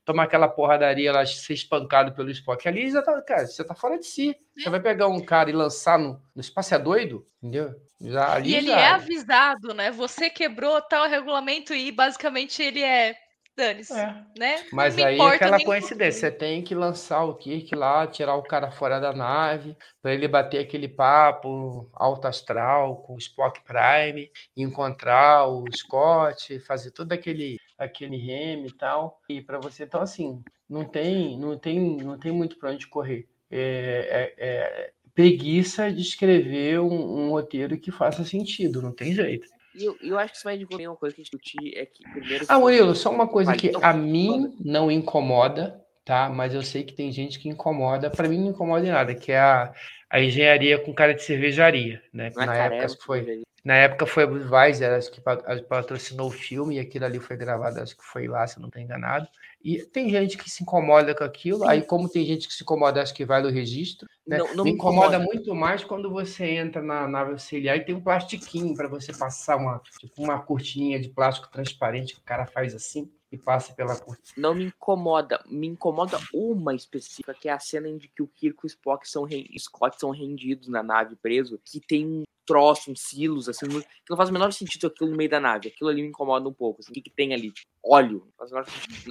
[0.04, 2.66] tomar aquela porradaria lá, ser espancado pelo Spock.
[2.66, 4.34] Ali já tá, cara, você tá fora de si.
[4.56, 7.74] Você vai pegar um cara e lançar no, no espaço é doido, entendeu?
[8.00, 8.80] Já, ali e ele já...
[8.80, 9.90] é avisado, né?
[9.90, 13.14] Você quebrou tal regulamento e basicamente ele é
[13.58, 14.14] dane-se, é.
[14.38, 14.64] né?
[14.72, 18.70] Mas aí é aquela coincidência, você tem que lançar o Kirk lá, tirar o cara
[18.70, 25.46] fora da nave, para ele bater aquele papo alto astral com o Spock Prime, encontrar
[25.48, 29.20] o Scott, fazer todo aquele aquele reme e tal.
[29.28, 33.28] E para você, então assim, não tem, não tem, não tem muito para onde correr.
[33.50, 39.48] É, é, é, preguiça de escrever um, um roteiro que faça sentido, não tem jeito.
[39.74, 41.86] E eu, eu acho que isso vai de uma coisa que a gente discutir é
[41.86, 42.44] que primeiro.
[42.48, 46.28] Ah, Murilo, só uma coisa que a mim não incomoda, tá?
[46.28, 48.10] Mas eu sei que tem gente que incomoda.
[48.10, 49.72] Para mim não incomoda em nada, que é a,
[50.10, 52.30] a engenharia com cara de cervejaria, né?
[52.34, 53.42] Na época foi.
[53.64, 57.80] Na época foi a Budweiser, acho que patrocinou o filme e aquilo ali foi gravado,
[57.80, 59.28] acho que foi lá, se não estou enganado.
[59.62, 61.68] E tem gente que se incomoda com aquilo, Sim.
[61.68, 64.08] aí como tem gente que se incomoda, acho que vai no registro.
[64.26, 64.38] Né?
[64.38, 67.94] Não, não me incomoda, incomoda, muito mais quando você entra na nave auxiliar e tem
[67.94, 72.46] um plastiquinho para você passar uma, tipo, uma cortininha de plástico transparente que o cara
[72.46, 74.34] faz assim e passa pela cortina.
[74.36, 78.58] Não me incomoda, me incomoda uma específica, que é a cena em que o Kirk
[78.62, 79.26] e o Spock são,
[79.58, 84.16] Scott são rendidos na nave preso, que tem um troço, uns silos, assim, que não
[84.16, 85.68] faz o menor sentido aquilo no meio da nave.
[85.68, 86.80] Aquilo ali me incomoda um pouco.
[86.80, 87.52] Assim, o que, que tem ali?
[87.84, 88.26] Óleo.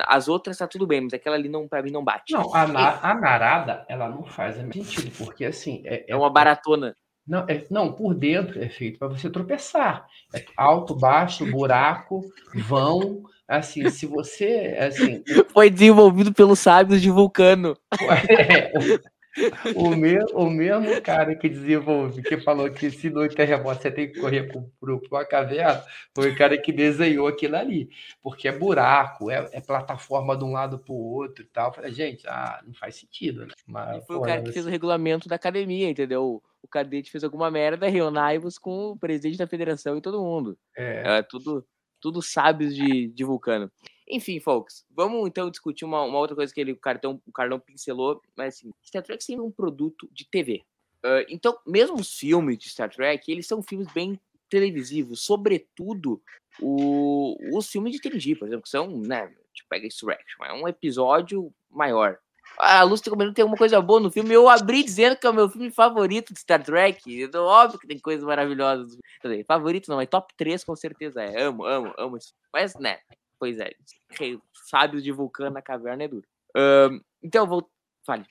[0.08, 2.34] As outras tá tudo bem, mas aquela ali não, pra mim não bate.
[2.34, 5.84] Não, a, na, a narada, ela não faz sentido, porque assim.
[5.86, 6.96] É, é, é uma baratona.
[7.28, 10.08] Não, é, não, por dentro é feito para você tropeçar.
[10.34, 12.22] É alto, baixo, buraco,
[12.68, 13.24] vão.
[13.48, 14.76] Assim, se você.
[14.80, 17.78] Assim, Foi desenvolvido pelos sábios de Vulcano.
[18.30, 18.72] É,
[19.76, 24.12] o, me, o mesmo cara que desenvolveu, que falou que se no terremoto você tem
[24.12, 25.84] que correr para uma caverna,
[26.14, 27.90] foi o cara que desenhou aquilo ali.
[28.22, 31.70] Porque é buraco, é, é plataforma de um lado para o outro e tal.
[31.70, 33.54] Eu falei, gente, ah, não faz sentido, né?
[33.66, 36.42] Mas, foi pô, o cara que fez o regulamento da academia, entendeu?
[36.62, 40.58] O cadete fez alguma merda, reunai-vos com o presidente da federação e todo mundo.
[40.76, 41.66] É, é tudo,
[42.00, 43.72] tudo sábios de, de Vulcano.
[44.10, 47.60] Enfim, folks, vamos então discutir uma, uma outra coisa que ele, o, Cartão, o Carlão
[47.60, 50.64] pincelou, mas assim, Star Trek sempre é um produto de TV.
[51.04, 54.20] Uh, então, mesmo os filmes de Star Trek, eles são filmes bem
[54.50, 56.22] televisivos, sobretudo
[56.62, 59.88] o, os filmes de TNG, por exemplo, que são, né, tipo, pega
[60.46, 62.18] é um episódio maior.
[62.58, 64.34] A Lúcia comentando tem alguma coisa boa no filme.
[64.34, 67.22] Eu abri dizendo que é o meu filme favorito de Star Trek.
[67.22, 68.98] Então, óbvio que tem coisas maravilhosas.
[69.24, 71.44] Dizer, favorito não, mas top 3 com certeza é.
[71.44, 72.34] Amo, amo, amo isso.
[72.52, 72.98] Mas, né,
[73.40, 73.72] Pois é,
[74.70, 76.28] sábios de vulcano na caverna é duro.
[76.56, 77.70] Um, então eu vou.
[78.06, 78.26] Fale.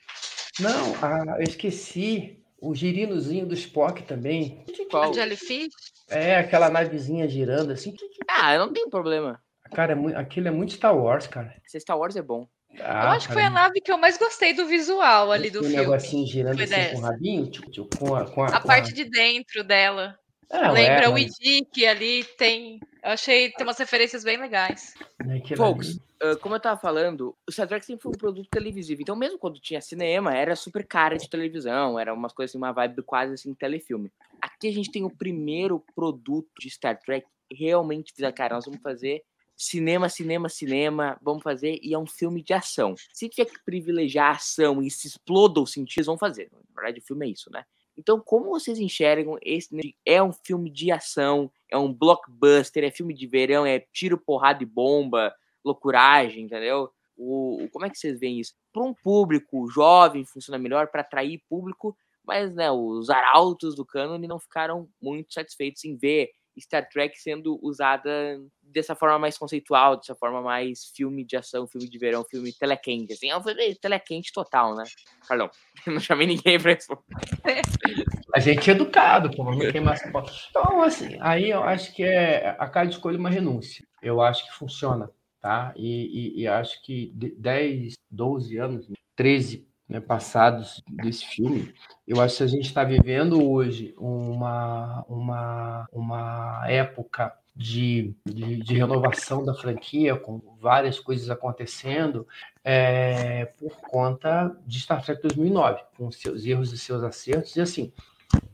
[0.59, 4.65] Não, ah, eu esqueci o girinozinho do Spock também.
[4.89, 5.13] Qual?
[5.13, 5.71] Jellyfish?
[6.09, 7.93] É, aquela navezinha girando assim.
[8.27, 9.41] Ah, não tem problema.
[9.73, 11.55] Cara, é muito, aquilo é muito Star Wars, cara.
[11.67, 12.47] Star Wars é bom.
[12.79, 15.59] Ah, eu acho que foi a nave que eu mais gostei do visual ali do
[15.59, 15.77] um filme.
[15.77, 17.01] negocinho girando assim com o dessa.
[17.01, 20.17] rabinho, tipo, tipo, com a, com a, A com parte de dentro dela.
[20.51, 22.79] Não, Lembra é, o mas- Idick ali, tem.
[23.03, 24.93] Eu achei tem umas referências bem legais.
[25.19, 29.01] aquilo Folks, ah, como eu tava falando, o Star Trek sempre foi um produto televisivo.
[29.01, 32.71] Então, mesmo quando tinha cinema, era super cara de televisão, era umas coisas assim, uma
[32.71, 34.09] vibe quase assim, telefilme.
[34.41, 38.81] Aqui a gente tem o primeiro produto de Star Trek realmente fizer, cara, nós vamos
[38.81, 39.21] fazer
[39.57, 42.93] cinema, cinema, cinema, vamos fazer, e é um filme de ação.
[43.11, 46.49] Se tiver que privilegiar a ação e se exploda os sentidos, vão fazer.
[46.51, 47.65] Na verdade, o filme é isso, né?
[47.97, 49.95] Então, como vocês enxergam esse?
[50.05, 54.61] É um filme de ação, é um blockbuster, é filme de verão, é tiro, porrada
[54.61, 55.33] e bomba,
[55.65, 56.91] loucuragem, entendeu?
[57.17, 58.53] O, como é que vocês veem isso?
[58.71, 64.27] Para um público jovem funciona melhor para atrair público, mas né, os arautos do cânone
[64.27, 66.29] não ficaram muito satisfeitos em ver
[66.59, 71.87] Star Trek sendo usada dessa forma mais conceitual, dessa forma mais filme de ação, filme
[71.89, 73.13] de verão, filme telequente.
[73.13, 74.83] Assim, é um filme telequente total, né?
[75.27, 75.49] Perdão,
[75.87, 76.97] não chamei ninguém pra isso.
[78.35, 80.29] A gente é educado, pô, vamos queimar essa bola.
[80.49, 83.85] Então, assim, aí eu acho que é a cada escolha uma renúncia.
[84.01, 85.09] Eu acho que funciona,
[85.41, 85.73] tá?
[85.75, 91.73] E, e- e acho que de 10, 12 anos, 13 né, passados desse filme,
[92.07, 98.73] eu acho que a gente está vivendo hoje uma, uma, uma época de, de, de
[98.75, 102.27] renovação da franquia, com várias coisas acontecendo,
[102.63, 107.91] é, por conta de Star Trek 2009, com seus erros e seus acertos, e assim,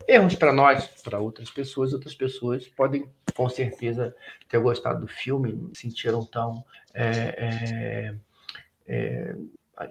[0.08, 3.06] erros para nós, para outras pessoas, outras pessoas podem
[3.36, 4.16] com certeza
[4.48, 8.16] ter gostado do filme, não se sentiram tão é, é,
[8.88, 9.36] é,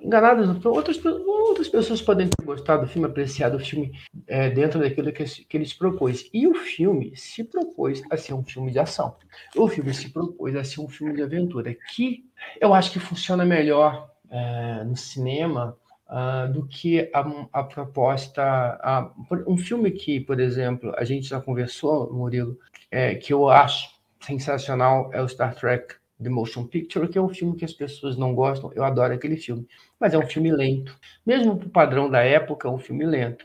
[0.00, 3.92] enganadas, outras, outras pessoas podem ter gostado do filme, apreciado o filme
[4.26, 6.28] é, dentro daquilo que, que ele se propôs.
[6.32, 9.16] E o filme se propôs a ser um filme de ação.
[9.56, 12.24] O filme se propôs a ser um filme de aventura, que
[12.60, 15.76] eu acho que funciona melhor é, no cinema
[16.08, 17.20] ah, do que a,
[17.52, 18.42] a proposta.
[18.42, 19.10] a-
[19.46, 22.58] um filme que, por exemplo, a gente já conversou, Murilo,
[22.90, 23.90] é, que eu acho
[24.20, 28.16] sensacional é o Star Trek The Motion Picture, que é um filme que as pessoas
[28.16, 28.72] não gostam.
[28.74, 29.66] Eu adoro aquele filme,
[29.98, 30.98] mas é um filme lento.
[31.26, 33.44] Mesmo para o padrão da época, é um filme lento.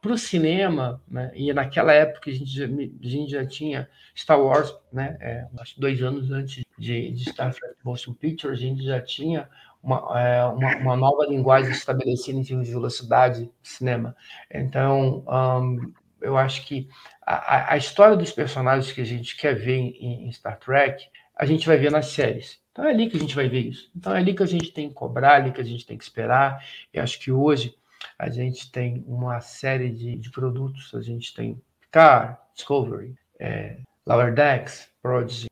[0.00, 4.40] para o cinema, né, e naquela época a gente já, a gente já tinha Star
[4.40, 8.82] Wars, né, é, acho dois anos antes de, de Star Trek Motion Picture, a gente
[8.84, 9.48] já tinha
[9.82, 14.14] uma, é, uma, uma nova linguagem estabelecida em termos de velocidade de cinema.
[14.52, 16.88] Então, um, eu acho que
[17.24, 21.44] a, a, história dos personagens que a gente quer ver em, em, Star Trek, a
[21.44, 22.60] gente vai ver nas séries.
[22.72, 23.90] Então é ali que a gente vai ver isso.
[23.94, 26.04] Então é ali que a gente tem que cobrar, ali que a gente tem que
[26.04, 26.64] esperar.
[26.92, 27.74] Eu acho que hoje
[28.18, 34.34] a gente tem uma série de, de produtos, a gente tem Car, Discovery, é, Lower
[34.34, 35.47] Decks, Prodigy,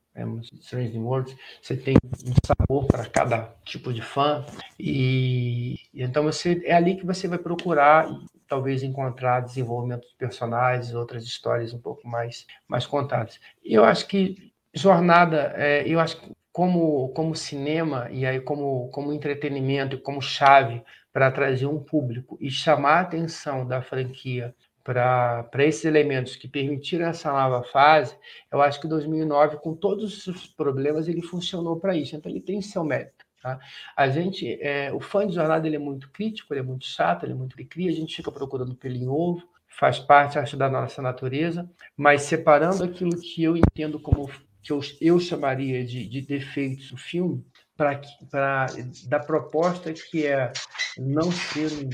[0.60, 4.44] Strange New Worlds, você tem um sabor para cada tipo de fã
[4.78, 8.08] e, então você é ali que você vai procurar
[8.48, 13.40] talvez encontrar desenvolvimento de personagens, outras histórias um pouco mais mais contadas.
[13.64, 19.12] Eu acho que jornada, é, eu acho que como como cinema e aí como como
[19.12, 20.82] entretenimento, como chave
[21.12, 24.54] para trazer um público e chamar a atenção da franquia
[24.86, 28.16] para esses elementos que permitiram essa nova fase,
[28.52, 32.14] eu acho que 2009, com todos os problemas, ele funcionou para isso.
[32.14, 33.26] Então, ele tem seu mérito.
[33.42, 33.58] Tá?
[33.96, 37.24] A gente, é, o fã de jornada, ele é muito crítico, ele é muito chato,
[37.24, 40.70] ele é muito cria, a gente fica procurando pelo em ovo, faz parte, acho, da
[40.70, 44.30] nossa natureza, mas separando aquilo que eu entendo como
[44.62, 47.44] que eu, eu chamaria de, de defeitos do filme,
[47.76, 48.66] para
[49.08, 50.52] da proposta que é
[50.96, 51.90] não ser um,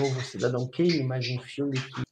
[0.00, 2.02] novo Cidadão Kane, mas um filme que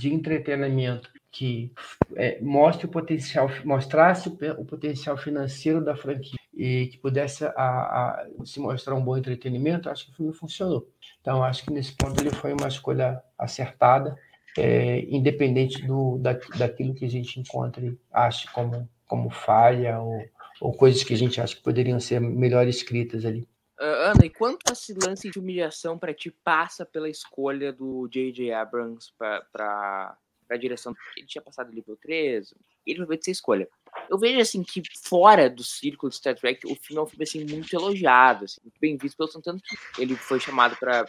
[0.00, 1.72] de entretenimento que
[2.16, 7.50] é, mostre o potencial, mostrasse o, o, potencial financeiro da franquia e que pudesse a,
[7.54, 10.88] a, se mostrar um bom entretenimento, acho que o filme funcionou.
[11.20, 14.16] Então, acho que nesse ponto ele foi uma escolha acertada,
[14.58, 20.24] é, independente do, da, daquilo que a gente encontre, ache como, como falha ou,
[20.62, 23.46] ou coisas que a gente acha que poderiam ser melhor escritas ali.
[23.80, 28.52] Uh, Ana, e quanto esse lance de humilhação para ti passa pela escolha do J.J.
[28.52, 30.18] Abrams para
[30.50, 30.94] a direção?
[31.16, 32.54] Ele tinha passado o nível 13,
[32.86, 33.66] ele vai ser escolha.
[34.10, 37.22] Eu vejo assim que fora do círculo de Star Trek, o filme é um filme
[37.22, 41.06] assim, muito elogiado, assim, muito bem visto pelo que ele foi chamado para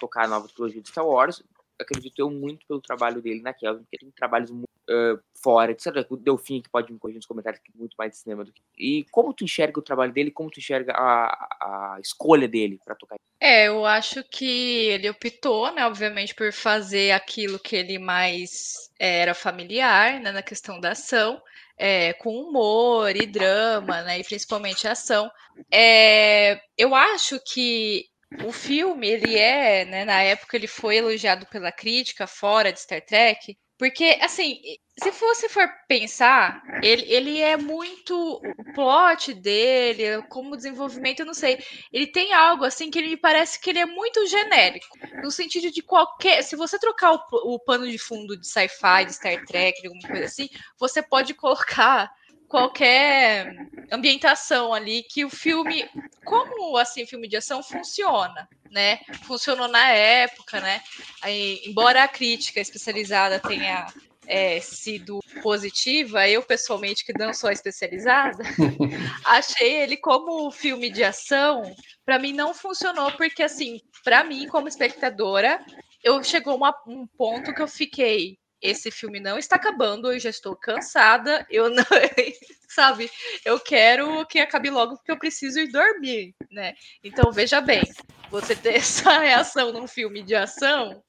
[0.00, 1.42] tocar a nova trilogia de Star Wars.
[1.78, 5.86] Acredito eu muito pelo trabalho dele na Kelvin, porque tem trabalhos muito, uh, fora, etc.
[6.08, 8.62] O Delfim que pode me corrigir nos comentários que muito mais de cinema do que.
[8.78, 12.94] E como tu enxerga o trabalho dele, como tu enxerga a, a escolha dele para
[12.94, 13.16] tocar?
[13.40, 19.34] É, eu acho que ele optou, né, obviamente, por fazer aquilo que ele mais era
[19.34, 21.40] familiar, né, na questão da ação.
[21.76, 24.18] é, com humor e drama, né?
[24.20, 25.30] E principalmente ação.
[25.70, 28.06] É, eu acho que
[28.44, 33.00] o filme, ele é, né, na época ele foi elogiado pela crítica fora de Star
[33.04, 34.60] Trek, porque, assim,
[35.02, 38.14] se você for pensar, ele, ele é muito.
[38.14, 41.58] O plot dele, como desenvolvimento, eu não sei.
[41.92, 44.86] Ele tem algo, assim, que ele me parece que ele é muito genérico.
[45.22, 46.42] No sentido de qualquer.
[46.42, 50.26] Se você trocar o, o pano de fundo de sci-fi, de Star Trek, alguma coisa
[50.26, 50.48] assim,
[50.78, 52.08] você pode colocar
[52.54, 55.90] qualquer ambientação ali que o filme,
[56.24, 59.00] como assim, filme de ação funciona, né?
[59.24, 60.80] Funcionou na época, né?
[61.20, 63.92] Aí, embora a crítica especializada tenha
[64.24, 68.44] é, sido positiva, eu pessoalmente que não sou especializada,
[69.26, 71.74] achei ele como filme de ação,
[72.06, 75.58] para mim não funcionou porque assim, para mim como espectadora,
[76.04, 80.30] eu chegou a um ponto que eu fiquei esse filme não está acabando, eu já
[80.30, 81.84] estou cansada, eu não,
[82.66, 83.10] sabe,
[83.44, 86.72] eu quero que acabe logo porque eu preciso ir dormir, né?
[87.04, 87.82] Então veja bem,
[88.30, 91.04] você ter essa reação num filme de ação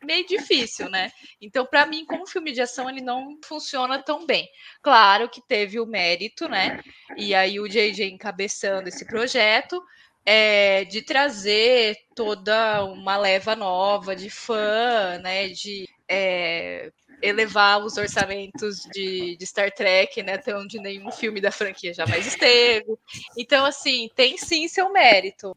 [0.00, 1.10] meio difícil, né?
[1.40, 4.48] Então, para mim, como filme de ação, ele não funciona tão bem.
[4.82, 6.80] Claro que teve o mérito, né?
[7.16, 9.80] E aí o JJ encabeçando esse projeto,
[10.26, 15.48] é, de trazer toda uma leva nova de fã, né?
[15.48, 21.50] De é, elevar os orçamentos de, de, Star Trek, né, até onde nenhum filme da
[21.50, 22.94] franquia jamais esteve.
[23.38, 25.56] Então, assim, tem sim seu mérito,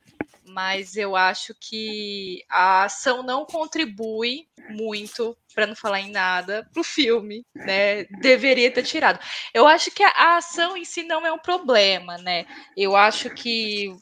[0.56, 6.82] mas eu acho que a ação não contribui muito, para não falar em nada, pro
[6.82, 8.06] filme, né?
[8.22, 9.20] Deveria ter tirado.
[9.54, 12.46] Eu acho que a, ação em si não é um problema, né?
[12.76, 13.94] Eu acho que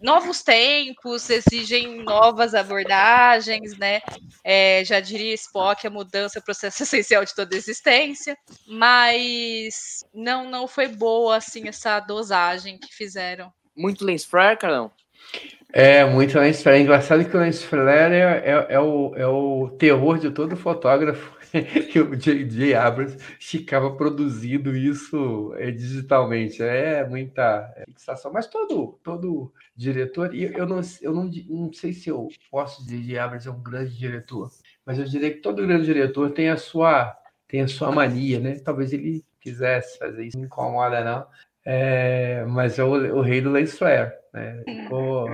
[0.00, 4.00] novos tempos exigem novas abordagens, né?
[4.42, 8.34] É, já diria Spock, a mudança é o processo essencial de toda existência,
[8.66, 13.52] mas não, não foi boa assim essa dosagem que fizeram.
[13.76, 14.90] Muito lens flare, Carlão?
[15.72, 16.78] É, muito lens flare.
[16.78, 20.56] É engraçado que o lens flare é, é, é, o, é o terror de todo
[20.56, 21.36] fotógrafo
[21.90, 22.74] que o J.J.
[22.74, 26.62] Abrams ficava produzindo isso é, digitalmente.
[26.62, 28.32] É muita fixação.
[28.32, 33.04] Mas todo, todo diretor, e eu, não, eu não, não sei se eu posso dizer
[33.04, 34.50] que Abrams é um grande diretor,
[34.84, 37.14] mas eu diria que todo grande diretor tem a sua,
[37.46, 38.58] tem a sua mania, né?
[38.58, 41.26] Talvez ele quisesse fazer isso, não incomoda não,
[41.64, 44.62] é, mas é o, o, rei do lens flare, né?
[44.64, 45.28] Ficou,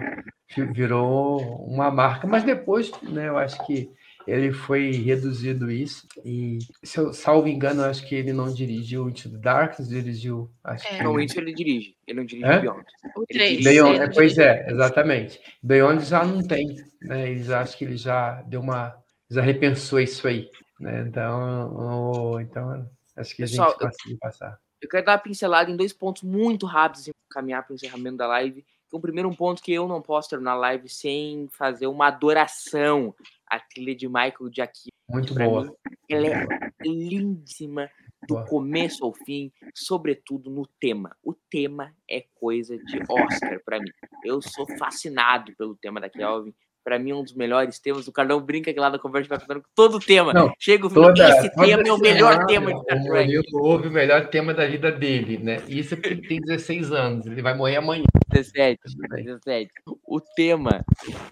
[0.73, 3.91] virou uma marca, mas depois, né, eu acho que
[4.27, 9.09] ele foi reduzido isso e se eu salvo engano, eu acho que ele não dirigiu
[9.09, 10.97] Into the Darkness, dirigiu acho é.
[10.97, 11.03] que...
[11.03, 12.59] Não, isso ele dirige, ele não dirige é?
[12.61, 12.85] Beyond.
[13.17, 13.65] O 3.
[13.65, 15.41] Beyond, é, pois é, exatamente.
[15.63, 17.31] Beyond já não tem, né?
[17.31, 18.97] Eles acham que ele já deu uma
[19.31, 20.49] já repensou isso aí,
[20.81, 21.05] né?
[21.07, 24.59] Então, então acho que a Pessoal, gente conseguiu passar.
[24.81, 28.17] Eu quero dar uma pincelada em dois pontos muito rápidos para caminhar para o encerramento
[28.17, 28.65] da live.
[28.95, 33.13] O primeiro um ponto que eu não posso terminar a live sem fazer uma adoração
[33.45, 34.93] à trilha de Michael Giacchino.
[35.11, 35.65] Muito boa.
[35.65, 35.73] Mim,
[36.09, 36.47] ela é
[36.81, 37.91] lindíssima
[38.29, 38.47] do boa.
[38.47, 41.17] começo ao fim, sobretudo no tema.
[41.25, 43.91] O tema é coisa de Oscar para mim.
[44.25, 46.55] Eu sou fascinado pelo tema da Kelvin
[46.85, 48.07] para mim, um dos melhores temas.
[48.07, 50.35] O Carlão brinca que lá na conversa vai falando todo tema.
[50.35, 53.43] Não, Chega o filme, toda, esse tema é o melhor tema de Star Trek.
[53.55, 55.63] Ouve o melhor tema da vida dele, né?
[55.67, 58.05] Isso é porque ele tem 16 anos, ele vai morrer amanhã.
[58.31, 58.81] 17,
[59.25, 59.71] 17.
[60.07, 60.85] O tema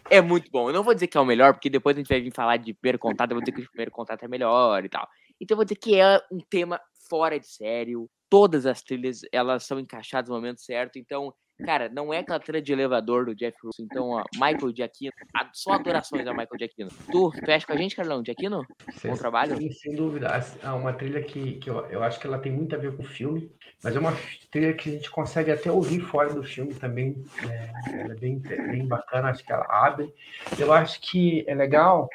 [0.08, 0.70] é muito bom.
[0.70, 2.56] Eu não vou dizer que é o melhor, porque depois a gente vai vir falar
[2.56, 5.06] de primeiro contato, eu vou dizer que o primeiro contato é melhor e tal.
[5.40, 8.08] Então eu vou dizer que é um tema fora de sério.
[8.30, 10.98] Todas as trilhas, elas são encaixadas no momento certo.
[10.98, 13.82] Então, Cara, não é aquela trilha de elevador do Jeff Russo.
[13.82, 15.12] Então, ó, Michael Giacchino,
[15.52, 16.88] só adorações a Michael Giacchino.
[17.10, 18.22] Tu fecha com a gente, Carlão?
[18.24, 18.66] Giacchino?
[19.04, 19.56] Bom trabalho?
[19.56, 20.28] Sim, sem dúvida.
[20.62, 23.02] É uma trilha que, que eu, eu acho que ela tem muito a ver com
[23.02, 23.50] o filme,
[23.82, 24.12] mas é uma
[24.50, 27.22] trilha que a gente consegue até ouvir fora do filme também.
[27.48, 30.12] É, ela é bem, bem bacana, acho que ela abre.
[30.58, 32.08] Eu acho que é legal,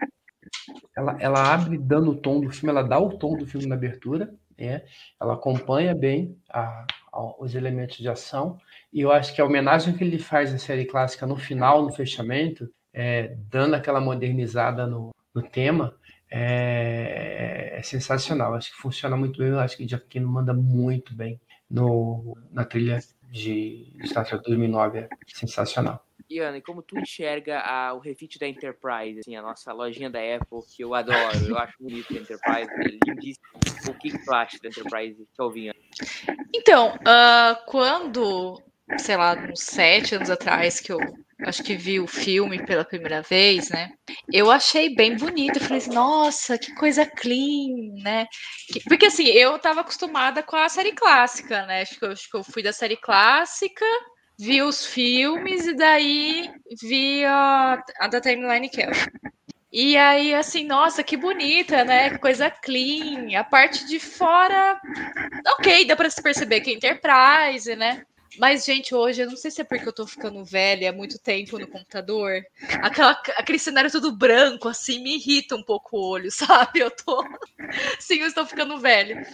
[0.96, 3.76] ela, ela abre dando o tom do filme, ela dá o tom do filme na
[3.76, 4.84] abertura, é,
[5.22, 8.60] ela acompanha bem a, a, os elementos de ação,
[8.92, 11.92] e eu acho que a homenagem que ele faz à série clássica no final, no
[11.92, 15.96] fechamento, é, dando aquela modernizada no, no tema,
[16.30, 18.54] é, é, sensacional.
[18.56, 19.50] Acho que funciona muito bem.
[19.50, 21.40] Eu acho que o Giacchino manda muito bem
[21.70, 23.00] no, na trilha
[23.30, 25.00] de Star Trek 2009.
[25.00, 26.04] É sensacional.
[26.42, 30.20] Ana, e como tu enxerga a, o refit da Enterprise, assim, a nossa lojinha da
[30.20, 33.46] Apple, que eu adoro, eu acho bonito a Enterprise, é lindíssimo.
[33.88, 35.74] O que tu acha da Enterprise, Calvinha?
[36.54, 38.62] Então, uh, quando
[38.98, 41.00] sei lá, uns sete anos atrás que eu
[41.46, 43.92] acho que vi o filme pela primeira vez, né?
[44.32, 45.58] Eu achei bem bonito.
[45.58, 48.28] Eu falei assim, nossa, que coisa clean, né?
[48.72, 51.82] Que, porque assim, eu estava acostumada com a série clássica, né?
[51.82, 53.86] Acho que, eu, acho que eu fui da série clássica,
[54.40, 56.50] vi os filmes e daí
[56.82, 58.96] vi a, a da Timeline Kelly.
[59.72, 62.18] E aí, assim, nossa, que bonita, né?
[62.18, 63.38] Coisa clean.
[63.38, 64.80] A parte de fora,
[65.60, 68.02] ok, dá para se perceber que é Enterprise, né?
[68.38, 71.18] Mas, gente, hoje, eu não sei se é porque eu tô ficando velha, há muito
[71.20, 72.44] tempo no computador.
[72.82, 76.80] Aquela, aquele cenário todo branco, assim, me irrita um pouco o olho, sabe?
[76.80, 77.24] Eu tô.
[78.00, 79.26] Sim, eu estou ficando velha.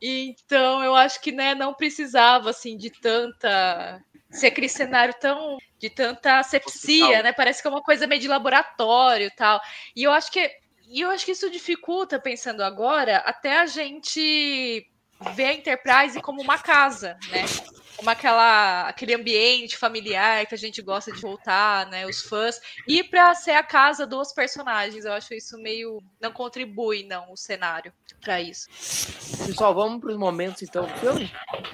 [0.00, 4.02] Então, eu acho que, né, não precisava, assim, de tanta.
[4.30, 5.58] Ser aquele cenário tão.
[5.78, 7.22] de tanta asepsia, Hospital.
[7.22, 7.32] né?
[7.32, 9.60] Parece que é uma coisa meio de laboratório e tal.
[9.94, 10.50] E eu acho que.
[10.88, 14.86] E eu acho que isso dificulta, pensando agora, até a gente
[15.34, 17.44] ver a Enterprise como uma casa, né?
[18.02, 22.04] Como aquela, aquele ambiente familiar que a gente gosta de voltar, né?
[22.04, 22.60] Os fãs.
[22.86, 26.02] E para ser a casa dos personagens, eu acho isso meio.
[26.20, 28.68] Não contribui, não, o cenário para isso.
[29.46, 31.30] Pessoal, vamos para os momentos então do filme?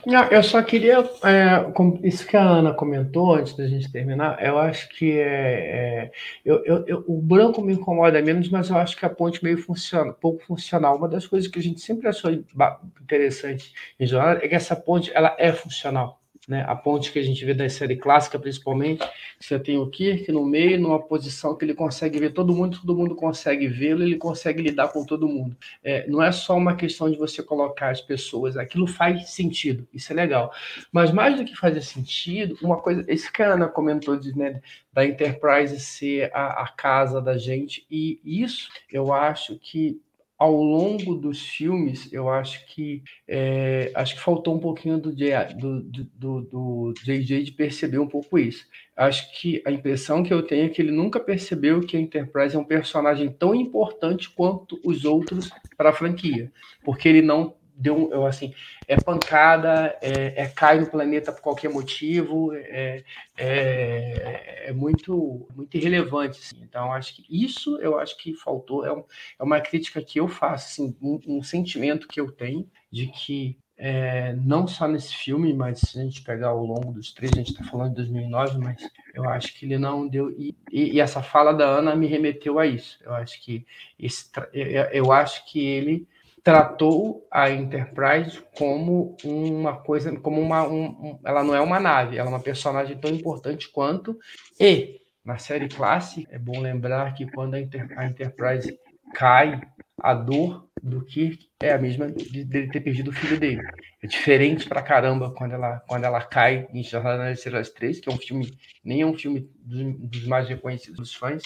[0.06, 0.98] Não, eu só queria.
[1.24, 6.10] É, isso que a Ana comentou antes da gente terminar, eu acho que é, é
[6.44, 9.58] eu, eu, eu, o branco me incomoda menos, mas eu acho que a ponte meio
[9.58, 10.96] funciona, pouco funcional.
[10.96, 15.10] Uma das coisas que a gente sempre achou interessante em jornada é que essa ponte
[15.14, 16.17] ela é funcional
[16.48, 16.64] né?
[16.66, 19.06] A ponte que a gente vê da série clássica, principalmente,
[19.38, 22.96] você tem o Kirk no meio, numa posição que ele consegue ver todo mundo, todo
[22.96, 25.54] mundo consegue vê-lo, ele consegue lidar com todo mundo.
[25.84, 30.10] É, não é só uma questão de você colocar as pessoas, aquilo faz sentido, isso
[30.10, 30.50] é legal.
[30.90, 34.62] Mas mais do que fazer sentido, uma coisa, esse que a Ana comentou de, né,
[34.90, 40.00] da Enterprise ser a, a casa da gente, e isso eu acho que
[40.38, 45.82] ao longo dos filmes, eu acho que é, acho que faltou um pouquinho do, do,
[45.82, 48.64] do, do, JJ de perceber um pouco isso.
[48.96, 52.54] Acho que a impressão que eu tenho é que ele nunca percebeu que a Enterprise
[52.54, 56.52] é um personagem tão importante quanto os outros para a franquia,
[56.84, 58.52] porque ele não deu eu, assim
[58.86, 63.04] é pancada é, é, cai no planeta por qualquer motivo é,
[63.36, 66.60] é, é muito muito irrelevante assim.
[66.62, 69.04] então acho que isso eu acho que faltou é, um,
[69.38, 73.56] é uma crítica que eu faço assim, um, um sentimento que eu tenho de que
[73.80, 77.36] é, não só nesse filme, mas se a gente pegar ao longo dos três, a
[77.36, 80.32] gente está falando de 2009, mas eu acho que ele não deu.
[80.32, 82.98] E, e, e, essa fala da Ana me remeteu a isso.
[83.04, 83.64] Eu acho que
[83.96, 86.08] esse, eu, eu acho que ele
[86.48, 92.30] tratou a Enterprise como uma coisa, como uma, um, ela não é uma nave, ela
[92.30, 94.18] é uma personagem tão importante quanto
[94.58, 98.80] e na série clássica é bom lembrar que quando a, Inter, a Enterprise
[99.14, 99.60] cai,
[100.00, 103.62] a dor do Kirk é a mesma de dele ter perdido o filho dele.
[104.02, 108.08] É diferente pra caramba quando ela, quando ela cai em Jornada nas Estrelas 3, que
[108.08, 111.42] é um filme, nem é um filme dos, dos mais reconhecidos dos fãs.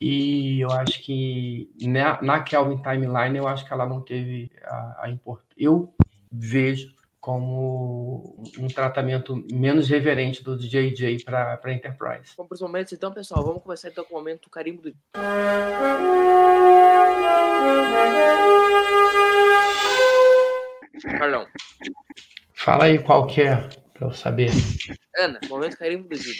[0.00, 5.04] E eu acho que na, na Kelvin Timeline, eu acho que ela não teve a,
[5.04, 5.54] a importância.
[5.56, 5.92] Eu
[6.30, 12.32] vejo como um tratamento menos reverente do JJ para Enterprise.
[12.36, 13.44] Vamos para os momentos então, pessoal.
[13.44, 14.94] Vamos começar então com o momento do carimbo do.
[22.60, 23.56] Fala aí qual que é,
[23.94, 24.50] para eu saber.
[25.16, 26.34] Ana, momento carimbo do dia.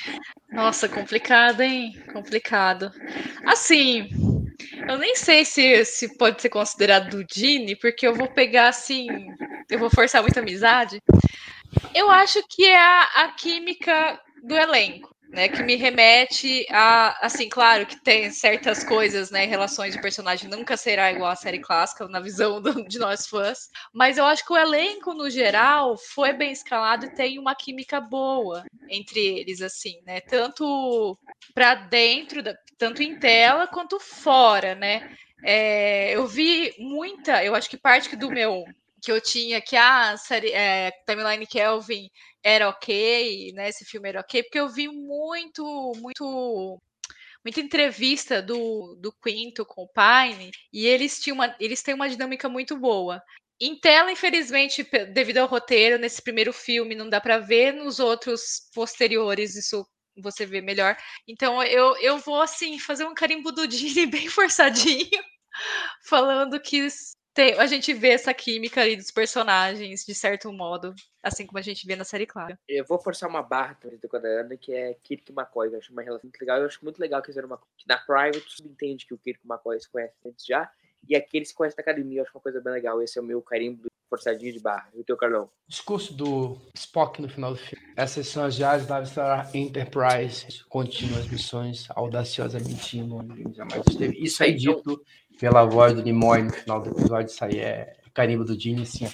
[0.50, 1.92] Nossa, complicado, hein?
[2.12, 2.92] Complicado.
[3.46, 4.08] Assim,
[4.86, 9.06] eu nem sei se, se pode ser considerado do Dini, porque eu vou pegar assim,
[9.70, 11.00] eu vou forçar muita amizade.
[11.94, 17.48] Eu acho que é a, a química do elenco né, que me remete a, assim,
[17.48, 22.08] claro que tem certas coisas, né, relações de personagem nunca será igual à série clássica
[22.08, 26.32] na visão do, de nós fãs, mas eu acho que o elenco no geral foi
[26.32, 31.16] bem escalado e tem uma química boa entre eles, assim, né, tanto
[31.54, 35.08] para dentro, da, tanto em tela quanto fora, né.
[35.42, 38.64] É, eu vi muita, eu acho que parte do meu
[39.00, 42.10] que eu tinha que a série é, Timeline Kelvin
[42.42, 43.68] era ok, né?
[43.68, 46.80] Esse filme era ok, porque eu vi muito, muito
[47.44, 52.08] muita entrevista do, do Quinto com o Pine e eles tinham uma, eles têm uma
[52.08, 53.22] dinâmica muito boa.
[53.60, 54.82] Em tela, infelizmente,
[55.12, 59.86] devido ao roteiro, nesse primeiro filme não dá para ver, nos outros posteriores isso
[60.16, 60.96] você vê melhor.
[61.28, 65.22] Então eu, eu vou assim fazer um carimbo do Disney bem forçadinho,
[66.08, 66.86] falando que
[67.32, 71.62] tem, a gente vê essa química ali dos personagens, de certo modo, assim como a
[71.62, 72.58] gente vê na série Clara.
[72.68, 75.68] Eu vou forçar uma barra com a Ana, que é Kirk e McCoy.
[75.68, 76.58] Eu acho uma relação muito legal.
[76.58, 77.58] Eu acho muito legal que eles uma.
[77.76, 80.70] Que na Private, tudo entende que o Kirk e o McCoy se conhecem antes já.
[81.08, 82.18] E aqui eles se conhecem na academia.
[82.18, 83.00] Eu acho uma coisa bem legal.
[83.00, 83.88] Esse é o meu carimbo.
[84.08, 84.90] forçadinho de barra.
[84.92, 85.48] E o teu Carlão?
[85.68, 87.84] Discurso do Spock no final do filme.
[87.96, 90.64] Essas são as viagens da Star Enterprise.
[90.68, 94.18] Contínuas missões audaciosamente onde jamais esteve.
[94.20, 95.00] Isso aí dito
[95.40, 97.32] pela voz do Nimoy no final do episódio.
[97.32, 99.10] Isso aí é carimbo do Gene, sim.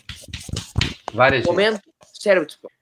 [1.14, 1.46] Várias vezes.
[1.46, 1.80] Momento,
[2.12, 2.74] cérebro de Spock.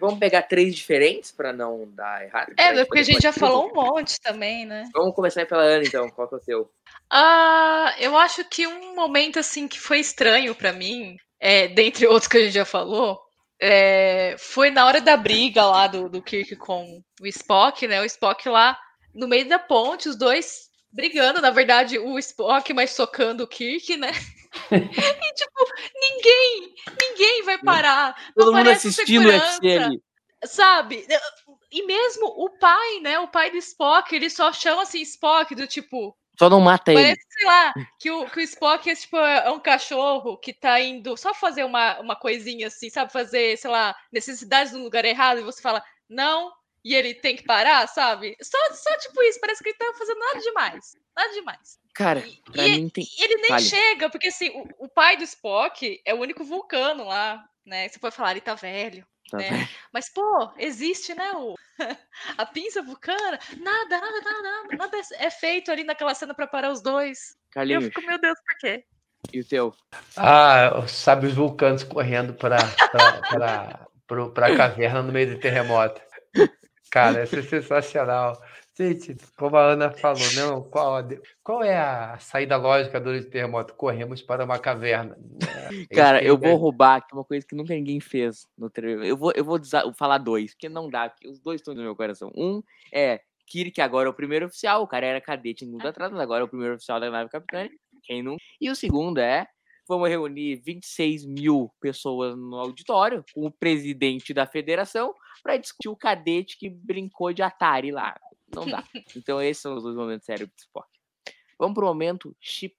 [0.00, 2.52] Vamos pegar três diferentes para não dar errado?
[2.58, 4.84] É, porque a poder gente já falou um monte também, né?
[4.94, 6.10] Vamos começar pela Ana, então.
[6.10, 6.70] Qual que é o teu?
[7.10, 12.28] Ah, eu acho que um momento assim que foi estranho pra mim, é, dentre outros
[12.28, 13.18] que a gente já falou,
[13.60, 18.00] é, foi na hora da briga lá do, do Kirk com o Spock, né?
[18.00, 18.78] O Spock lá
[19.14, 23.96] no meio da ponte, os dois brigando, na verdade, o Spock mais socando o Kirk,
[23.96, 24.12] né?
[24.70, 28.14] e tipo, ninguém, ninguém vai parar.
[28.36, 30.02] Não Todo mundo assistindo o ali.
[30.44, 31.06] sabe?
[31.70, 33.18] E mesmo o pai, né?
[33.18, 36.16] O pai do Spock, ele só chama assim Spock, do tipo.
[36.38, 37.02] Só não mata ele.
[37.02, 40.80] Parece, sei lá, que o, que o Spock é, tipo, é um cachorro que tá
[40.80, 43.12] indo só fazer uma, uma coisinha assim, sabe?
[43.12, 46.52] Fazer, sei lá, necessidades no lugar errado, e você fala, não,
[46.84, 48.36] e ele tem que parar, sabe?
[48.42, 50.96] Só, só tipo isso, parece que ele tá fazendo nada demais.
[51.16, 51.78] Nada demais.
[51.94, 53.04] Cara, E- pra e- mim tem.
[53.04, 57.04] E ele nem chega, porque assim, o, o pai do Spock é o único vulcano
[57.04, 57.88] lá, né?
[57.88, 59.06] Você pode falar, ele tá velho.
[59.30, 59.68] Tá né?
[59.92, 61.32] Mas, pô, existe, né?
[61.32, 61.54] O...
[62.38, 63.38] a pinça vulcana.
[63.60, 67.36] Nada, nada, nada, nada, nada é feito ali naquela cena pra parar os dois.
[67.46, 68.84] Eu Carlinhos, fico, meu Deus, por quê?
[69.32, 69.74] e o teu?
[70.16, 72.58] Ah, sabe os vulcanos correndo para
[74.06, 76.00] para a caverna no meio do terremoto.
[76.90, 78.40] Cara, isso é sensacional.
[78.76, 83.24] Gente, como a Ana falou, não, qual, a de- qual é a saída lógica do
[83.24, 83.74] terremoto?
[83.74, 85.16] Corremos para uma caverna.
[85.64, 88.46] É, isso Cara, que eu vou é- roubar aqui uma coisa que nunca ninguém fez
[88.58, 89.06] no trailer.
[89.06, 89.58] Eu vou, eu vou
[89.96, 92.30] falar dois, porque não dá, porque os dois estão no meu coração.
[92.36, 96.12] Um é Kirk, agora é o primeiro oficial, o cara era cadete em luta atrás,
[96.12, 97.66] mas agora é o primeiro oficial da nave capitã.
[98.02, 98.36] Quem não?
[98.60, 99.46] E o segundo é
[99.88, 105.96] vamos reunir 26 mil pessoas no auditório com o presidente da federação para discutir o
[105.96, 108.14] cadete que brincou de Atari lá.
[108.54, 108.84] Não dá.
[109.16, 110.88] Então esses são os dois momentos sérios do Spock.
[111.58, 112.74] Vamos pro momento chip.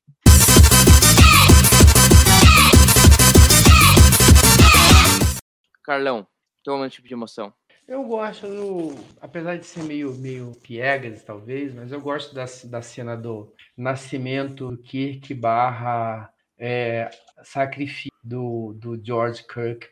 [5.83, 6.27] Carlão,
[6.63, 7.53] teu momento tipo de emoção.
[7.87, 8.95] Eu gosto do.
[9.21, 14.71] Apesar de ser meio, meio piegas, talvez, mas eu gosto da, da cena do nascimento
[14.71, 17.09] do Kirk barra é,
[17.43, 19.89] sacrifício do, do George Kirk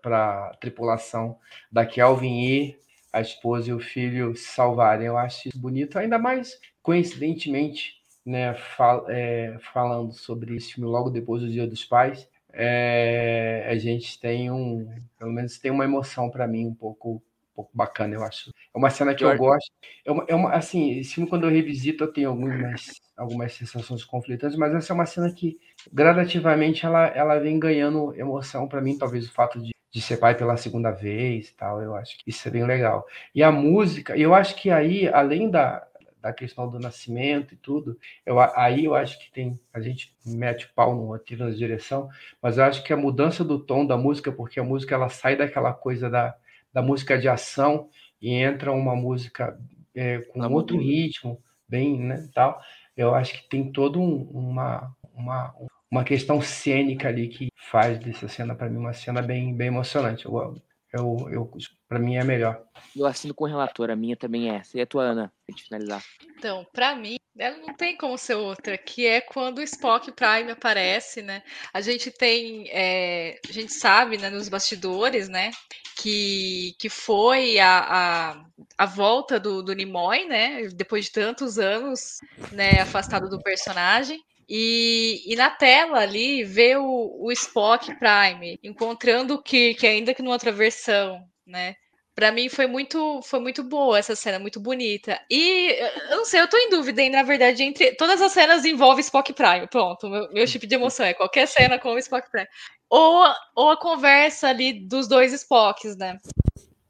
[0.00, 1.38] para a tripulação
[1.70, 2.83] da Kelvin e
[3.14, 5.06] a esposa e o filho se salvarem.
[5.06, 7.94] Eu acho isso bonito, ainda mais coincidentemente,
[8.26, 13.76] né, fal, é, falando sobre esse filme logo depois do Dia dos Pais é, a
[13.76, 14.88] gente tem um,
[15.18, 18.50] pelo menos tem uma emoção para mim um pouco, um pouco bacana, eu acho.
[18.72, 19.70] É uma cena que eu gosto.
[20.04, 24.04] É uma, é uma- assim, esse filme quando eu revisito eu tenho algumas, algumas sensações
[24.04, 25.58] conflitantes, mas essa é uma cena que
[25.92, 30.36] gradativamente ela, ela vem ganhando emoção para mim, talvez o fato de, de ser pai
[30.36, 33.06] pela segunda vez e tal, eu acho que isso é bem legal.
[33.32, 35.86] E a música, eu acho que aí, além da,
[36.20, 37.96] da questão do nascimento e tudo,
[38.26, 42.08] eu, aí eu acho que tem, a gente mete o pau no roteiro, na direção,
[42.42, 45.36] mas eu acho que a mudança do tom da música, porque a música ela sai
[45.36, 46.34] daquela coisa da,
[46.72, 47.88] da música de ação
[48.20, 49.56] e entra uma música
[49.94, 52.60] é, com Ela outro ritmo, bem, né, tal.
[52.96, 55.54] Eu acho que tem toda um, uma, uma,
[55.94, 60.24] uma questão cênica ali que faz dessa cena para mim uma cena bem, bem emocionante.
[60.24, 60.60] Eu,
[60.92, 61.50] eu, eu,
[61.88, 62.64] para mim é a melhor.
[62.96, 64.76] Eu assino com o relator, a minha também é essa.
[64.76, 66.02] E a tua, Ana, pra gente finalizar.
[66.36, 70.50] Então, pra mim, ela não tem como ser outra, que é quando o Spock Prime
[70.50, 71.44] aparece, né?
[71.72, 75.52] A gente tem, é, a gente sabe, né, nos bastidores, né,
[75.96, 78.44] que, que foi a, a,
[78.78, 82.18] a volta do, do Nimoy, né, depois de tantos anos,
[82.52, 84.20] né, afastado do personagem.
[84.48, 90.22] E, e na tela ali vê o, o Spock Prime encontrando o Kirk, ainda que
[90.22, 91.74] numa outra versão, né?
[92.14, 95.20] Pra mim foi muito, foi muito boa essa cena, muito bonita.
[95.28, 95.70] E
[96.10, 99.00] eu não sei, eu tô em dúvida, hein, na verdade, entre todas as cenas envolvem
[99.00, 99.66] Spock Prime.
[99.66, 102.46] Pronto, meu, meu tipo de emoção é qualquer cena com o Spock Prime.
[102.88, 103.24] Ou,
[103.56, 106.20] ou a conversa ali dos dois Spocks, né?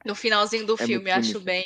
[0.04, 1.64] No finalzinho do É filme, acho bem.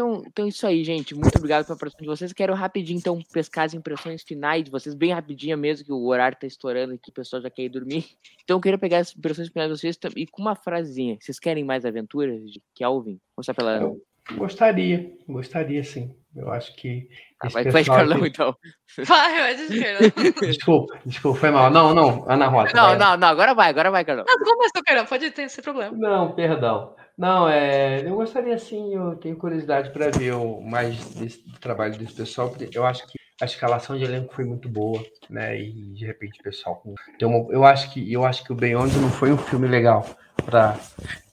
[0.00, 1.14] Então, então é isso aí, gente.
[1.14, 2.32] Muito obrigado pela participação de vocês.
[2.32, 6.38] Quero rapidinho, então, pescar as impressões finais de vocês, bem rapidinho mesmo, que o horário
[6.40, 8.06] tá estourando aqui, o pessoal já quer ir dormir.
[8.42, 11.16] Então, eu queria pegar as impressões finais de vocês e com uma frasezinha.
[11.20, 13.20] Vocês querem mais aventuras de Kelvin?
[13.36, 13.94] Começar pela Ana.
[14.32, 16.12] Gostaria, gostaria sim.
[16.34, 17.08] Eu acho que
[17.44, 18.56] Esse vai, vai, pessoal Carlão, aqui- então.
[19.06, 20.32] Vai, vai, Carlão.
[20.42, 21.70] Desculpa, desculpa, foi mal.
[21.70, 22.72] Não, não, Ana Rosa.
[22.74, 22.98] Não, vai.
[22.98, 24.24] não, não, agora vai, agora vai, Carlão.
[24.26, 25.96] Não, começou, Carlão, pode ter esse problema.
[25.96, 26.96] Não, perdão.
[27.20, 31.94] Não, é, eu gostaria sim, eu tenho curiosidade para ver o, mais desse, do trabalho
[31.98, 35.60] desse pessoal, porque eu acho que a escalação de elenco foi muito boa, né?
[35.60, 36.82] E de repente o pessoal
[37.18, 40.06] tem uma, eu acho que eu acho que o Beyond não foi um filme legal
[40.46, 40.80] para,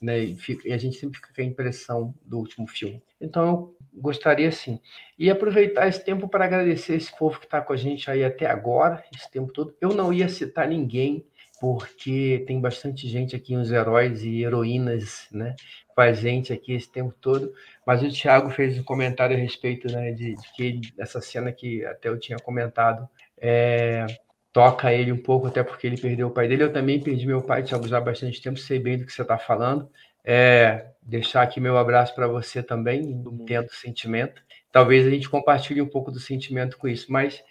[0.01, 0.19] né?
[0.19, 3.01] E, fica- e a gente sempre fica com a impressão do último filme.
[3.21, 4.81] Então eu gostaria sim.
[5.17, 8.45] E aproveitar esse tempo para agradecer esse povo que está com a gente aí até
[8.45, 9.73] agora, esse tempo todo.
[9.79, 11.25] Eu não ia citar ninguém
[11.59, 15.55] porque tem bastante gente aqui, uns heróis e heroínas, né,
[15.95, 17.51] com a gente aqui esse tempo todo.
[17.85, 21.51] Mas o Thiago fez um comentário a respeito, né, de, de que ele- essa cena
[21.51, 23.07] que até eu tinha comentado
[23.39, 24.05] é,
[24.51, 26.63] toca ele um pouco, até porque ele perdeu o pai dele.
[26.63, 29.21] Eu também perdi meu pai, Thiago, já há bastante tempo, sei bem do que você
[29.21, 29.89] está falando.
[30.23, 34.41] É, deixar aqui meu abraço para você também, entendo o sentimento.
[34.71, 37.41] Talvez a gente compartilhe um pouco do sentimento com isso, mas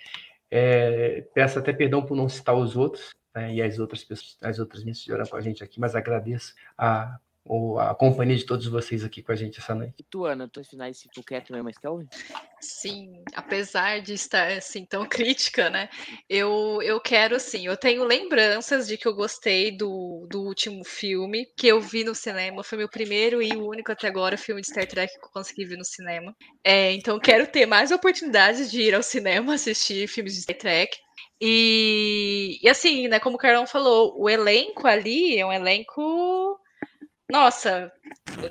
[0.50, 4.58] é, peço até perdão por não citar os outros, né, e as outras pessoas, as
[4.58, 7.18] outras minhas que com a gente aqui, mas agradeço a,
[7.78, 9.94] a companhia de todos vocês aqui com a gente essa noite.
[9.98, 12.08] E tu, Ana, tuas finais se tu quer também, mas Kelvin?
[12.60, 15.90] Sim, apesar de estar assim tão crítica, né?
[16.30, 21.46] Eu, eu quero sim, eu tenho lembranças de que eu gostei do, do último filme
[21.56, 22.64] que eu vi no cinema.
[22.64, 25.66] Foi meu primeiro e o único até agora filme de Star Trek que eu consegui
[25.66, 26.34] ver no cinema.
[26.64, 30.96] É, então quero ter mais oportunidades de ir ao cinema assistir filmes de Star Trek.
[31.40, 36.58] E, e assim, né, como o Carlão falou, o elenco ali é um elenco.
[37.30, 37.92] Nossa,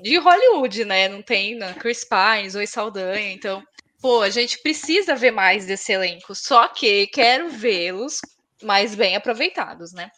[0.01, 1.07] de Hollywood, né?
[1.07, 3.63] Não tem né, Chris Pine, Zoe Saldanha, então
[4.01, 8.19] pô, a gente precisa ver mais desse elenco, só que quero vê-los
[8.61, 10.11] mais bem aproveitados, né?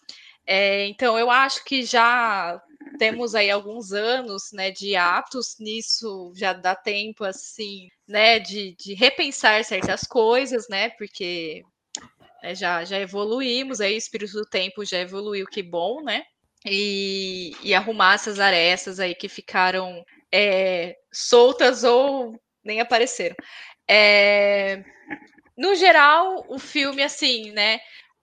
[0.46, 2.62] É, então eu acho que já
[3.00, 8.94] temos aí alguns anos, né, de atos nisso, já dá tempo assim, né, de, de
[8.94, 10.90] repensar certas coisas, né?
[10.92, 11.64] Porque
[12.48, 16.24] né, já, já evoluímos, aí o espírito do tempo já evoluiu, que bom, né?
[16.66, 23.36] E, e arrumar essas arestas aí que ficaram é, soltas ou nem apareceram.
[23.88, 24.84] É,
[25.58, 27.80] no geral, o filme, assim, né?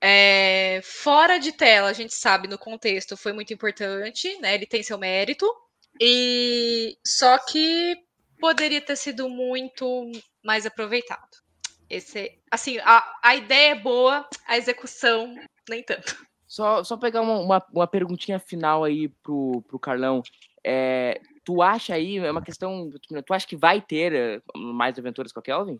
[0.06, 4.54] é, fora de tela, a gente sabe no contexto, foi muito importante, né?
[4.54, 5.50] Ele tem seu mérito.
[5.98, 7.96] E só que
[8.38, 10.12] poderia ter sido muito
[10.44, 11.43] mais aproveitado.
[11.88, 15.34] Esse, assim, a, a ideia é boa, a execução
[15.68, 16.24] nem tanto.
[16.46, 20.22] Só, só pegar uma, uma, uma perguntinha final aí pro, pro Carlão.
[20.62, 22.90] É, tu acha aí, é uma questão.
[23.24, 25.78] Tu acha que vai ter eh, mais aventuras com a Kelvin?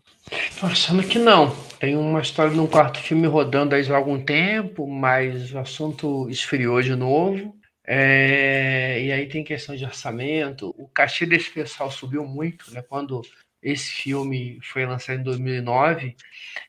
[0.59, 1.55] Tô achando que não.
[1.79, 5.57] Tem uma história de um quarto filme rodando aí já há algum tempo, mas o
[5.59, 7.55] assunto esfriou de novo.
[7.87, 10.73] É, e aí tem questão de orçamento.
[10.77, 12.81] O cachê desse pessoal subiu muito, né?
[12.81, 13.21] Quando
[13.65, 16.15] esse filme foi lançado em 2009,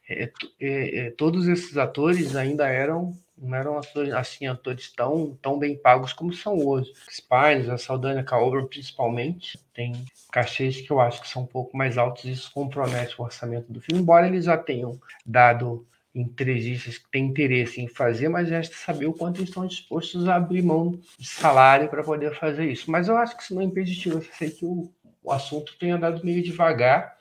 [0.08, 5.58] é, é, é, todos esses atores ainda eram não eram atores, assim, atores tão, tão
[5.58, 6.90] bem pagos como são hoje.
[7.10, 11.98] Spines, a Saldanha Caobra, principalmente, tem cachês que eu acho que são um pouco mais
[11.98, 17.10] altos e isso compromete o orçamento do filme, embora eles já tenham dado entrevistas que
[17.10, 20.98] têm interesse em fazer, mas resta saber o quanto eles estão dispostos a abrir mão
[21.18, 22.90] de salário para poder fazer isso.
[22.90, 24.16] Mas eu acho que isso não é impeditivo.
[24.16, 24.90] Eu sei que o,
[25.26, 27.16] o assunto tem andado meio devagar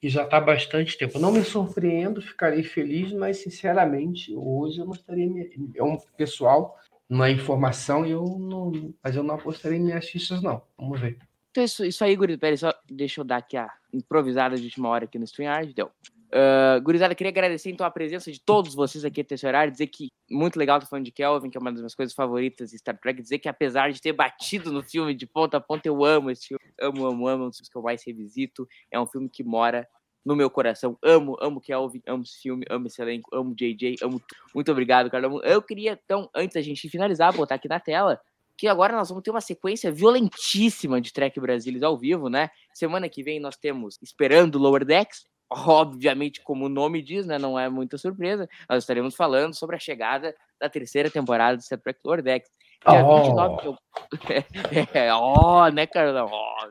[0.00, 1.18] e já está há bastante tempo.
[1.18, 5.50] Não me surpreendo, ficarei feliz, mas sinceramente, hoje eu não estaria.
[5.74, 6.78] É um pessoal,
[7.10, 10.62] é informação, eu não, mas eu não apostaria em minhas fichas, não.
[10.78, 11.18] Vamos ver.
[11.50, 14.64] Então, isso, isso aí, Gurizada, pera aí, só deixa eu dar aqui a improvisada de
[14.64, 15.90] última hora aqui no StreamYard, deu.
[16.34, 19.88] Uh, Gurizada, queria agradecer então a presença de todos vocês aqui até esse horário, dizer
[19.88, 22.78] que muito legal tô falando de Kelvin, que é uma das minhas coisas favoritas de
[22.78, 26.02] Star Trek, dizer que apesar de ter batido no filme de ponta a ponta, eu
[26.02, 29.06] amo esse filme, amo, amo, amo, é um dos que eu mais revisito, é um
[29.06, 29.86] filme que mora
[30.24, 34.22] no meu coração, amo, amo Kelvin, amo esse filme, amo esse elenco, amo JJ, amo.
[34.54, 35.42] Muito obrigado, Carlão.
[35.42, 38.18] Eu queria, então, antes da gente finalizar, botar aqui na tela,
[38.56, 42.48] que agora nós vamos ter uma sequência violentíssima de Trek Brasilis ao vivo, né?
[42.72, 47.38] Semana que vem nós temos Esperando Lower Decks, obviamente, como o nome diz, né?
[47.38, 48.48] Não é muita surpresa.
[48.68, 52.50] Nós estaremos falando sobre a chegada da terceira temporada de Star Trek Lower Decks.
[52.88, 53.22] Dia Oh.
[53.22, 53.82] 29 de outubro.
[54.94, 56.28] É, ó, né, Carlão?
[56.30, 56.68] Ó.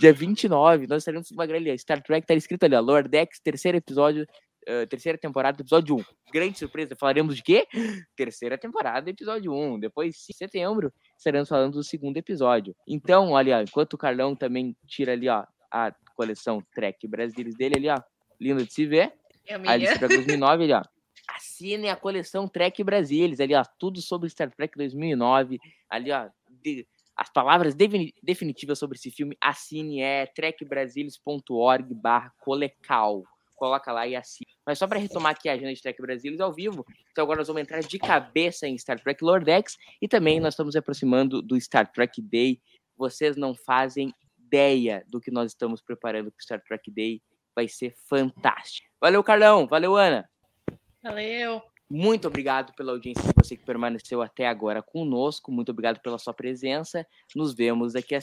[0.00, 1.76] Dia 29, nós estaremos uma grande.
[1.78, 4.26] Star Trek tá escrito ali, ó, Lower Decks, terceiro episódio,
[4.66, 6.04] eh, terceira temporada, episódio 1.
[6.32, 7.66] Grande surpresa, falaremos de quê?
[8.16, 9.78] Terceira temporada, episódio 1.
[9.78, 12.74] Depois, em setembro, estaremos falando do segundo episódio.
[12.86, 17.88] Então, olha, enquanto o Carlão também tira ali, ó, a coleção Trek Brasileiros dele ali,
[17.88, 18.00] ó,
[18.40, 19.12] lindo de se ver.
[19.46, 19.76] É minha.
[19.76, 20.82] lista 2009, ali, ó.
[21.36, 25.58] Assinem a coleção Trek Brasilis, ali, ó, tudo sobre Star Trek 2009,
[25.90, 26.28] ali, ó,
[26.62, 26.86] de-
[27.16, 33.22] as palavras defini- definitivas sobre esse filme, assine é trekbrasilis.org barra colecal.
[33.56, 34.54] coloca lá e assiste.
[34.66, 37.48] Mas só para retomar aqui a agenda de Trek Brasilis ao vivo, então agora nós
[37.48, 41.90] vamos entrar de cabeça em Star Trek Lordex e também nós estamos aproximando do Star
[41.90, 42.60] Trek Day.
[42.98, 44.12] Vocês não fazem
[44.46, 47.22] ideia do que nós estamos preparando para o Star Trek Day.
[47.54, 48.88] Vai ser fantástico.
[49.00, 49.66] Valeu, Carlão.
[49.66, 50.28] Valeu, Ana.
[51.02, 51.62] Valeu.
[51.88, 55.52] Muito obrigado pela audiência de você que permaneceu até agora conosco.
[55.52, 57.06] Muito obrigado pela sua presença.
[57.34, 58.20] Nos vemos daqui a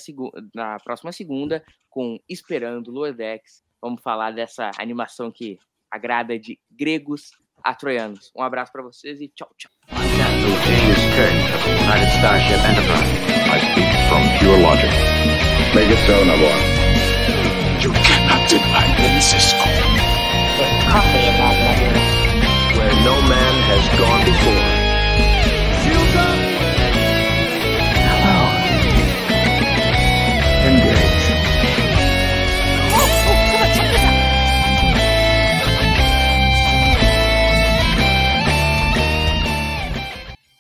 [0.54, 3.64] na próxima segunda com Esperando Lordex.
[3.82, 5.58] Vamos falar dessa animação que
[5.90, 7.32] agrada de gregos
[7.64, 8.32] a troianos.
[8.36, 9.72] Um abraço para vocês e tchau, tchau.
[9.90, 13.24] James Kirk of the United Starship Enterprise.
[13.48, 15.13] I speak from pure logic.
[15.74, 16.58] Make it so, Nabor.
[17.82, 19.58] You cannot deny me, Cisco.
[19.58, 22.78] There's coffee in that lagoon.
[22.78, 24.83] Where no man has gone before.